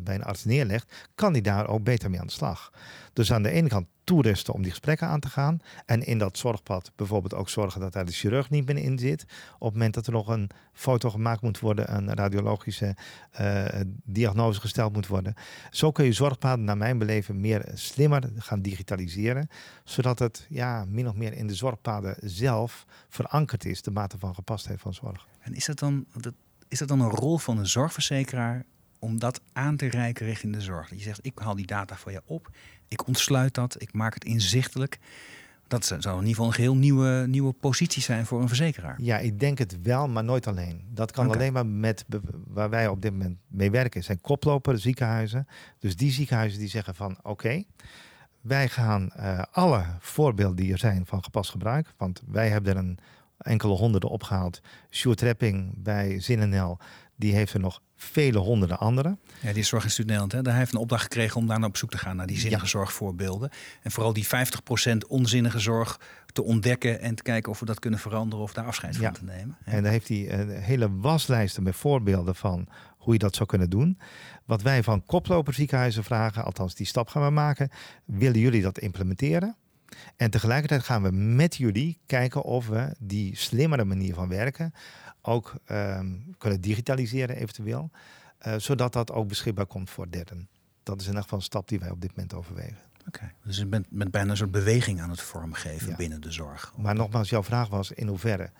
bij 0.00 0.14
een 0.14 0.24
arts 0.24 0.44
neerlegt, 0.44 0.92
kan 1.14 1.32
die 1.32 1.42
daar 1.42 1.66
ook 1.66 1.82
beter 1.82 2.10
mee 2.10 2.20
aan 2.20 2.26
de 2.26 2.32
slag. 2.32 2.72
Dus 3.14 3.32
aan 3.32 3.42
de 3.42 3.50
ene 3.50 3.68
kant 3.68 3.86
toerusten 4.04 4.54
om 4.54 4.62
die 4.62 4.70
gesprekken 4.70 5.08
aan 5.08 5.20
te 5.20 5.28
gaan. 5.28 5.58
En 5.86 6.06
in 6.06 6.18
dat 6.18 6.38
zorgpad 6.38 6.92
bijvoorbeeld 6.96 7.34
ook 7.34 7.48
zorgen 7.48 7.80
dat 7.80 7.92
daar 7.92 8.04
de 8.04 8.12
chirurg 8.12 8.50
niet 8.50 8.66
meer 8.66 8.76
in 8.76 8.98
zit. 8.98 9.22
Op 9.54 9.60
het 9.60 9.72
moment 9.72 9.94
dat 9.94 10.06
er 10.06 10.12
nog 10.12 10.28
een 10.28 10.50
foto 10.72 11.10
gemaakt 11.10 11.42
moet 11.42 11.58
worden, 11.58 11.94
een 11.94 12.14
radiologische 12.14 12.96
uh, 13.40 13.64
diagnose 14.04 14.60
gesteld 14.60 14.92
moet 14.92 15.06
worden. 15.06 15.34
Zo 15.70 15.90
kun 15.90 16.04
je 16.04 16.12
zorgpaden, 16.12 16.64
naar 16.64 16.76
mijn 16.76 16.98
beleven, 16.98 17.40
meer 17.40 17.70
slimmer 17.74 18.30
gaan 18.36 18.62
digitaliseren. 18.62 19.48
Zodat 19.84 20.18
het 20.18 20.46
ja, 20.48 20.84
min 20.88 21.08
of 21.08 21.14
meer 21.14 21.32
in 21.32 21.46
de 21.46 21.54
zorgpaden 21.54 22.16
zelf 22.20 22.86
verankerd 23.08 23.64
is, 23.64 23.82
de 23.82 23.90
mate 23.90 24.18
van 24.18 24.34
gepastheid 24.34 24.80
van 24.80 24.94
zorg. 24.94 25.28
En 25.40 25.54
is 25.54 25.64
dat 25.64 25.78
dan, 25.78 26.06
is 26.68 26.78
dat 26.78 26.88
dan 26.88 27.00
een 27.00 27.10
rol 27.10 27.38
van 27.38 27.58
een 27.58 27.66
zorgverzekeraar 27.66 28.64
om 28.98 29.18
dat 29.18 29.40
aan 29.52 29.76
te 29.76 29.86
reiken 29.86 30.26
richting 30.26 30.52
de 30.52 30.60
zorg? 30.60 30.88
Dat 30.88 30.98
je 30.98 31.04
zegt, 31.04 31.26
ik 31.26 31.38
haal 31.38 31.54
die 31.54 31.66
data 31.66 31.96
voor 31.96 32.12
je 32.12 32.22
op, 32.24 32.50
ik 32.88 33.06
ontsluit 33.06 33.54
dat, 33.54 33.82
ik 33.82 33.92
maak 33.92 34.14
het 34.14 34.24
inzichtelijk. 34.24 34.98
Dat 35.66 35.84
zou 35.84 35.98
in 35.98 36.12
ieder 36.12 36.28
geval 36.28 36.46
een 36.46 36.52
geheel 36.52 36.76
nieuwe, 36.76 37.24
nieuwe 37.26 37.52
positie 37.52 38.02
zijn 38.02 38.26
voor 38.26 38.40
een 38.40 38.48
verzekeraar. 38.48 38.96
Ja, 39.00 39.18
ik 39.18 39.40
denk 39.40 39.58
het 39.58 39.82
wel, 39.82 40.08
maar 40.08 40.24
nooit 40.24 40.46
alleen. 40.46 40.84
Dat 40.90 41.10
kan 41.10 41.30
alleen 41.30 41.52
maar 41.52 41.66
met 41.66 42.04
waar 42.46 42.70
wij 42.70 42.88
op 42.88 43.02
dit 43.02 43.12
moment 43.12 43.38
mee 43.46 43.70
werken, 43.70 44.04
zijn 44.04 44.20
koploper 44.20 44.78
ziekenhuizen. 44.78 45.46
Dus 45.78 45.96
die 45.96 46.10
ziekenhuizen 46.10 46.58
die 46.58 46.68
zeggen 46.68 46.94
van 46.94 47.18
oké, 47.22 47.64
wij 48.40 48.68
gaan 48.68 49.10
uh, 49.16 49.42
alle 49.50 49.84
voorbeelden 49.98 50.56
die 50.56 50.72
er 50.72 50.78
zijn 50.78 51.06
van 51.06 51.24
gepast 51.24 51.50
gebruik, 51.50 51.94
want 51.96 52.22
wij 52.26 52.48
hebben 52.48 52.72
er 52.72 52.78
een 52.78 52.98
enkele 53.38 53.72
honderden 53.72 54.10
opgehaald. 54.10 54.60
Sjoerd 54.90 55.20
Repping 55.20 55.72
bij 55.76 56.20
ZinNL, 56.20 56.78
die 57.16 57.34
heeft 57.34 57.52
er 57.52 57.60
nog 57.60 57.80
vele 57.96 58.38
honderden 58.38 58.78
anderen. 58.78 59.18
Ja, 59.40 59.52
die 59.52 59.62
Zorginstituut 59.62 60.06
Nederland, 60.06 60.32
hè, 60.32 60.42
daar 60.42 60.56
heeft 60.56 60.72
een 60.72 60.78
opdracht 60.78 61.02
gekregen 61.02 61.36
om 61.36 61.46
daar 61.46 61.58
naar 61.58 61.68
op 61.68 61.76
zoek 61.76 61.90
te 61.90 61.98
gaan 61.98 62.16
naar 62.16 62.26
die 62.26 62.38
zinnige 62.38 62.66
zorgvoorbeelden. 62.66 63.50
En 63.82 63.90
vooral 63.90 64.12
die 64.12 64.26
50% 64.26 64.96
onzinnige 65.08 65.58
zorg 65.58 66.00
te 66.32 66.42
ontdekken 66.42 67.00
en 67.00 67.14
te 67.14 67.22
kijken 67.22 67.52
of 67.52 67.60
we 67.60 67.66
dat 67.66 67.78
kunnen 67.78 68.00
veranderen 68.00 68.44
of 68.44 68.52
daar 68.52 68.66
afscheid 68.66 68.96
van 68.96 69.12
te 69.12 69.24
nemen. 69.24 69.56
En 69.64 69.82
daar 69.82 69.92
heeft 69.92 70.08
hij 70.08 70.32
een 70.32 70.50
hele 70.50 70.96
waslijst 70.96 71.60
met 71.60 71.76
voorbeelden 71.76 72.34
van 72.34 72.68
hoe 72.98 73.12
je 73.12 73.18
dat 73.18 73.34
zou 73.34 73.48
kunnen 73.48 73.70
doen. 73.70 73.98
Wat 74.44 74.62
wij 74.62 74.82
van 74.82 75.04
koploperziekenhuizen 75.04 76.04
vragen, 76.04 76.44
althans 76.44 76.74
die 76.74 76.86
stap 76.86 77.08
gaan 77.08 77.24
we 77.24 77.30
maken, 77.30 77.70
willen 78.04 78.40
jullie 78.40 78.62
dat 78.62 78.78
implementeren? 78.78 79.56
En 80.16 80.30
tegelijkertijd 80.30 80.82
gaan 80.82 81.02
we 81.02 81.10
met 81.12 81.56
jullie 81.56 81.98
kijken 82.06 82.42
of 82.42 82.68
we 82.68 82.94
die 82.98 83.36
slimmere 83.36 83.84
manier 83.84 84.14
van 84.14 84.28
werken 84.28 84.74
ook 85.22 85.54
ehm, 85.64 86.16
kunnen 86.38 86.60
digitaliseren 86.60 87.36
eventueel. 87.36 87.90
Uh, 88.46 88.54
zodat 88.56 88.92
dat 88.92 89.12
ook 89.12 89.28
beschikbaar 89.28 89.66
komt 89.66 89.90
voor 89.90 90.10
derden. 90.10 90.48
Dat 90.82 90.96
is 90.96 91.02
in 91.02 91.08
ieder 91.08 91.22
geval 91.22 91.38
een 91.38 91.44
stap 91.44 91.68
die 91.68 91.78
wij 91.78 91.90
op 91.90 92.00
dit 92.00 92.10
moment 92.10 92.34
overwegen. 92.34 92.78
Oké, 93.06 93.32
dus 93.44 93.56
je 93.56 93.66
bent, 93.66 93.86
bent, 93.90 94.10
bijna 94.10 94.30
een 94.30 94.36
soort 94.36 94.50
beweging 94.50 95.00
aan 95.00 95.10
het 95.10 95.20
vormgeven 95.20 95.96
binnen 95.96 96.20
de 96.20 96.32
zorg. 96.32 96.72
Maar 96.76 96.94
nogmaals, 96.94 97.28
jouw 97.28 97.42
vraag 97.42 97.68
was 97.68 97.92
in 97.92 98.08
hoeverre 98.08 98.50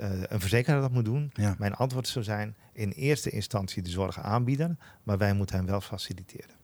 uh, 0.00 0.10
een 0.22 0.40
verzekeraar 0.40 0.80
dat 0.80 0.90
moet 0.90 1.04
doen. 1.04 1.30
Ja. 1.32 1.54
Mijn 1.58 1.74
antwoord 1.74 2.08
zou 2.08 2.24
zijn 2.24 2.56
in 2.72 2.90
eerste 2.90 3.30
instantie 3.30 3.82
de 3.82 3.90
zorg 3.90 4.20
aanbieden, 4.20 4.78
maar 5.02 5.18
wij 5.18 5.32
moeten 5.32 5.56
hem 5.56 5.66
wel 5.66 5.80
faciliteren. 5.80 6.56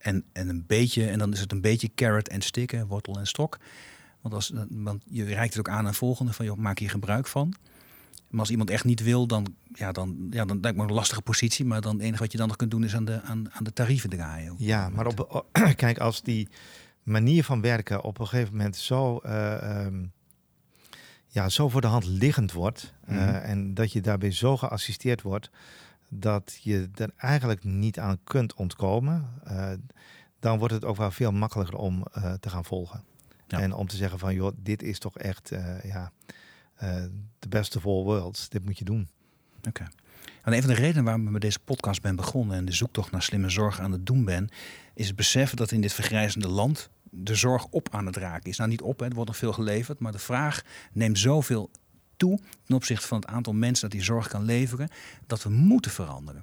En, 0.00 0.24
en 0.32 0.48
een 0.48 0.64
beetje, 0.66 1.06
en 1.06 1.18
dan 1.18 1.32
is 1.32 1.40
het 1.40 1.52
een 1.52 1.60
beetje 1.60 1.90
carrot 1.94 2.28
en 2.28 2.40
stick, 2.40 2.82
wortel 2.88 3.18
en 3.18 3.26
stok. 3.26 3.58
Want, 4.20 4.34
als, 4.34 4.52
want 4.68 5.02
je 5.06 5.24
reikt 5.24 5.54
het 5.54 5.68
ook 5.68 5.74
aan 5.74 5.86
aan 5.86 5.94
volgende 5.94 6.32
van, 6.32 6.44
joh, 6.44 6.56
maak 6.56 6.78
hier 6.78 6.90
gebruik 6.90 7.26
van. 7.26 7.54
Maar 8.28 8.40
als 8.40 8.50
iemand 8.50 8.70
echt 8.70 8.84
niet 8.84 9.02
wil, 9.02 9.26
dan, 9.26 9.54
ja, 9.72 9.92
dan, 9.92 10.26
ja, 10.30 10.44
dan 10.44 10.58
lijkt 10.60 10.76
me 10.76 10.84
een 10.84 10.92
lastige 10.92 11.22
positie. 11.22 11.64
Maar 11.64 11.80
dan 11.80 11.94
het 11.94 12.02
enige 12.02 12.22
wat 12.22 12.32
je 12.32 12.38
dan 12.38 12.48
nog 12.48 12.56
kunt 12.56 12.70
doen 12.70 12.84
is 12.84 12.94
aan 12.94 13.04
de, 13.04 13.22
aan, 13.22 13.52
aan 13.52 13.64
de 13.64 13.72
tarieven 13.72 14.10
draaien. 14.10 14.54
Ja, 14.58 14.88
maar 14.88 15.06
op, 15.06 15.46
kijk, 15.76 15.98
als 15.98 16.22
die 16.22 16.48
manier 17.02 17.44
van 17.44 17.60
werken 17.60 18.02
op 18.02 18.18
een 18.18 18.26
gegeven 18.26 18.56
moment 18.56 18.76
zo, 18.76 19.20
uh, 19.26 19.84
um, 19.86 20.12
ja, 21.26 21.48
zo 21.48 21.68
voor 21.68 21.80
de 21.80 21.86
hand 21.86 22.06
liggend 22.06 22.52
wordt. 22.52 22.94
Mm 23.06 23.16
-hmm. 23.16 23.34
En 23.34 23.74
dat 23.74 23.92
je 23.92 24.00
daarbij 24.00 24.32
zo 24.32 24.56
geassisteerd 24.56 25.22
wordt 25.22 25.50
dat 26.10 26.58
je 26.62 26.90
er 26.94 27.10
eigenlijk 27.16 27.64
niet 27.64 27.98
aan 27.98 28.18
kunt 28.24 28.54
ontkomen. 28.54 29.28
Uh, 29.48 29.72
dan 30.38 30.58
wordt 30.58 30.74
het 30.74 30.84
ook 30.84 30.96
wel 30.96 31.10
veel 31.10 31.32
makkelijker 31.32 31.76
om 31.76 32.04
te 32.40 32.50
gaan 32.50 32.64
volgen. 32.64 33.04
Ja. 33.46 33.60
En 33.60 33.72
om 33.72 33.86
te 33.86 33.96
zeggen 33.96 34.18
van, 34.18 34.34
joh, 34.34 34.52
dit 34.56 34.82
is 34.82 34.98
toch 34.98 35.18
echt, 35.18 35.52
ja 35.82 36.12
de 37.38 37.48
best 37.48 37.76
of 37.76 37.86
all 37.86 38.02
worlds. 38.02 38.48
Dit 38.48 38.64
moet 38.64 38.78
je 38.78 38.84
doen. 38.84 39.08
Oké. 39.68 39.88
En 40.42 40.52
een 40.52 40.62
van 40.62 40.74
de 40.74 40.80
redenen 40.80 41.04
waarom 41.04 41.26
ik 41.26 41.30
met 41.30 41.40
deze 41.40 41.58
podcast 41.58 42.02
ben 42.02 42.16
begonnen 42.16 42.56
en 42.56 42.64
de 42.64 42.72
zoektocht 42.72 43.10
naar 43.10 43.22
slimme 43.22 43.48
zorg 43.48 43.80
aan 43.80 43.92
het 43.92 44.06
doen 44.06 44.24
ben, 44.24 44.48
is 44.94 45.06
het 45.06 45.16
beseffen 45.16 45.56
dat 45.56 45.70
in 45.70 45.80
dit 45.80 45.92
vergrijzende 45.92 46.48
land 46.48 46.90
de 47.10 47.34
zorg 47.34 47.66
op 47.66 47.88
aan 47.90 48.06
het 48.06 48.16
raken 48.16 48.50
is. 48.50 48.56
Nou, 48.56 48.70
niet 48.70 48.82
op, 48.82 48.98
hè, 48.98 49.06
er 49.06 49.14
wordt 49.14 49.28
nog 49.28 49.38
veel 49.38 49.52
geleverd, 49.52 49.98
maar 49.98 50.12
de 50.12 50.18
vraag 50.18 50.62
neemt 50.92 51.18
zoveel 51.18 51.70
toe 52.20 52.40
ten 52.64 52.74
opzichte 52.74 53.06
van 53.06 53.18
het 53.20 53.26
aantal 53.26 53.52
mensen 53.52 53.88
dat 53.88 53.98
die 53.98 54.06
zorg 54.06 54.28
kan 54.28 54.44
leveren, 54.44 54.88
dat 55.26 55.42
we 55.42 55.50
moeten 55.50 55.90
veranderen. 55.90 56.42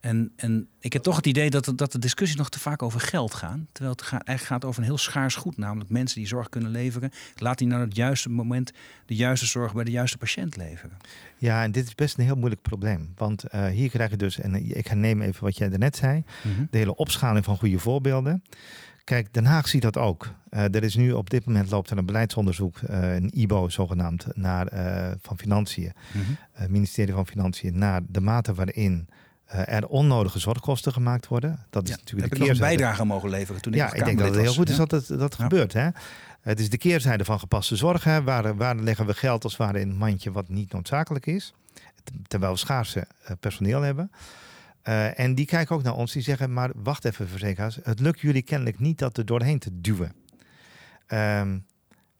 En, 0.00 0.32
en 0.36 0.68
ik 0.80 0.92
heb 0.92 1.02
toch 1.02 1.16
het 1.16 1.26
idee 1.26 1.50
dat, 1.50 1.72
dat 1.76 1.92
de 1.92 1.98
discussies 1.98 2.36
nog 2.36 2.48
te 2.48 2.58
vaak 2.58 2.82
over 2.82 3.00
geld 3.00 3.34
gaan. 3.34 3.66
Terwijl 3.72 3.94
het 3.94 4.02
gaat, 4.02 4.22
eigenlijk 4.22 4.60
gaat 4.60 4.68
over 4.68 4.80
een 4.80 4.88
heel 4.88 4.98
schaars 4.98 5.34
goed. 5.34 5.56
Namelijk 5.56 5.90
mensen 5.90 6.18
die 6.18 6.26
zorg 6.26 6.48
kunnen 6.48 6.70
leveren. 6.70 7.10
Laat 7.36 7.58
die 7.58 7.66
naar 7.66 7.80
het 7.80 7.96
juiste 7.96 8.28
moment 8.28 8.72
de 9.06 9.14
juiste 9.14 9.46
zorg 9.46 9.74
bij 9.74 9.84
de 9.84 9.90
juiste 9.90 10.18
patiënt 10.18 10.56
leveren. 10.56 10.96
Ja, 11.38 11.62
en 11.62 11.72
dit 11.72 11.86
is 11.86 11.94
best 11.94 12.18
een 12.18 12.24
heel 12.24 12.36
moeilijk 12.36 12.62
probleem. 12.62 13.12
Want 13.16 13.44
uh, 13.54 13.66
hier 13.66 13.90
krijg 13.90 14.10
je 14.10 14.16
dus, 14.16 14.38
en 14.38 14.54
ik 14.76 14.94
neem 14.94 15.22
even 15.22 15.44
wat 15.44 15.56
jij 15.56 15.68
daarnet 15.68 15.96
zei. 15.96 16.24
Mm 16.42 16.68
De 16.70 16.78
hele 16.78 16.94
opschaling 16.94 17.44
van 17.44 17.56
goede 17.56 17.78
voorbeelden. 17.78 18.42
Kijk, 19.04 19.34
Den 19.34 19.44
Haag 19.44 19.68
ziet 19.68 19.82
dat 19.82 19.96
ook. 19.96 20.28
Uh, 20.50 20.74
er 20.74 20.82
is 20.82 20.94
nu 20.94 21.12
op 21.12 21.30
dit 21.30 21.44
moment 21.44 21.70
loopt 21.70 21.90
er 21.90 21.98
een 21.98 22.06
beleidsonderzoek, 22.06 22.80
uh, 22.80 23.14
een 23.14 23.30
IBO 23.38 23.68
zogenaamd, 23.68 24.26
naar, 24.34 24.72
uh, 24.72 25.10
van 25.20 25.38
Financiën, 25.38 25.92
mm 26.12 26.22
-hmm. 26.22 26.72
ministerie 26.72 27.14
van 27.14 27.26
Financiën, 27.26 27.78
naar 27.78 28.00
de 28.08 28.20
mate 28.20 28.54
waarin 28.54 29.08
er 29.46 29.86
onnodige 29.86 30.38
zorgkosten 30.38 30.92
gemaakt 30.92 31.28
worden. 31.28 31.66
Dat 31.70 31.82
is 31.82 31.90
ja, 31.90 31.96
natuurlijk 31.96 32.30
de 32.32 32.38
keerzijde. 32.38 32.62
een 32.62 32.76
bijdrage 32.76 33.04
mogen 33.04 33.28
leveren 33.28 33.62
toen 33.62 33.72
ik 33.72 33.78
Ja, 33.78 33.92
ik 33.92 34.04
denk 34.04 34.18
dat 34.18 34.28
het 34.28 34.36
heel 34.36 34.52
goed 34.52 34.68
is 34.68 34.76
dat 34.76 34.90
het, 34.90 35.06
dat 35.06 35.34
gebeurt. 35.34 35.72
Hè? 35.72 35.88
Het 36.40 36.60
is 36.60 36.70
de 36.70 36.78
keerzijde 36.78 37.24
van 37.24 37.38
gepaste 37.38 37.76
zorg. 37.76 38.04
Hè? 38.04 38.22
Waar, 38.22 38.56
waar 38.56 38.76
leggen 38.76 39.06
we 39.06 39.14
geld 39.14 39.44
als 39.44 39.52
het 39.52 39.62
ware 39.62 39.80
in 39.80 39.90
een 39.90 39.96
mandje 39.96 40.32
wat 40.32 40.48
niet 40.48 40.72
noodzakelijk 40.72 41.26
is. 41.26 41.54
Terwijl 42.26 42.52
we 42.52 42.58
schaarse 42.58 43.06
personeel 43.40 43.80
hebben. 43.80 44.10
Uh, 44.88 45.18
en 45.18 45.34
die 45.34 45.46
kijken 45.46 45.76
ook 45.76 45.82
naar 45.82 45.96
ons. 45.96 46.12
Die 46.12 46.22
zeggen, 46.22 46.52
maar 46.52 46.70
wacht 46.74 47.04
even 47.04 47.28
verzekeraars. 47.28 47.78
Het 47.82 48.00
lukt 48.00 48.20
jullie 48.20 48.42
kennelijk 48.42 48.78
niet 48.78 48.98
dat 48.98 49.18
er 49.18 49.26
doorheen 49.26 49.58
te 49.58 49.80
duwen. 49.80 50.12
Um, 51.08 51.66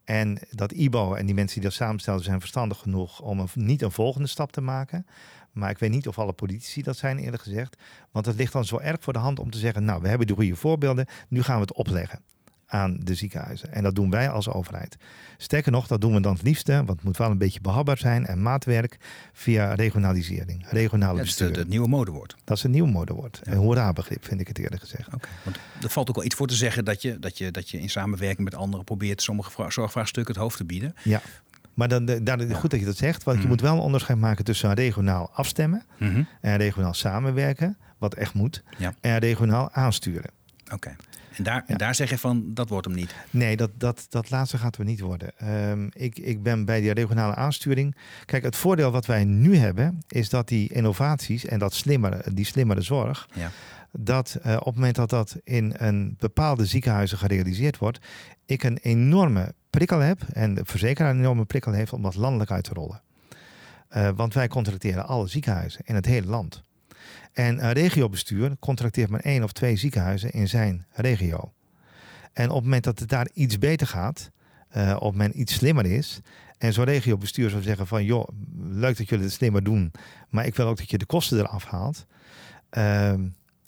en 0.04 0.38
dat 0.50 0.72
IBO 0.72 1.14
en 1.14 1.26
die 1.26 1.34
mensen 1.34 1.60
die 1.60 1.68
dat 1.68 1.78
samenstellen 1.78 2.22
zijn 2.22 2.40
verstandig 2.40 2.78
genoeg 2.78 3.20
om 3.20 3.40
een, 3.40 3.48
niet 3.54 3.82
een 3.82 3.90
volgende 3.90 4.28
stap 4.28 4.52
te 4.52 4.60
maken. 4.60 5.06
Maar 5.52 5.70
ik 5.70 5.78
weet 5.78 5.90
niet 5.90 6.08
of 6.08 6.18
alle 6.18 6.32
politici 6.32 6.82
dat 6.82 6.96
zijn, 6.96 7.18
eerlijk 7.18 7.42
gezegd. 7.42 7.76
Want 8.10 8.26
het 8.26 8.36
ligt 8.36 8.52
dan 8.52 8.64
zo 8.64 8.78
erg 8.78 8.96
voor 9.00 9.12
de 9.12 9.18
hand 9.18 9.38
om 9.38 9.50
te 9.50 9.58
zeggen: 9.58 9.84
Nou, 9.84 10.02
we 10.02 10.08
hebben 10.08 10.26
de 10.26 10.34
goede 10.34 10.56
voorbeelden, 10.56 11.06
nu 11.28 11.42
gaan 11.42 11.54
we 11.54 11.60
het 11.60 11.72
opleggen 11.72 12.22
aan 12.72 12.96
de 13.00 13.14
ziekenhuizen. 13.14 13.72
En 13.72 13.82
dat 13.82 13.94
doen 13.94 14.10
wij 14.10 14.30
als 14.30 14.48
overheid. 14.48 14.96
Sterker 15.36 15.72
nog, 15.72 15.86
dat 15.86 16.00
doen 16.00 16.14
we 16.14 16.20
dan 16.20 16.32
het 16.32 16.42
liefste, 16.42 16.72
want 16.72 16.88
het 16.88 17.02
moet 17.02 17.16
wel 17.16 17.30
een 17.30 17.38
beetje 17.38 17.60
behapbaar 17.60 17.98
zijn 17.98 18.26
en 18.26 18.42
maatwerk 18.42 18.96
via 19.32 19.74
regionalisering, 19.74 20.66
regionale 20.70 21.16
dat 21.16 21.24
bestuur. 21.24 21.46
Dat 21.46 21.56
is 21.56 21.62
het 21.62 21.70
nieuwe 21.70 21.88
modewoord. 21.88 22.36
Dat 22.44 22.56
is 22.56 22.62
een 22.62 22.70
nieuw 22.70 22.86
modewoord. 22.86 23.40
Ja. 23.44 23.52
Een 23.52 23.58
hoera-begrip 23.58 24.24
vind 24.24 24.40
ik 24.40 24.48
het 24.48 24.58
eerlijk 24.58 24.82
gezegd. 24.82 25.06
Okay. 25.06 25.30
Want 25.42 25.58
er 25.82 25.90
valt 25.90 26.08
ook 26.08 26.14
wel 26.14 26.24
iets 26.24 26.34
voor 26.34 26.46
te 26.46 26.54
zeggen 26.54 26.84
dat 26.84 27.02
je, 27.02 27.18
dat 27.18 27.38
je, 27.38 27.50
dat 27.50 27.70
je 27.70 27.80
in 27.80 27.90
samenwerking 27.90 28.44
met 28.44 28.54
anderen 28.54 28.84
probeert 28.84 29.22
sommige 29.22 29.70
zorgvraagstukken 29.70 30.34
het 30.34 30.42
hoofd 30.42 30.56
te 30.56 30.64
bieden. 30.64 30.94
Ja. 31.02 31.20
Maar 31.74 31.88
dan, 31.88 32.04
dan, 32.04 32.54
goed 32.54 32.70
dat 32.70 32.80
je 32.80 32.86
dat 32.86 32.96
zegt, 32.96 33.22
want 33.22 33.36
je 33.36 33.42
mhm. 33.42 33.52
moet 33.52 33.60
wel 33.60 33.74
een 33.74 33.80
onderscheid 33.80 34.18
maken 34.18 34.44
tussen 34.44 34.74
regionaal 34.74 35.30
afstemmen 35.32 35.84
mm 35.98 36.26
en 36.40 36.56
regionaal 36.56 36.94
samenwerken, 36.94 37.76
wat 37.98 38.14
echt 38.14 38.34
moet, 38.34 38.62
ja. 38.78 38.94
en 39.00 39.18
regionaal 39.18 39.70
aansturen. 39.72 40.30
Oké. 40.72 40.96
En 41.36 41.44
daar, 41.44 41.64
daar 41.76 41.94
zeg 41.94 42.10
je 42.10 42.18
van, 42.18 42.54
dat 42.54 42.68
wordt 42.68 42.86
hem 42.86 42.94
niet? 42.96 43.14
Nee, 43.30 43.56
dat, 43.56 43.70
dat, 43.74 44.06
dat 44.08 44.30
laatste 44.30 44.58
gaat 44.58 44.76
we 44.76 44.84
niet 44.84 45.00
worden. 45.00 45.32
Um, 45.68 45.88
ik, 45.92 46.18
ik 46.18 46.42
ben 46.42 46.64
bij 46.64 46.80
die 46.80 46.92
regionale 46.92 47.34
aansturing. 47.34 47.96
Kijk, 48.24 48.42
het 48.42 48.56
voordeel 48.56 48.90
wat 48.90 49.06
wij 49.06 49.24
nu 49.24 49.56
hebben, 49.56 50.02
is 50.08 50.28
dat 50.28 50.48
die 50.48 50.72
innovaties 50.72 51.44
en 51.44 51.58
dat 51.58 51.74
slimmere, 51.74 52.22
die 52.32 52.44
slimmere 52.44 52.80
zorg, 52.80 53.28
ja. 53.34 53.50
dat 53.90 54.38
uh, 54.46 54.56
op 54.56 54.64
het 54.64 54.74
moment 54.74 54.94
dat 54.94 55.10
dat 55.10 55.36
in 55.44 55.74
een 55.76 56.14
bepaalde 56.18 56.66
ziekenhuizen 56.66 57.18
gerealiseerd 57.18 57.78
wordt, 57.78 57.98
ik 58.46 58.62
een 58.62 58.78
enorme 58.78 59.54
prikkel 59.70 59.98
heb 59.98 60.22
en 60.32 60.54
de 60.54 60.62
verzekeraar 60.64 61.10
een 61.10 61.18
enorme 61.18 61.44
prikkel 61.44 61.72
heeft 61.72 61.92
om 61.92 62.02
dat 62.02 62.14
landelijk 62.14 62.50
uit 62.50 62.64
te 62.64 62.74
rollen. 62.74 63.02
Uh, 63.96 64.08
want 64.16 64.34
wij 64.34 64.48
contracteren 64.48 65.06
alle 65.06 65.26
ziekenhuizen 65.28 65.80
in 65.84 65.94
het 65.94 66.06
hele 66.06 66.26
land. 66.26 66.62
En 67.32 67.64
een 67.64 67.72
regiobestuur 67.72 68.56
contracteert 68.60 69.10
maar 69.10 69.20
één 69.20 69.42
of 69.42 69.52
twee 69.52 69.76
ziekenhuizen 69.76 70.30
in 70.30 70.48
zijn 70.48 70.86
regio. 70.92 71.52
En 72.32 72.48
op 72.48 72.54
het 72.54 72.64
moment 72.64 72.84
dat 72.84 72.98
het 72.98 73.08
daar 73.08 73.28
iets 73.32 73.58
beter 73.58 73.86
gaat, 73.86 74.30
uh, 74.76 74.96
op 74.98 75.12
moment 75.12 75.34
iets 75.34 75.54
slimmer 75.54 75.86
is, 75.86 76.20
en 76.58 76.72
zo'n 76.72 76.84
regiobestuur 76.84 77.50
zou 77.50 77.62
zeggen 77.62 77.86
van, 77.86 78.04
joh, 78.04 78.28
leuk 78.70 78.96
dat 78.96 79.08
jullie 79.08 79.24
het 79.24 79.34
slimmer 79.34 79.64
doen, 79.64 79.92
maar 80.28 80.46
ik 80.46 80.54
wil 80.54 80.66
ook 80.66 80.76
dat 80.76 80.90
je 80.90 80.98
de 80.98 81.06
kosten 81.06 81.38
eraf 81.38 81.64
haalt. 81.64 82.06
Uh, 82.78 83.14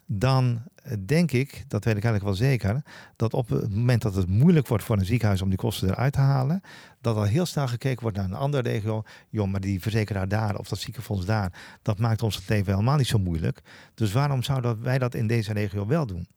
dan 0.07 0.63
denk 1.07 1.33
ik, 1.33 1.65
dat 1.69 1.85
weet 1.85 1.97
ik 1.97 2.05
eigenlijk 2.05 2.39
wel 2.39 2.49
zeker, 2.49 2.83
dat 3.17 3.35
op 3.35 3.49
het 3.49 3.75
moment 3.75 4.03
dat 4.03 4.15
het 4.15 4.29
moeilijk 4.29 4.69
wordt 4.69 4.85
voor 4.85 4.99
een 4.99 5.05
ziekenhuis 5.05 5.43
om 5.43 5.49
die 5.49 5.59
kosten 5.59 5.89
eruit 5.89 6.13
te 6.13 6.21
halen, 6.21 6.61
dat 7.01 7.17
al 7.17 7.23
heel 7.23 7.47
snel 7.47 7.69
gekeken 7.69 8.03
wordt 8.03 8.17
naar 8.17 8.27
een 8.27 8.35
andere 8.35 8.63
regio. 8.63 9.03
Joh, 9.29 9.51
maar 9.51 9.61
die 9.61 9.81
verzekeraar 9.81 10.29
daar 10.29 10.59
of 10.59 10.69
dat 10.69 10.79
ziekenfonds 10.79 11.27
daar, 11.27 11.53
dat 11.83 11.99
maakt 11.99 12.23
ons 12.23 12.37
het 12.37 12.49
leven 12.49 12.73
helemaal 12.73 12.97
niet 12.97 13.07
zo 13.07 13.19
moeilijk. 13.19 13.63
Dus 13.95 14.13
waarom 14.13 14.43
zouden 14.43 14.83
wij 14.83 14.99
dat 14.99 15.15
in 15.15 15.27
deze 15.27 15.53
regio 15.53 15.87
wel 15.87 16.07
doen? 16.07 16.29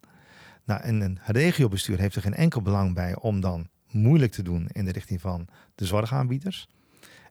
Nou, 0.66 0.82
en 0.82 1.02
een 1.02 1.20
regiobestuur 1.26 2.00
heeft 2.00 2.16
er 2.16 2.22
geen 2.22 2.34
enkel 2.34 2.62
belang 2.62 2.94
bij 2.94 3.16
om 3.16 3.40
dan 3.40 3.68
moeilijk 3.92 4.32
te 4.32 4.44
doen 4.44 4.68
in 4.72 4.86
de 4.86 4.92
richting 4.92 5.22
van 5.22 5.48
de 5.76 5.86
zorgaanbieders. 5.86 6.68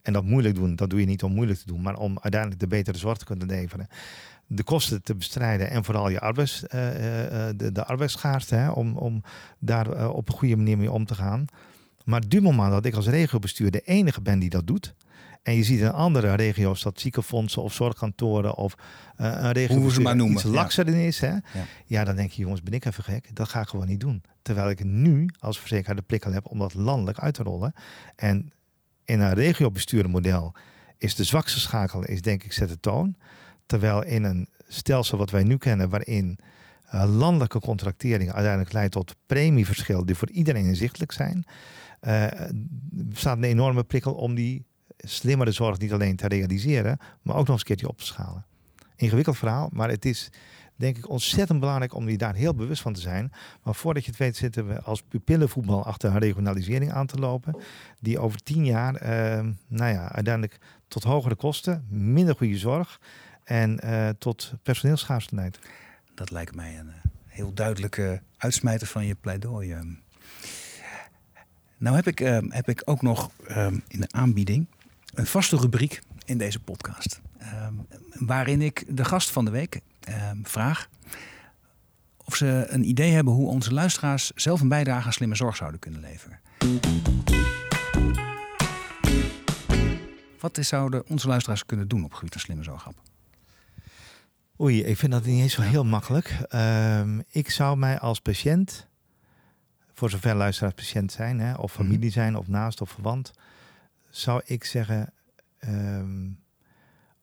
En 0.06 0.12
dat 0.12 0.24
moeilijk 0.24 0.54
doen, 0.54 0.76
dat 0.76 0.90
doe 0.90 1.00
je 1.00 1.06
niet 1.06 1.22
om 1.22 1.32
moeilijk 1.32 1.58
te 1.58 1.66
doen, 1.66 1.82
maar 1.82 1.96
om 1.96 2.18
uiteindelijk 2.20 2.60
de 2.60 2.66
betere 2.66 2.98
zorg 2.98 3.18
te 3.18 3.24
kunnen 3.24 3.46
leveren 3.46 3.88
de 4.46 4.62
kosten 4.62 5.02
te 5.02 5.14
bestrijden 5.14 5.70
en 5.70 5.84
vooral 5.84 6.08
je 6.08 6.20
arbeids, 6.20 6.62
uh, 6.62 6.70
de, 6.70 7.70
de 7.72 7.84
arbeidsschaarste, 7.84 8.54
hè, 8.54 8.70
om, 8.70 8.96
om 8.96 9.22
daar 9.58 9.96
uh, 9.96 10.08
op 10.08 10.28
een 10.28 10.34
goede 10.34 10.56
manier 10.56 10.78
mee 10.78 10.90
om 10.90 11.06
te 11.06 11.14
gaan. 11.14 11.44
Maar 12.04 12.28
du 12.28 12.40
moment 12.40 12.70
dat 12.70 12.84
ik 12.84 12.94
als 12.94 13.06
regiobestuur 13.06 13.70
de 13.70 13.80
enige 13.80 14.20
ben 14.20 14.38
die 14.38 14.50
dat 14.50 14.66
doet, 14.66 14.94
en 15.42 15.54
je 15.54 15.62
ziet 15.62 15.80
in 15.80 15.92
andere 15.92 16.34
regio's 16.34 16.82
dat 16.82 17.00
ziekenfondsen 17.00 17.62
of 17.62 17.74
zorgkantoren 17.74 18.56
of 18.56 18.74
uh, 19.20 19.34
een 19.38 19.52
regio 19.52 19.88
ze 19.88 20.00
maar 20.00 20.16
noemen. 20.16 20.36
iets 20.36 20.44
lakser 20.44 20.90
ja. 20.90 21.06
is, 21.06 21.20
hè? 21.20 21.30
Ja. 21.30 21.42
ja. 21.86 22.04
dan 22.04 22.16
denk 22.16 22.30
je, 22.30 22.42
jongens, 22.42 22.62
ben 22.62 22.72
ik 22.72 22.84
even 22.84 23.04
gek? 23.04 23.34
Dat 23.34 23.48
ga 23.48 23.60
ik 23.60 23.68
gewoon 23.68 23.86
niet 23.86 24.00
doen. 24.00 24.22
Terwijl 24.42 24.70
ik 24.70 24.84
nu 24.84 25.28
als 25.38 25.58
verzekeraar 25.58 25.96
de 25.96 26.02
prikkel 26.02 26.32
heb 26.32 26.46
om 26.50 26.58
dat 26.58 26.74
landelijk 26.74 27.18
uit 27.18 27.34
te 27.34 27.42
rollen. 27.42 27.74
En 28.16 28.52
in 29.06 29.20
een 29.20 29.34
regiobesturenmodel 29.34 30.54
is 30.98 31.14
de 31.14 31.24
zwakste 31.24 31.60
schakel, 31.60 32.04
is 32.04 32.22
denk 32.22 32.44
ik, 32.44 32.52
zet 32.52 32.68
de 32.68 32.80
toon. 32.80 33.16
Terwijl 33.66 34.04
in 34.04 34.24
een 34.24 34.48
stelsel 34.68 35.18
wat 35.18 35.30
wij 35.30 35.42
nu 35.42 35.56
kennen, 35.56 35.88
waarin 35.88 36.38
uh, 36.94 37.16
landelijke 37.16 37.60
contractering 37.60 38.32
uiteindelijk 38.32 38.72
leidt 38.72 38.92
tot 38.92 39.16
premieverschillen 39.26 40.06
die 40.06 40.14
voor 40.14 40.30
iedereen 40.30 40.64
inzichtelijk 40.64 41.12
zijn, 41.12 41.44
uh, 42.02 42.26
staat 43.12 43.36
een 43.36 43.44
enorme 43.44 43.84
prikkel 43.84 44.14
om 44.14 44.34
die 44.34 44.64
slimmere 44.96 45.50
zorg 45.50 45.78
niet 45.78 45.92
alleen 45.92 46.16
te 46.16 46.28
realiseren, 46.28 46.98
maar 47.22 47.36
ook 47.36 47.46
nog 47.46 47.48
eens 47.48 47.58
een 47.58 47.66
keertje 47.66 47.88
op 47.88 47.98
te 47.98 48.06
schalen. 48.06 48.46
ingewikkeld 48.96 49.36
verhaal, 49.38 49.68
maar 49.72 49.88
het 49.88 50.04
is 50.04 50.30
denk 50.76 50.96
ik 50.96 51.08
ontzettend 51.08 51.60
belangrijk 51.60 51.94
om 51.94 52.08
je 52.08 52.18
daar 52.18 52.34
heel 52.34 52.54
bewust 52.54 52.82
van 52.82 52.92
te 52.92 53.00
zijn. 53.00 53.32
Maar 53.62 53.74
voordat 53.74 54.04
je 54.04 54.10
het 54.10 54.18
weet 54.18 54.36
zitten 54.36 54.68
we 54.68 54.82
als 54.82 55.02
pupillenvoetbal 55.02 55.84
achter 55.84 56.10
een 56.10 56.18
regionalisering 56.18 56.92
aan 56.92 57.06
te 57.06 57.16
lopen. 57.16 57.56
Die 58.00 58.18
over 58.18 58.42
tien 58.42 58.64
jaar, 58.64 58.94
uh, 58.94 59.08
nou 59.68 59.92
ja, 59.92 60.12
uiteindelijk 60.12 60.58
tot 60.88 61.02
hogere 61.02 61.34
kosten, 61.34 61.86
minder 61.88 62.36
goede 62.36 62.58
zorg 62.58 63.00
en 63.44 63.80
uh, 63.84 64.08
tot 64.18 64.52
personeelsschaarste 64.62 65.34
leidt. 65.34 65.58
Dat 66.14 66.30
lijkt 66.30 66.54
mij 66.54 66.78
een 66.78 66.86
uh, 66.86 66.92
heel 67.26 67.54
duidelijke 67.54 68.22
uitsmijter 68.36 68.86
van 68.86 69.06
je 69.06 69.14
pleidooi. 69.14 69.72
Ehm. 69.72 69.92
Nou 71.78 71.96
heb 71.96 72.06
ik, 72.06 72.20
ehm, 72.20 72.50
heb 72.50 72.68
ik 72.68 72.82
ook 72.84 73.02
nog 73.02 73.30
in 73.88 74.00
de 74.00 74.10
aanbieding 74.10 74.66
een 75.14 75.26
vaste 75.26 75.56
rubriek 75.56 76.02
in 76.24 76.38
deze 76.38 76.60
podcast. 76.60 77.20
waarin 78.12 78.62
ik 78.62 78.84
de 78.88 79.04
gast 79.04 79.30
van 79.30 79.44
de 79.44 79.50
week 79.50 79.80
Ehm, 79.80 79.95
vraag 80.42 80.88
of 82.26 82.36
ze 82.36 82.66
een 82.68 82.88
idee 82.88 83.12
hebben 83.12 83.32
hoe 83.32 83.48
onze 83.48 83.72
luisteraars 83.72 84.30
zelf 84.34 84.60
een 84.60 84.68
bijdrage 84.68 85.06
aan 85.06 85.12
slimme 85.12 85.34
zorg 85.34 85.56
zouden 85.56 85.80
kunnen 85.80 86.00
leveren. 86.00 86.40
Wat 90.40 90.58
zouden 90.60 91.06
onze 91.08 91.28
luisteraars 91.28 91.66
kunnen 91.66 91.88
doen 91.88 92.04
op 92.04 92.08
het 92.08 92.18
gebied 92.18 92.32
van 92.32 92.40
slimme 92.40 92.62
zorg? 92.62 92.88
Oei, 94.60 94.84
ik 94.84 94.96
vind 94.96 95.12
dat 95.12 95.24
niet 95.24 95.42
eens 95.42 95.52
zo 95.52 95.62
heel 95.62 95.84
makkelijk. 95.84 96.38
Ehm, 96.48 97.20
ik 97.28 97.50
zou 97.50 97.76
mij 97.76 97.98
als 97.98 98.20
patiënt, 98.20 98.86
voor 99.92 100.10
zover 100.10 100.34
luisteraars 100.34 100.74
patiënt 100.74 101.12
zijn, 101.12 101.40
hè, 101.40 101.54
of 101.54 101.72
familie 101.72 101.98
mhm. 101.98 102.18
zijn, 102.18 102.36
of 102.36 102.48
naast 102.48 102.80
of 102.80 102.90
verwant, 102.90 103.32
zou 104.10 104.40
ik 104.44 104.64
zeggen: 104.64 105.12
ehm, 105.58 106.28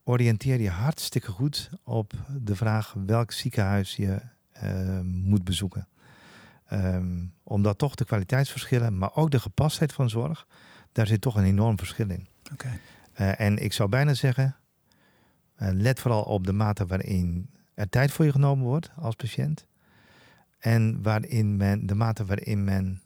oriënteer 0.03 0.61
je 0.61 0.69
hartstikke 0.69 1.31
goed 1.31 1.69
op 1.83 2.13
de 2.41 2.55
vraag 2.55 2.95
welk 3.05 3.31
ziekenhuis 3.31 3.95
je 3.95 4.21
uh, 4.63 4.99
moet 5.01 5.43
bezoeken. 5.43 5.87
Um, 6.71 7.33
omdat 7.43 7.77
toch 7.77 7.95
de 7.95 8.05
kwaliteitsverschillen, 8.05 8.97
maar 8.97 9.15
ook 9.15 9.31
de 9.31 9.39
gepastheid 9.39 9.93
van 9.93 10.09
zorg, 10.09 10.47
daar 10.91 11.07
zit 11.07 11.21
toch 11.21 11.35
een 11.35 11.43
enorm 11.43 11.77
verschil 11.77 12.09
in. 12.09 12.27
Okay. 12.53 12.79
Uh, 13.19 13.39
en 13.39 13.57
ik 13.57 13.73
zou 13.73 13.89
bijna 13.89 14.13
zeggen, 14.13 14.55
uh, 15.57 15.69
let 15.71 15.99
vooral 15.99 16.23
op 16.23 16.45
de 16.45 16.53
mate 16.53 16.85
waarin 16.85 17.49
er 17.73 17.89
tijd 17.89 18.11
voor 18.11 18.25
je 18.25 18.31
genomen 18.31 18.65
wordt 18.65 18.91
als 18.95 19.15
patiënt. 19.15 19.65
En 20.59 21.01
waarin 21.01 21.57
men, 21.57 21.85
de 21.85 21.95
mate 21.95 22.25
waarin 22.25 22.63
men, 22.63 23.01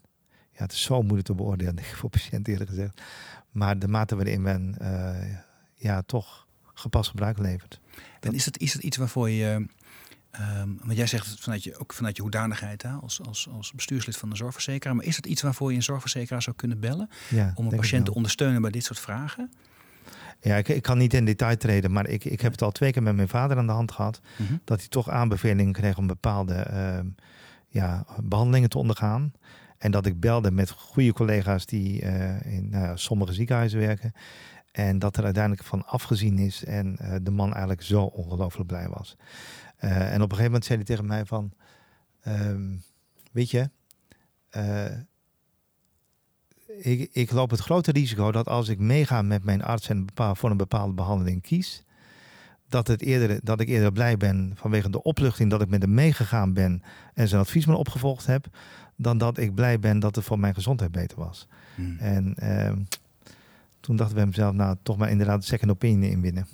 ja, 0.50 0.62
het 0.62 0.72
is 0.72 0.82
zo 0.82 1.02
moeilijk 1.02 1.26
te 1.26 1.34
beoordelen, 1.34 1.84
voor 2.00 2.10
patiënten 2.10 2.52
eerlijk 2.52 2.70
gezegd. 2.70 3.02
Maar 3.50 3.78
de 3.78 3.88
mate 3.88 4.14
waarin 4.14 4.42
men 4.42 4.76
ja, 5.74 6.02
toch 6.02 6.47
gepast 6.80 7.10
gebruik 7.10 7.38
levert. 7.38 7.80
En 8.20 8.32
is 8.32 8.44
dat, 8.44 8.58
is 8.58 8.72
dat 8.72 8.82
iets 8.82 8.96
waarvoor 8.96 9.30
je, 9.30 9.66
um, 10.40 10.78
want 10.82 10.96
jij 10.96 11.06
zegt 11.06 11.30
het 11.30 11.40
vanuit 11.40 11.64
je, 11.64 11.78
ook 11.78 11.92
vanuit 11.92 12.16
je 12.16 12.22
hoedanigheid 12.22 12.82
hè, 12.82 12.90
als, 12.90 13.22
als, 13.22 13.48
als 13.52 13.72
bestuurslid 13.72 14.16
van 14.16 14.30
de 14.30 14.36
zorgverzekeraar, 14.36 14.96
maar 14.96 15.04
is 15.04 15.16
dat 15.16 15.26
iets 15.26 15.42
waarvoor 15.42 15.70
je 15.70 15.76
een 15.76 15.82
zorgverzekeraar 15.82 16.42
zou 16.42 16.56
kunnen 16.56 16.80
bellen 16.80 17.08
ja, 17.28 17.52
om 17.54 17.66
een 17.66 17.76
patiënt 17.76 18.04
te 18.04 18.14
ondersteunen 18.14 18.62
bij 18.62 18.70
dit 18.70 18.84
soort 18.84 18.98
vragen? 18.98 19.50
Ja, 20.40 20.56
ik, 20.56 20.68
ik, 20.68 20.82
kan 20.82 20.98
niet 20.98 21.14
in 21.14 21.24
detail 21.24 21.56
treden, 21.56 21.92
maar 21.92 22.08
ik, 22.08 22.24
ik 22.24 22.40
heb 22.40 22.52
het 22.52 22.62
al 22.62 22.70
twee 22.70 22.92
keer 22.92 23.02
met 23.02 23.16
mijn 23.16 23.28
vader 23.28 23.56
aan 23.56 23.66
de 23.66 23.72
hand 23.72 23.92
gehad. 23.92 24.20
Mhm. 24.36 24.56
Dat 24.64 24.78
hij 24.78 24.88
toch 24.88 25.10
aanbevelingen 25.10 25.72
kreeg 25.72 25.98
om 25.98 26.06
bepaalde 26.06 26.66
uh, 26.72 27.10
ja, 27.68 28.04
behandelingen 28.22 28.68
te 28.68 28.78
ondergaan. 28.78 29.32
En 29.78 29.90
dat 29.90 30.06
ik 30.06 30.20
belde 30.20 30.50
met 30.50 30.70
goede 30.70 31.12
collega's 31.12 31.66
die 31.66 32.02
uh, 32.02 32.42
in 32.46 32.70
uh, 32.72 32.90
sommige 32.94 33.32
ziekenhuizen 33.32 33.78
werken. 33.78 34.12
En 34.72 34.98
dat 34.98 35.16
er 35.16 35.24
uiteindelijk 35.24 35.64
van 35.64 35.86
afgezien 35.86 36.38
is 36.38 36.64
en 36.64 36.98
uh, 37.02 37.14
de 37.22 37.30
man 37.30 37.50
eigenlijk 37.50 37.82
zo 37.82 38.02
ongelooflijk 38.02 38.66
blij 38.66 38.88
was. 38.88 39.16
Uh, 39.80 40.12
en 40.12 40.14
op 40.14 40.30
een 40.30 40.36
gegeven 40.36 40.44
moment 40.44 40.64
zei 40.64 40.78
hij 40.78 40.86
tegen 40.86 41.06
mij 41.06 41.24
van, 41.24 41.52
um, 42.26 42.82
weet 43.32 43.50
je, 43.50 43.70
uh, 44.56 44.84
ik, 46.78 47.10
ik, 47.12 47.30
loop 47.30 47.50
het 47.50 47.60
grote 47.60 47.92
risico 47.92 48.32
dat 48.32 48.48
als 48.48 48.68
ik 48.68 48.78
meega 48.78 49.22
met 49.22 49.44
mijn 49.44 49.62
arts 49.62 49.88
en 49.88 50.06
bepaal, 50.06 50.34
voor 50.34 50.50
een 50.50 50.56
bepaalde 50.56 50.92
behandeling 50.92 51.42
kies, 51.42 51.82
dat, 52.68 52.86
het 52.86 53.02
eerder, 53.02 53.40
dat 53.42 53.60
ik 53.60 53.68
eerder 53.68 53.92
blij 53.92 54.16
ben 54.16 54.52
vanwege 54.54 54.90
de 54.90 55.02
opluchting 55.02 55.50
dat 55.50 55.62
ik 55.62 55.68
met 55.68 55.82
hem 55.82 55.94
meegegaan 55.94 56.52
ben 56.52 56.82
en 57.14 57.28
zijn 57.28 57.40
advies 57.40 57.66
me 57.66 57.76
opgevolgd 57.76 58.26
heb, 58.26 58.46
dan 58.96 59.18
dat 59.18 59.38
ik 59.38 59.54
blij 59.54 59.78
ben 59.78 59.98
dat 59.98 60.14
het 60.14 60.24
voor 60.24 60.38
mijn 60.38 60.54
gezondheid 60.54 60.92
beter 60.92 61.18
was. 61.18 61.48
Hmm. 61.74 61.96
En 61.98 62.34
ehm, 62.34 62.82
toen 63.88 63.96
dachten 63.96 64.16
we 64.16 64.22
hem 64.22 64.32
zelf, 64.32 64.54
nou 64.54 64.76
toch 64.82 64.96
maar 64.96 65.10
inderdaad 65.10 65.44
second 65.44 65.70
opinion 65.70 66.10
inwinnen. 66.10 66.46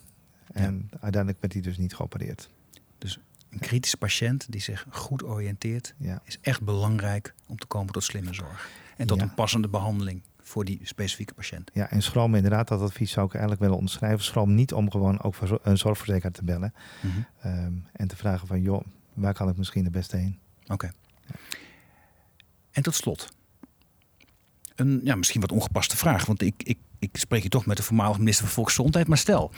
En 0.53 0.89
uiteindelijk 1.01 1.41
werd 1.41 1.53
hij 1.53 1.63
dus 1.63 1.79
niet 1.79 1.95
geopereerd. 1.95 2.51
Dus 2.99 3.19
een 3.51 3.59
kritische 3.59 3.97
patiënt 3.97 4.53
die 4.53 4.61
zich 4.61 4.87
goed 4.91 5.25
oriënteert, 5.25 5.95
is 6.25 6.39
echt 6.41 6.63
belangrijk 6.63 7.35
om 7.47 7.59
te 7.59 7.67
komen 7.67 7.93
tot 7.93 8.05
slimme 8.05 8.35
zorg. 8.35 8.71
En 8.97 9.07
tot 9.07 9.21
een 9.21 9.35
passende 9.35 9.69
behandeling 9.69 10.23
voor 10.43 10.65
die 10.65 10.81
specifieke 10.83 11.35
patiënt. 11.35 11.71
Ja, 11.73 11.91
en 11.91 12.03
schroom 12.03 12.35
inderdaad, 12.35 12.69
dat 12.69 12.81
advies 12.81 13.11
zou 13.11 13.27
ik 13.27 13.33
eigenlijk 13.33 13.63
willen 13.63 13.77
onderschrijven. 13.77 14.25
Schroom 14.25 14.55
niet 14.55 14.73
om 14.73 14.91
gewoon 14.91 15.23
ook 15.23 15.37
een 15.63 15.79
zorgverzekeraar 15.79 16.33
te 16.33 16.45
bellen. 16.45 16.75
Mhm. 17.03 17.13
Ehm, 17.41 17.73
en 17.93 18.09
te 18.09 18.17
vragen 18.17 18.47
van, 18.47 18.61
joh, 18.61 18.85
waar 19.15 19.35
kan 19.35 19.49
ik 19.49 19.57
misschien 19.57 19.85
het 19.85 19.93
beste 19.93 20.17
heen? 20.17 20.39
Oké. 20.67 20.91
En 22.71 22.83
tot 22.83 22.95
slot, 22.95 23.29
een 24.75 25.01
ja, 25.05 25.15
misschien 25.15 25.41
wat 25.41 25.53
ongepaste 25.53 25.97
vraag. 25.97 26.27
Want 26.27 26.43
ik, 26.43 26.63
ik, 26.63 26.79
ik 27.05 27.17
spreek 27.17 27.43
je 27.43 27.49
toch 27.49 27.67
met 27.67 27.77
de 27.77 27.83
voormalige 27.83 28.19
minister 28.19 28.45
van 28.45 28.55
Volksgezondheid. 28.55 29.09
Maar 29.09 29.19
stel, 29.19 29.51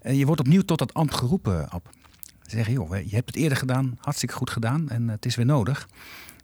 eh, 0.00 0.18
je 0.18 0.26
wordt 0.26 0.40
opnieuw 0.40 0.62
tot 0.62 0.78
dat 0.78 0.94
ambt 0.94 1.14
geroepen, 1.14 1.70
Ab. 1.70 1.90
Zeggen, 2.42 2.72
joh, 2.72 2.90
je 2.90 3.14
hebt 3.14 3.26
het 3.26 3.36
eerder 3.36 3.58
gedaan, 3.58 3.98
hartstikke 4.00 4.34
goed 4.34 4.50
gedaan 4.50 4.88
en 4.88 5.08
het 5.08 5.26
is 5.26 5.34
weer 5.34 5.46
nodig. 5.46 5.88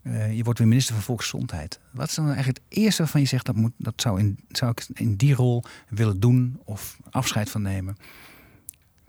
Uh, 0.03 0.37
je 0.37 0.43
wordt 0.43 0.59
weer 0.59 0.69
minister 0.69 0.95
van 0.95 1.05
Volksgezondheid. 1.05 1.81
Wat 1.91 2.09
is 2.09 2.15
dan 2.15 2.27
eigenlijk 2.27 2.59
het 2.59 2.79
eerste 2.79 3.03
waarvan 3.03 3.21
je 3.21 3.27
zegt 3.27 3.47
dat, 3.47 3.55
moet, 3.55 3.73
dat 3.77 3.93
zou, 3.97 4.19
in, 4.19 4.39
zou 4.49 4.71
ik 4.71 4.87
in 4.99 5.17
die 5.17 5.35
rol 5.35 5.65
willen 5.89 6.21
doen 6.21 6.61
of 6.65 6.99
afscheid 7.11 7.51
van 7.51 7.63
nemen? 7.63 7.97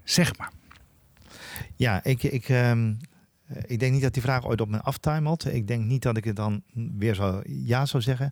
Zeg 0.04 0.38
maar. 0.38 0.52
Ja, 1.76 2.04
ik, 2.04 2.24
ik, 2.24 2.50
um, 2.50 2.98
eh, 3.02 3.08
ik 3.66 3.80
denk 3.80 3.94
niet 3.94 4.02
dat 4.02 4.14
die 4.14 4.22
vraag 4.22 4.46
ooit 4.46 4.62
op 4.62 4.70
me 4.70 4.82
aftimelt. 4.82 5.54
Ik 5.54 5.68
denk 5.68 5.84
niet 5.84 6.02
dat 6.02 6.18
ik 6.18 6.24
het 6.24 6.36
dan 6.36 6.64
weer 6.98 7.16
zo 7.16 7.42
ja 7.46 7.86
zou 7.86 8.04
zeggen. 8.04 8.30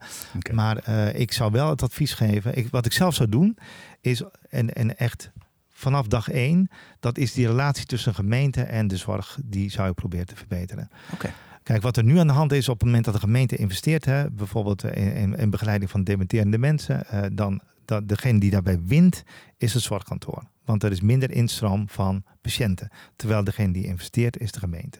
Maar 0.51 0.89
uh, 0.89 1.19
ik 1.19 1.31
zou 1.31 1.51
wel 1.51 1.69
het 1.69 1.83
advies 1.83 2.13
geven. 2.13 2.57
Ik, 2.57 2.67
wat 2.71 2.85
ik 2.85 2.91
zelf 2.91 3.15
zou 3.15 3.29
doen, 3.29 3.57
is 4.01 4.23
en, 4.49 4.73
en 4.73 4.97
echt 4.97 5.31
vanaf 5.69 6.07
dag 6.07 6.29
één, 6.29 6.69
dat 6.99 7.17
is 7.17 7.33
die 7.33 7.47
relatie 7.47 7.85
tussen 7.85 8.15
gemeente 8.15 8.61
en 8.61 8.87
de 8.87 8.97
zorg, 8.97 9.39
die 9.45 9.71
zou 9.71 9.89
ik 9.89 9.95
proberen 9.95 10.25
te 10.25 10.35
verbeteren. 10.35 10.89
Okay. 11.13 11.33
Kijk, 11.63 11.81
wat 11.81 11.97
er 11.97 12.03
nu 12.03 12.17
aan 12.17 12.27
de 12.27 12.33
hand 12.33 12.51
is 12.51 12.69
op 12.69 12.75
het 12.75 12.85
moment 12.85 13.05
dat 13.05 13.13
de 13.13 13.19
gemeente 13.19 13.55
investeert, 13.55 14.05
hè, 14.05 14.31
bijvoorbeeld 14.31 14.83
in, 14.83 15.13
in, 15.13 15.35
in 15.35 15.49
begeleiding 15.49 15.91
van 15.91 16.03
dementerende 16.03 16.57
mensen, 16.57 17.05
uh, 17.13 17.21
dan 17.31 17.61
dat 17.85 18.07
degene 18.07 18.39
die 18.39 18.51
daarbij 18.51 18.79
wint, 18.85 19.23
is 19.57 19.73
het 19.73 19.83
zorgkantoor. 19.83 20.43
Want 20.69 20.83
er 20.83 20.91
is 20.91 21.01
minder 21.01 21.31
instroom 21.31 21.89
van 21.89 22.23
patiënten. 22.41 22.89
Terwijl 23.15 23.43
degene 23.43 23.73
die 23.73 23.85
investeert, 23.85 24.39
is 24.39 24.51
de 24.51 24.59
gemeente. 24.59 24.99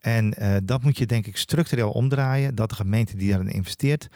En 0.00 0.34
uh, 0.38 0.56
dat 0.64 0.82
moet 0.82 0.98
je 0.98 1.06
denk 1.06 1.26
ik 1.26 1.36
structureel 1.36 1.90
omdraaien. 1.90 2.54
Dat 2.54 2.68
de 2.68 2.74
gemeente 2.74 3.16
die 3.16 3.30
daarin 3.30 3.48
investeert, 3.48 4.08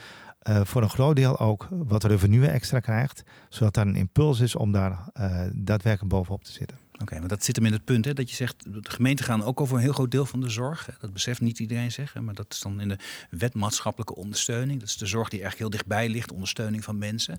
uh, 0.48 0.60
voor 0.64 0.82
een 0.82 0.90
groot 0.90 1.16
deel 1.16 1.38
ook 1.38 1.68
wat 1.70 2.04
revenue 2.04 2.46
extra 2.46 2.80
krijgt. 2.80 3.22
Zodat 3.48 3.74
daar 3.74 3.86
een 3.86 3.96
impuls 3.96 4.40
is 4.40 4.56
om 4.56 4.72
daar 4.72 5.08
uh, 5.20 5.40
daadwerkelijk 5.52 6.12
bovenop 6.12 6.44
te 6.44 6.52
zitten. 6.52 6.78
Oké, 7.00 7.18
maar 7.18 7.28
dat 7.28 7.44
zit 7.44 7.56
hem 7.56 7.64
in 7.64 7.72
het 7.72 7.84
punt 7.84 8.04
hè, 8.04 8.12
dat 8.12 8.30
je 8.30 8.36
zegt, 8.36 8.64
de 8.72 8.90
gemeenten 8.90 9.24
gaan 9.24 9.44
ook 9.44 9.60
over 9.60 9.76
een 9.76 9.82
heel 9.82 9.92
groot 9.92 10.10
deel 10.10 10.26
van 10.26 10.40
de 10.40 10.48
zorg. 10.48 10.88
Dat 11.00 11.12
beseft 11.12 11.40
niet 11.40 11.58
iedereen 11.58 11.92
zeggen, 11.92 12.24
maar 12.24 12.34
dat 12.34 12.46
is 12.48 12.60
dan 12.60 12.80
in 12.80 12.88
de 12.88 12.98
wet 13.30 13.54
maatschappelijke 13.54 14.14
ondersteuning. 14.14 14.80
Dat 14.80 14.88
is 14.88 14.96
de 14.96 15.06
zorg 15.06 15.28
die 15.28 15.40
eigenlijk 15.40 15.70
heel 15.70 15.78
dichtbij 15.80 16.08
ligt, 16.08 16.32
ondersteuning 16.32 16.84
van 16.84 16.98
mensen. 16.98 17.38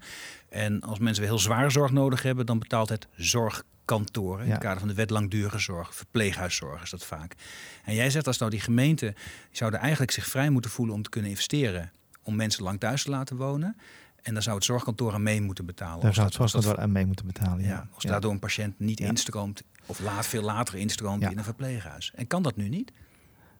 En 0.49 0.81
als 0.81 0.99
mensen 0.99 1.23
weer 1.23 1.31
heel 1.31 1.41
zware 1.41 1.69
zorg 1.69 1.91
nodig 1.91 2.21
hebben, 2.21 2.45
dan 2.45 2.59
betaalt 2.59 2.89
het 2.89 3.07
zorgkantoor. 3.15 4.41
In 4.41 4.51
het 4.51 4.59
kader 4.59 4.79
van 4.79 4.87
de 4.87 4.93
wet 4.93 5.09
langdurige 5.09 5.59
zorg, 5.59 5.95
verpleeghuiszorg 5.95 6.83
is 6.83 6.89
dat 6.89 7.05
vaak. 7.05 7.35
En 7.83 7.95
jij 7.95 8.09
zegt 8.09 8.27
als 8.27 8.37
nou 8.37 8.51
die 8.51 8.61
gemeenten 8.61 9.15
zouden 9.51 9.79
eigenlijk 9.79 10.11
zich 10.11 10.27
vrij 10.27 10.49
moeten 10.49 10.71
voelen 10.71 10.95
om 10.95 11.01
te 11.01 11.09
kunnen 11.09 11.29
investeren 11.29 11.91
om 12.27 12.35
mensen 12.35 12.63
lang 12.63 12.79
thuis 12.79 13.03
te 13.03 13.09
laten 13.09 13.37
wonen. 13.37 13.75
En 14.21 14.33
dan 14.33 14.43
zou 14.43 14.55
het 14.55 14.65
zorgkantoor 14.65 15.13
aan 15.13 15.23
mee 15.23 15.41
moeten 15.41 15.65
betalen. 15.65 16.01
Daar 16.01 16.13
zou 16.13 16.25
het 16.25 16.35
zorgkantoor 16.35 16.79
aan 16.79 16.91
mee 16.91 17.05
moeten 17.05 17.25
betalen, 17.25 17.65
ja. 17.65 17.87
als 17.93 18.03
daardoor 18.03 18.31
een 18.31 18.39
patiënt 18.39 18.79
niet 18.79 18.99
instroomt 18.99 19.63
of 19.85 19.99
laat, 19.99 20.25
veel 20.25 20.41
later 20.41 20.75
instroomt 20.75 21.23
in 21.23 21.37
een 21.37 21.43
verpleeghuis. 21.43 22.11
En 22.15 22.27
kan 22.27 22.43
dat 22.43 22.55
nu 22.55 22.69
niet? 22.69 22.91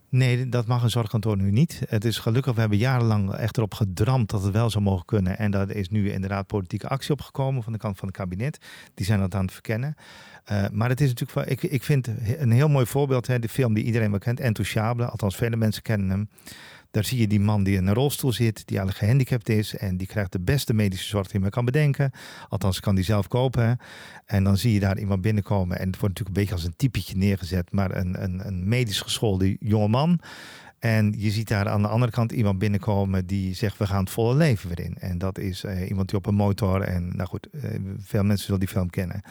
Nee, 0.09 0.49
dat 0.49 0.67
mag 0.67 0.83
een 0.83 0.89
zorgkantoor 0.89 1.37
nu 1.37 1.51
niet. 1.51 1.81
Het 1.87 2.05
is 2.05 2.17
gelukkig, 2.17 2.53
we 2.53 2.59
hebben 2.59 2.77
jarenlang 2.77 3.33
echt 3.33 3.57
erop 3.57 3.73
gedramd 3.73 4.29
dat 4.29 4.43
het 4.43 4.53
wel 4.53 4.69
zou 4.69 4.83
mogen 4.83 5.05
kunnen. 5.05 5.37
En 5.37 5.51
daar 5.51 5.69
is 5.69 5.89
nu 5.89 6.11
inderdaad 6.11 6.47
politieke 6.47 6.87
actie 6.87 7.11
op 7.11 7.21
gekomen 7.21 7.63
van 7.63 7.73
de 7.73 7.79
kant 7.79 7.97
van 7.97 8.07
het 8.07 8.17
kabinet. 8.17 8.57
Die 8.93 9.05
zijn 9.05 9.19
dat 9.19 9.35
aan 9.35 9.45
het 9.45 9.53
verkennen. 9.53 9.95
Uh, 10.51 10.65
maar 10.71 10.89
het 10.89 11.01
is 11.01 11.13
natuurlijk, 11.13 11.49
ik, 11.49 11.71
ik 11.71 11.83
vind 11.83 12.07
een 12.37 12.51
heel 12.51 12.69
mooi 12.69 12.85
voorbeeld, 12.85 13.27
hè, 13.27 13.39
de 13.39 13.49
film 13.49 13.73
die 13.73 13.83
iedereen 13.83 14.09
wel 14.09 14.19
kent, 14.19 14.39
Entouchable. 14.39 15.05
Althans, 15.05 15.35
vele 15.35 15.55
mensen 15.55 15.81
kennen 15.81 16.09
hem. 16.09 16.29
Daar 16.97 17.05
zie 17.05 17.19
je 17.19 17.27
die 17.27 17.39
man 17.39 17.63
die 17.63 17.75
in 17.75 17.87
een 17.87 17.93
rolstoel 17.93 18.31
zit, 18.31 18.55
die 18.55 18.77
eigenlijk 18.77 18.97
gehandicapt 18.97 19.49
is. 19.49 19.75
En 19.75 19.97
die 19.97 20.07
krijgt 20.07 20.31
de 20.31 20.39
beste 20.39 20.73
medische 20.73 21.07
zorg 21.07 21.27
die 21.27 21.39
maar 21.39 21.49
kan 21.49 21.65
bedenken. 21.65 22.11
Althans, 22.49 22.79
kan 22.79 22.95
die 22.95 23.03
zelf 23.03 23.27
kopen. 23.27 23.77
En 24.25 24.43
dan 24.43 24.57
zie 24.57 24.73
je 24.73 24.79
daar 24.79 24.99
iemand 24.99 25.21
binnenkomen. 25.21 25.79
En 25.79 25.87
het 25.87 25.99
wordt 25.99 26.19
natuurlijk 26.19 26.37
een 26.37 26.43
beetje 26.43 26.53
als 26.53 26.63
een 26.63 26.75
typetje 26.75 27.17
neergezet. 27.17 27.71
Maar 27.71 27.95
een, 27.95 28.23
een, 28.23 28.47
een 28.47 28.67
medisch 28.67 29.01
geschoolde 29.01 29.57
jongeman. 29.59 30.19
En 30.79 31.13
je 31.17 31.31
ziet 31.31 31.47
daar 31.47 31.67
aan 31.67 31.81
de 31.81 31.87
andere 31.87 32.11
kant 32.11 32.31
iemand 32.31 32.59
binnenkomen 32.59 33.25
die 33.25 33.53
zegt: 33.55 33.77
We 33.77 33.87
gaan 33.87 34.03
het 34.03 34.09
volle 34.09 34.35
leven 34.35 34.67
weer 34.67 34.85
in. 34.85 34.97
En 34.99 35.17
dat 35.17 35.37
is 35.37 35.63
uh, 35.63 35.89
iemand 35.89 36.09
die 36.09 36.17
op 36.17 36.25
een 36.25 36.35
motor. 36.35 36.81
En 36.81 37.15
nou 37.15 37.29
goed, 37.29 37.47
uh, 37.51 37.61
veel 37.97 38.23
mensen 38.23 38.45
zullen 38.45 38.59
die 38.59 38.69
film 38.69 38.89
kennen. 38.89 39.21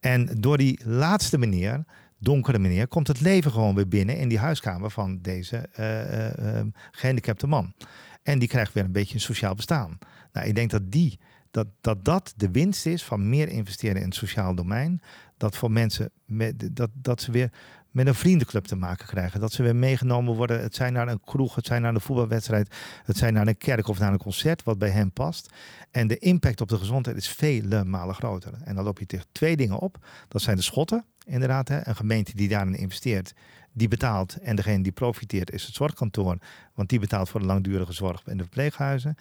En 0.00 0.28
door 0.40 0.58
die 0.58 0.80
laatste 0.84 1.38
meneer, 1.38 1.84
donkere 2.18 2.58
meneer, 2.58 2.88
komt 2.88 3.08
het 3.08 3.20
leven 3.20 3.50
gewoon 3.50 3.74
weer 3.74 3.88
binnen 3.88 4.18
in 4.18 4.28
die 4.28 4.38
huiskamer 4.38 4.90
van 4.90 5.18
deze 5.22 5.68
uh, 5.80 6.60
gehandicapte 6.90 7.46
man. 7.46 7.74
En 8.22 8.38
die 8.38 8.48
krijgt 8.48 8.72
weer 8.72 8.84
een 8.84 8.92
beetje 8.92 9.14
een 9.14 9.20
sociaal 9.20 9.54
bestaan. 9.54 9.98
Nou, 10.32 10.46
ik 10.46 10.54
denk 10.54 10.70
dat 10.70 10.92
die, 10.92 11.18
dat, 11.50 11.66
dat 11.80 12.04
dat 12.04 12.32
de 12.36 12.50
winst 12.50 12.86
is 12.86 13.04
van 13.04 13.28
meer 13.28 13.48
investeren 13.48 13.96
in 13.96 14.06
het 14.06 14.14
sociaal 14.14 14.54
domein. 14.54 15.00
Dat 15.36 15.56
voor 15.56 15.70
mensen, 15.70 16.10
met, 16.24 16.76
dat, 16.76 16.90
dat 16.94 17.20
ze 17.20 17.30
weer 17.30 17.50
met 17.90 18.06
een 18.06 18.14
vriendenclub 18.14 18.64
te 18.64 18.76
maken 18.76 19.06
krijgen. 19.06 19.40
Dat 19.40 19.52
ze 19.52 19.62
weer 19.62 19.76
meegenomen 19.76 20.34
worden. 20.34 20.62
Het 20.62 20.74
zijn 20.74 20.92
naar 20.92 21.08
een 21.08 21.20
kroeg, 21.20 21.54
het 21.54 21.66
zijn 21.66 21.82
naar 21.82 21.94
een 21.94 22.00
voetbalwedstrijd, 22.00 22.74
het 23.04 23.16
zijn 23.16 23.32
naar 23.32 23.46
een 23.46 23.58
kerk 23.58 23.88
of 23.88 23.98
naar 23.98 24.12
een 24.12 24.18
concert, 24.18 24.62
wat 24.62 24.78
bij 24.78 24.90
hen 24.90 25.12
past. 25.12 25.52
En 25.90 26.06
de 26.06 26.18
impact 26.18 26.60
op 26.60 26.68
de 26.68 26.78
gezondheid 26.78 27.16
is 27.16 27.28
vele 27.28 27.84
malen 27.84 28.14
groter. 28.14 28.52
En 28.64 28.74
dan 28.74 28.84
loop 28.84 28.98
je 28.98 29.06
tegen 29.06 29.26
twee 29.32 29.56
dingen 29.56 29.78
op. 29.78 30.06
Dat 30.28 30.42
zijn 30.42 30.56
de 30.56 30.62
schotten, 30.62 31.04
inderdaad. 31.26 31.68
Hè. 31.68 31.88
Een 31.88 31.96
gemeente 31.96 32.36
die 32.36 32.48
daarin 32.48 32.74
investeert, 32.74 33.34
die 33.72 33.88
betaalt. 33.88 34.36
En 34.36 34.56
degene 34.56 34.82
die 34.82 34.92
profiteert 34.92 35.52
is 35.52 35.64
het 35.64 35.74
zorgkantoor. 35.74 36.38
Want 36.74 36.88
die 36.88 36.98
betaalt 36.98 37.28
voor 37.28 37.40
de 37.40 37.46
langdurige 37.46 37.92
zorg 37.92 38.22
in 38.26 38.36
de 38.36 38.42
verpleeghuizen. 38.42 39.16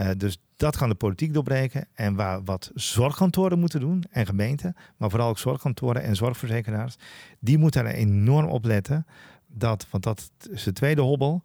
Uh, 0.00 0.10
dus 0.16 0.40
dat 0.56 0.76
gaan 0.76 0.88
de 0.88 0.94
politiek 0.94 1.32
doorbreken. 1.32 1.86
En 1.94 2.14
waar, 2.14 2.44
wat 2.44 2.70
zorgkantoren 2.74 3.58
moeten 3.58 3.80
doen, 3.80 4.04
en 4.10 4.26
gemeenten, 4.26 4.76
maar 4.96 5.10
vooral 5.10 5.28
ook 5.28 5.38
zorgkantoren 5.38 6.02
en 6.02 6.16
zorgverzekeraars, 6.16 6.96
die 7.38 7.58
moeten 7.58 7.86
er 7.86 7.94
enorm 7.94 8.46
op 8.46 8.64
letten. 8.64 9.06
Dat, 9.46 9.86
want 9.90 10.04
dat 10.04 10.30
is 10.50 10.62
de 10.62 10.72
tweede 10.72 11.00
hobbel, 11.00 11.42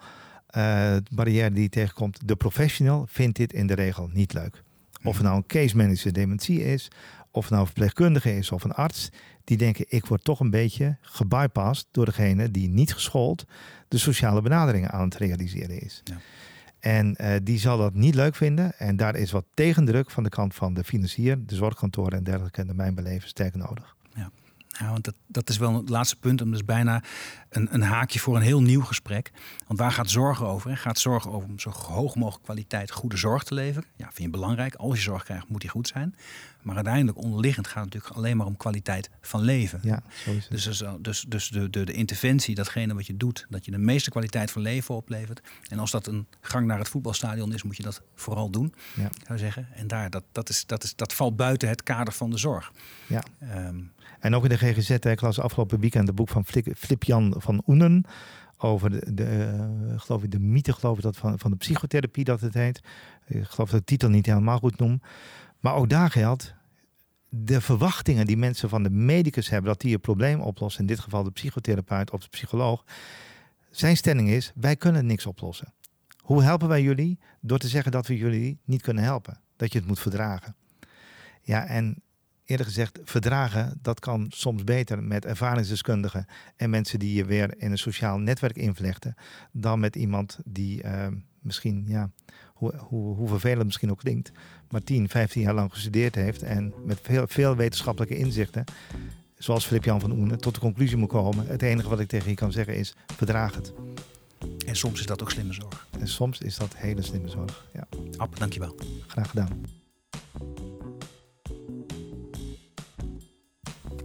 uh, 0.58 0.96
barrière 1.12 1.52
die 1.52 1.70
tegenkomt. 1.70 2.28
De 2.28 2.36
professional 2.36 3.06
vindt 3.08 3.38
dit 3.38 3.54
in 3.54 3.68
de 3.68 3.74
regel 3.74 4.10
niet 4.14 4.34
leuk. 4.34 4.64
Of 5.04 5.16
het 5.16 5.24
nou 5.26 5.36
een 5.36 5.46
case 5.46 5.78
manager 5.78 6.14
dementie 6.14 6.64
is, 6.64 6.91
of 7.34 7.49
nou 7.49 7.61
een 7.61 7.65
verpleegkundige 7.65 8.36
is 8.38 8.51
of 8.51 8.63
een 8.63 8.73
arts, 8.73 9.09
die 9.43 9.57
denken 9.57 9.86
ik 9.88 10.05
word 10.05 10.23
toch 10.23 10.39
een 10.39 10.49
beetje 10.49 10.97
gebypast 11.01 11.88
door 11.91 12.05
degene 12.05 12.51
die 12.51 12.69
niet 12.69 12.93
geschoold 12.93 13.45
de 13.88 13.97
sociale 13.97 14.41
benaderingen 14.41 14.91
aan 14.91 15.03
het 15.03 15.15
realiseren 15.15 15.81
is. 15.81 16.01
Ja. 16.03 16.17
En 16.79 17.15
uh, 17.21 17.36
die 17.43 17.59
zal 17.59 17.77
dat 17.77 17.93
niet 17.93 18.15
leuk 18.15 18.36
vinden. 18.36 18.77
En 18.77 18.95
daar 18.95 19.15
is 19.15 19.31
wat 19.31 19.45
tegendruk 19.53 20.11
van 20.11 20.23
de 20.23 20.29
kant 20.29 20.55
van 20.55 20.73
de 20.73 20.84
financier, 20.84 21.45
de 21.45 21.55
zorgkantoren 21.55 22.17
en 22.17 22.23
dergelijke, 22.23 22.61
in 22.61 22.75
mijn 22.75 22.95
beleven 22.95 23.29
sterk 23.29 23.55
nodig. 23.55 23.95
Ja. 24.13 24.31
Ja, 24.79 24.89
want 24.89 25.03
dat, 25.03 25.15
dat 25.27 25.49
is 25.49 25.57
wel 25.57 25.73
het 25.73 25.89
laatste 25.89 26.15
punt. 26.15 26.41
En 26.41 26.51
dus 26.51 26.65
bijna 26.65 27.03
een, 27.49 27.73
een 27.73 27.81
haakje 27.81 28.19
voor 28.19 28.36
een 28.36 28.41
heel 28.41 28.61
nieuw 28.61 28.81
gesprek. 28.81 29.31
Want 29.67 29.79
waar 29.79 29.91
gaat 29.91 30.09
zorgen 30.09 30.47
over? 30.47 30.69
Hè? 30.69 30.75
Gaat 30.75 30.99
zorgen 30.99 31.31
over 31.31 31.49
om 31.49 31.59
zo 31.59 31.69
hoog 31.69 32.15
mogelijk 32.15 32.43
kwaliteit 32.43 32.91
goede 32.91 33.17
zorg 33.17 33.43
te 33.43 33.53
leveren? 33.53 33.89
Ja, 33.95 34.05
vind 34.05 34.17
je 34.17 34.29
belangrijk. 34.29 34.75
Als 34.75 34.95
je 34.95 35.03
zorg 35.03 35.23
krijgt, 35.23 35.49
moet 35.49 35.61
die 35.61 35.69
goed 35.69 35.88
zijn. 35.88 36.15
Maar 36.64 36.76
uiteindelijk 36.76 37.18
onderliggend 37.18 37.68
gaat 37.68 37.84
het 37.84 37.93
natuurlijk 37.93 38.16
alleen 38.16 38.38
maar 38.38 38.45
om 38.45 38.57
kwaliteit 38.57 39.09
van 39.22 39.41
leven. 39.41 39.80
Ja, 39.84 40.03
het. 40.24 40.47
Dus, 40.49 40.84
dus, 41.01 41.26
dus 41.28 41.49
de, 41.49 41.70
de, 41.70 41.84
de 41.84 41.93
interventie, 41.93 42.55
datgene 42.55 42.93
wat 42.93 43.07
je 43.07 43.18
doet, 43.18 43.45
dat 43.49 43.66
je 43.66 43.72
de 43.72 43.78
meeste 43.78 44.09
kwaliteit 44.09 44.51
van 44.51 44.61
leven 44.61 44.95
oplevert. 44.95 45.41
En 45.70 45.80
als 45.80 45.91
dat 45.91 46.07
een 46.07 46.28
gang 46.41 46.68
naar 46.68 46.78
het 46.78 46.89
voetbalstadion 46.89 47.53
is, 47.53 47.64
moet 47.64 47.78
je 47.78 47.84
dat 47.84 48.01
vooral 48.16 48.49
doen, 48.49 48.74
ja. 48.95 49.09
zou 49.28 49.39
zeggen. 49.39 49.68
En 49.76 49.88
daar, 49.88 50.09
dat, 50.09 50.24
dat, 50.32 50.49
is, 50.49 50.66
dat, 50.66 50.84
is, 50.84 50.95
dat 50.95 51.14
valt 51.14 51.36
buiten 51.36 51.70
het 51.70 51.84
kader 51.84 52.14
van 52.14 52.30
de 52.30 52.38
zorg. 52.38 52.72
Ja. 53.07 53.24
Um, 53.55 53.91
en 54.20 54.36
ook 54.36 54.43
in 54.43 54.49
de 54.49 54.57
GGZ, 54.57 54.89
ik 54.89 55.22
las 55.22 55.39
afgelopen 55.39 55.80
weekend 55.80 56.07
het 56.07 56.16
boek 56.16 56.30
van 56.30 56.45
Flip-Jan 56.76 57.36
van 57.38 57.61
Oenen 57.68 58.05
over 58.57 58.89
de, 58.89 59.14
de 59.14 59.53
uh, 59.91 59.99
geloof 59.99 60.24
ik, 60.24 60.32
de 60.32 60.39
mythe 60.39 60.74
geloof 60.74 60.97
ik 60.97 61.03
dat 61.03 61.18
van, 61.18 61.39
van 61.39 61.51
de 61.51 61.57
psychotherapie 61.57 62.24
dat 62.24 62.41
het 62.41 62.53
heet. 62.53 62.82
Ik 63.28 63.43
geloof 63.43 63.70
dat 63.70 63.80
ik 63.80 63.86
de 63.88 63.91
titel 63.91 64.09
niet 64.09 64.26
helemaal 64.26 64.57
goed 64.57 64.80
noem. 64.80 65.01
Maar 65.64 65.76
ook 65.76 65.89
daar 65.89 66.11
geldt, 66.11 66.53
de 67.30 67.61
verwachtingen 67.61 68.26
die 68.26 68.38
mensen 68.38 68.70
van 68.70 68.84
de 68.84 68.89
medicus 68.89 69.49
hebben 69.49 69.72
dat 69.72 69.82
die 69.82 69.93
een 69.93 69.99
probleem 69.99 70.41
oplossen, 70.41 70.82
in 70.82 70.88
dit 70.88 70.99
geval 70.99 71.24
de 71.24 71.32
psychotherapeut 71.32 72.11
of 72.11 72.22
de 72.22 72.30
psycholoog, 72.30 72.84
zijn 73.70 73.97
stelling 73.97 74.30
is, 74.30 74.51
wij 74.55 74.76
kunnen 74.76 75.05
niks 75.05 75.26
oplossen. 75.26 75.74
Hoe 76.18 76.43
helpen 76.43 76.68
wij 76.68 76.82
jullie? 76.82 77.20
Door 77.41 77.57
te 77.57 77.68
zeggen 77.68 77.91
dat 77.91 78.07
we 78.07 78.18
jullie 78.18 78.59
niet 78.66 78.82
kunnen 78.82 79.03
helpen. 79.03 79.39
Dat 79.55 79.72
je 79.72 79.80
het 79.80 79.88
moet 79.88 79.99
verdragen. 79.99 80.55
Ja, 81.41 81.66
en 81.66 82.01
eerder 82.45 82.66
gezegd, 82.66 82.99
verdragen, 83.03 83.80
dat 83.82 83.99
kan 83.99 84.26
soms 84.30 84.64
beter 84.64 85.03
met 85.03 85.26
ervaringsdeskundigen 85.26 86.26
en 86.55 86.70
mensen 86.70 86.99
die 86.99 87.14
je 87.14 87.26
weer 87.26 87.57
in 87.57 87.72
een 87.72 87.78
sociaal 87.78 88.18
netwerk 88.18 88.55
invlechten, 88.55 89.16
dan 89.51 89.80
met 89.80 89.95
iemand 89.95 90.39
die 90.45 90.84
uh, 90.84 91.07
misschien, 91.39 91.84
ja, 91.88 92.09
hoe, 92.64 92.74
hoe, 92.88 93.16
hoe 93.16 93.28
vervelend 93.28 93.66
misschien 93.66 93.91
ook 93.91 93.99
klinkt, 93.99 94.32
maar 94.70 94.84
10, 94.84 95.09
15 95.09 95.41
jaar 95.41 95.53
lang 95.53 95.74
gestudeerd 95.74 96.16
heeft 96.16 96.43
en 96.43 96.74
met 96.86 96.99
veel, 97.01 97.28
veel 97.28 97.55
wetenschappelijke 97.55 98.18
inzichten, 98.18 98.64
zoals 99.38 99.66
Filip-Jan 99.66 99.99
van 99.99 100.11
Oenen, 100.11 100.39
tot 100.39 100.53
de 100.53 100.59
conclusie 100.59 100.97
moet 100.97 101.09
komen. 101.09 101.47
Het 101.47 101.61
enige 101.61 101.89
wat 101.89 101.99
ik 101.99 102.07
tegen 102.07 102.30
je 102.30 102.36
kan 102.36 102.51
zeggen 102.51 102.76
is, 102.76 102.95
verdraag 103.16 103.55
het. 103.55 103.74
En 104.66 104.76
soms 104.76 104.99
is 104.99 105.05
dat 105.05 105.22
ook 105.22 105.32
slimme 105.32 105.53
zorg. 105.53 105.88
En 105.99 106.07
soms 106.07 106.39
is 106.39 106.57
dat 106.57 106.76
hele 106.76 107.01
slimme 107.01 107.30
zorg, 107.30 107.66
ja. 107.74 107.88
App, 108.18 108.39
dankjewel. 108.39 108.76
Graag 109.07 109.30
gedaan. 109.30 109.61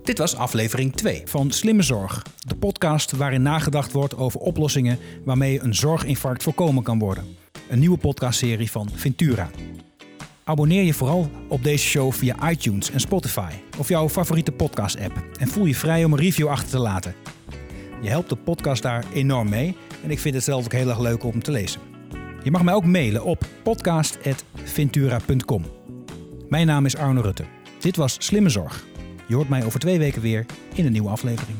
Dit 0.08 0.18
was 0.18 0.36
aflevering 0.36 0.94
2 0.94 1.22
van 1.24 1.50
Slimme 1.50 1.82
Zorg, 1.82 2.22
de 2.38 2.56
podcast 2.56 3.10
waarin 3.10 3.42
nagedacht 3.42 3.92
wordt 3.92 4.16
over 4.16 4.40
oplossingen 4.40 4.98
waarmee 5.24 5.60
een 5.62 5.74
zorginfarct 5.74 6.42
voorkomen 6.42 6.82
kan 6.82 6.98
worden. 6.98 7.36
Een 7.68 7.78
nieuwe 7.78 7.98
podcastserie 7.98 8.70
van 8.70 8.88
Ventura. 8.94 9.50
Abonneer 10.44 10.82
je 10.82 10.94
vooral 10.94 11.30
op 11.48 11.62
deze 11.62 11.84
show 11.84 12.12
via 12.12 12.50
iTunes 12.50 12.90
en 12.90 13.00
Spotify 13.00 13.50
of 13.78 13.88
jouw 13.88 14.08
favoriete 14.08 14.52
podcast-app 14.52 15.22
en 15.38 15.48
voel 15.48 15.64
je 15.64 15.74
vrij 15.74 16.04
om 16.04 16.12
een 16.12 16.18
review 16.18 16.48
achter 16.48 16.70
te 16.70 16.78
laten. 16.78 17.14
Je 18.02 18.08
helpt 18.08 18.28
de 18.28 18.36
podcast 18.36 18.82
daar 18.82 19.04
enorm 19.12 19.48
mee 19.48 19.76
en 20.02 20.10
ik 20.10 20.18
vind 20.18 20.34
het 20.34 20.44
zelf 20.44 20.64
ook 20.64 20.72
heel 20.72 20.88
erg 20.88 21.00
leuk 21.00 21.24
om 21.24 21.42
te 21.42 21.50
lezen. 21.50 21.80
Je 22.42 22.50
mag 22.50 22.62
mij 22.62 22.74
ook 22.74 22.84
mailen 22.84 23.24
op 23.24 23.46
podcast.ventura.com. 23.62 25.64
Mijn 26.48 26.66
naam 26.66 26.84
is 26.84 26.96
Arno 26.96 27.20
Rutte. 27.20 27.44
Dit 27.80 27.96
was 27.96 28.16
Slimme 28.18 28.48
Zorg. 28.48 28.86
Je 29.26 29.34
hoort 29.34 29.48
mij 29.48 29.64
over 29.64 29.80
twee 29.80 29.98
weken 29.98 30.22
weer 30.22 30.46
in 30.74 30.86
een 30.86 30.92
nieuwe 30.92 31.10
aflevering. 31.10 31.58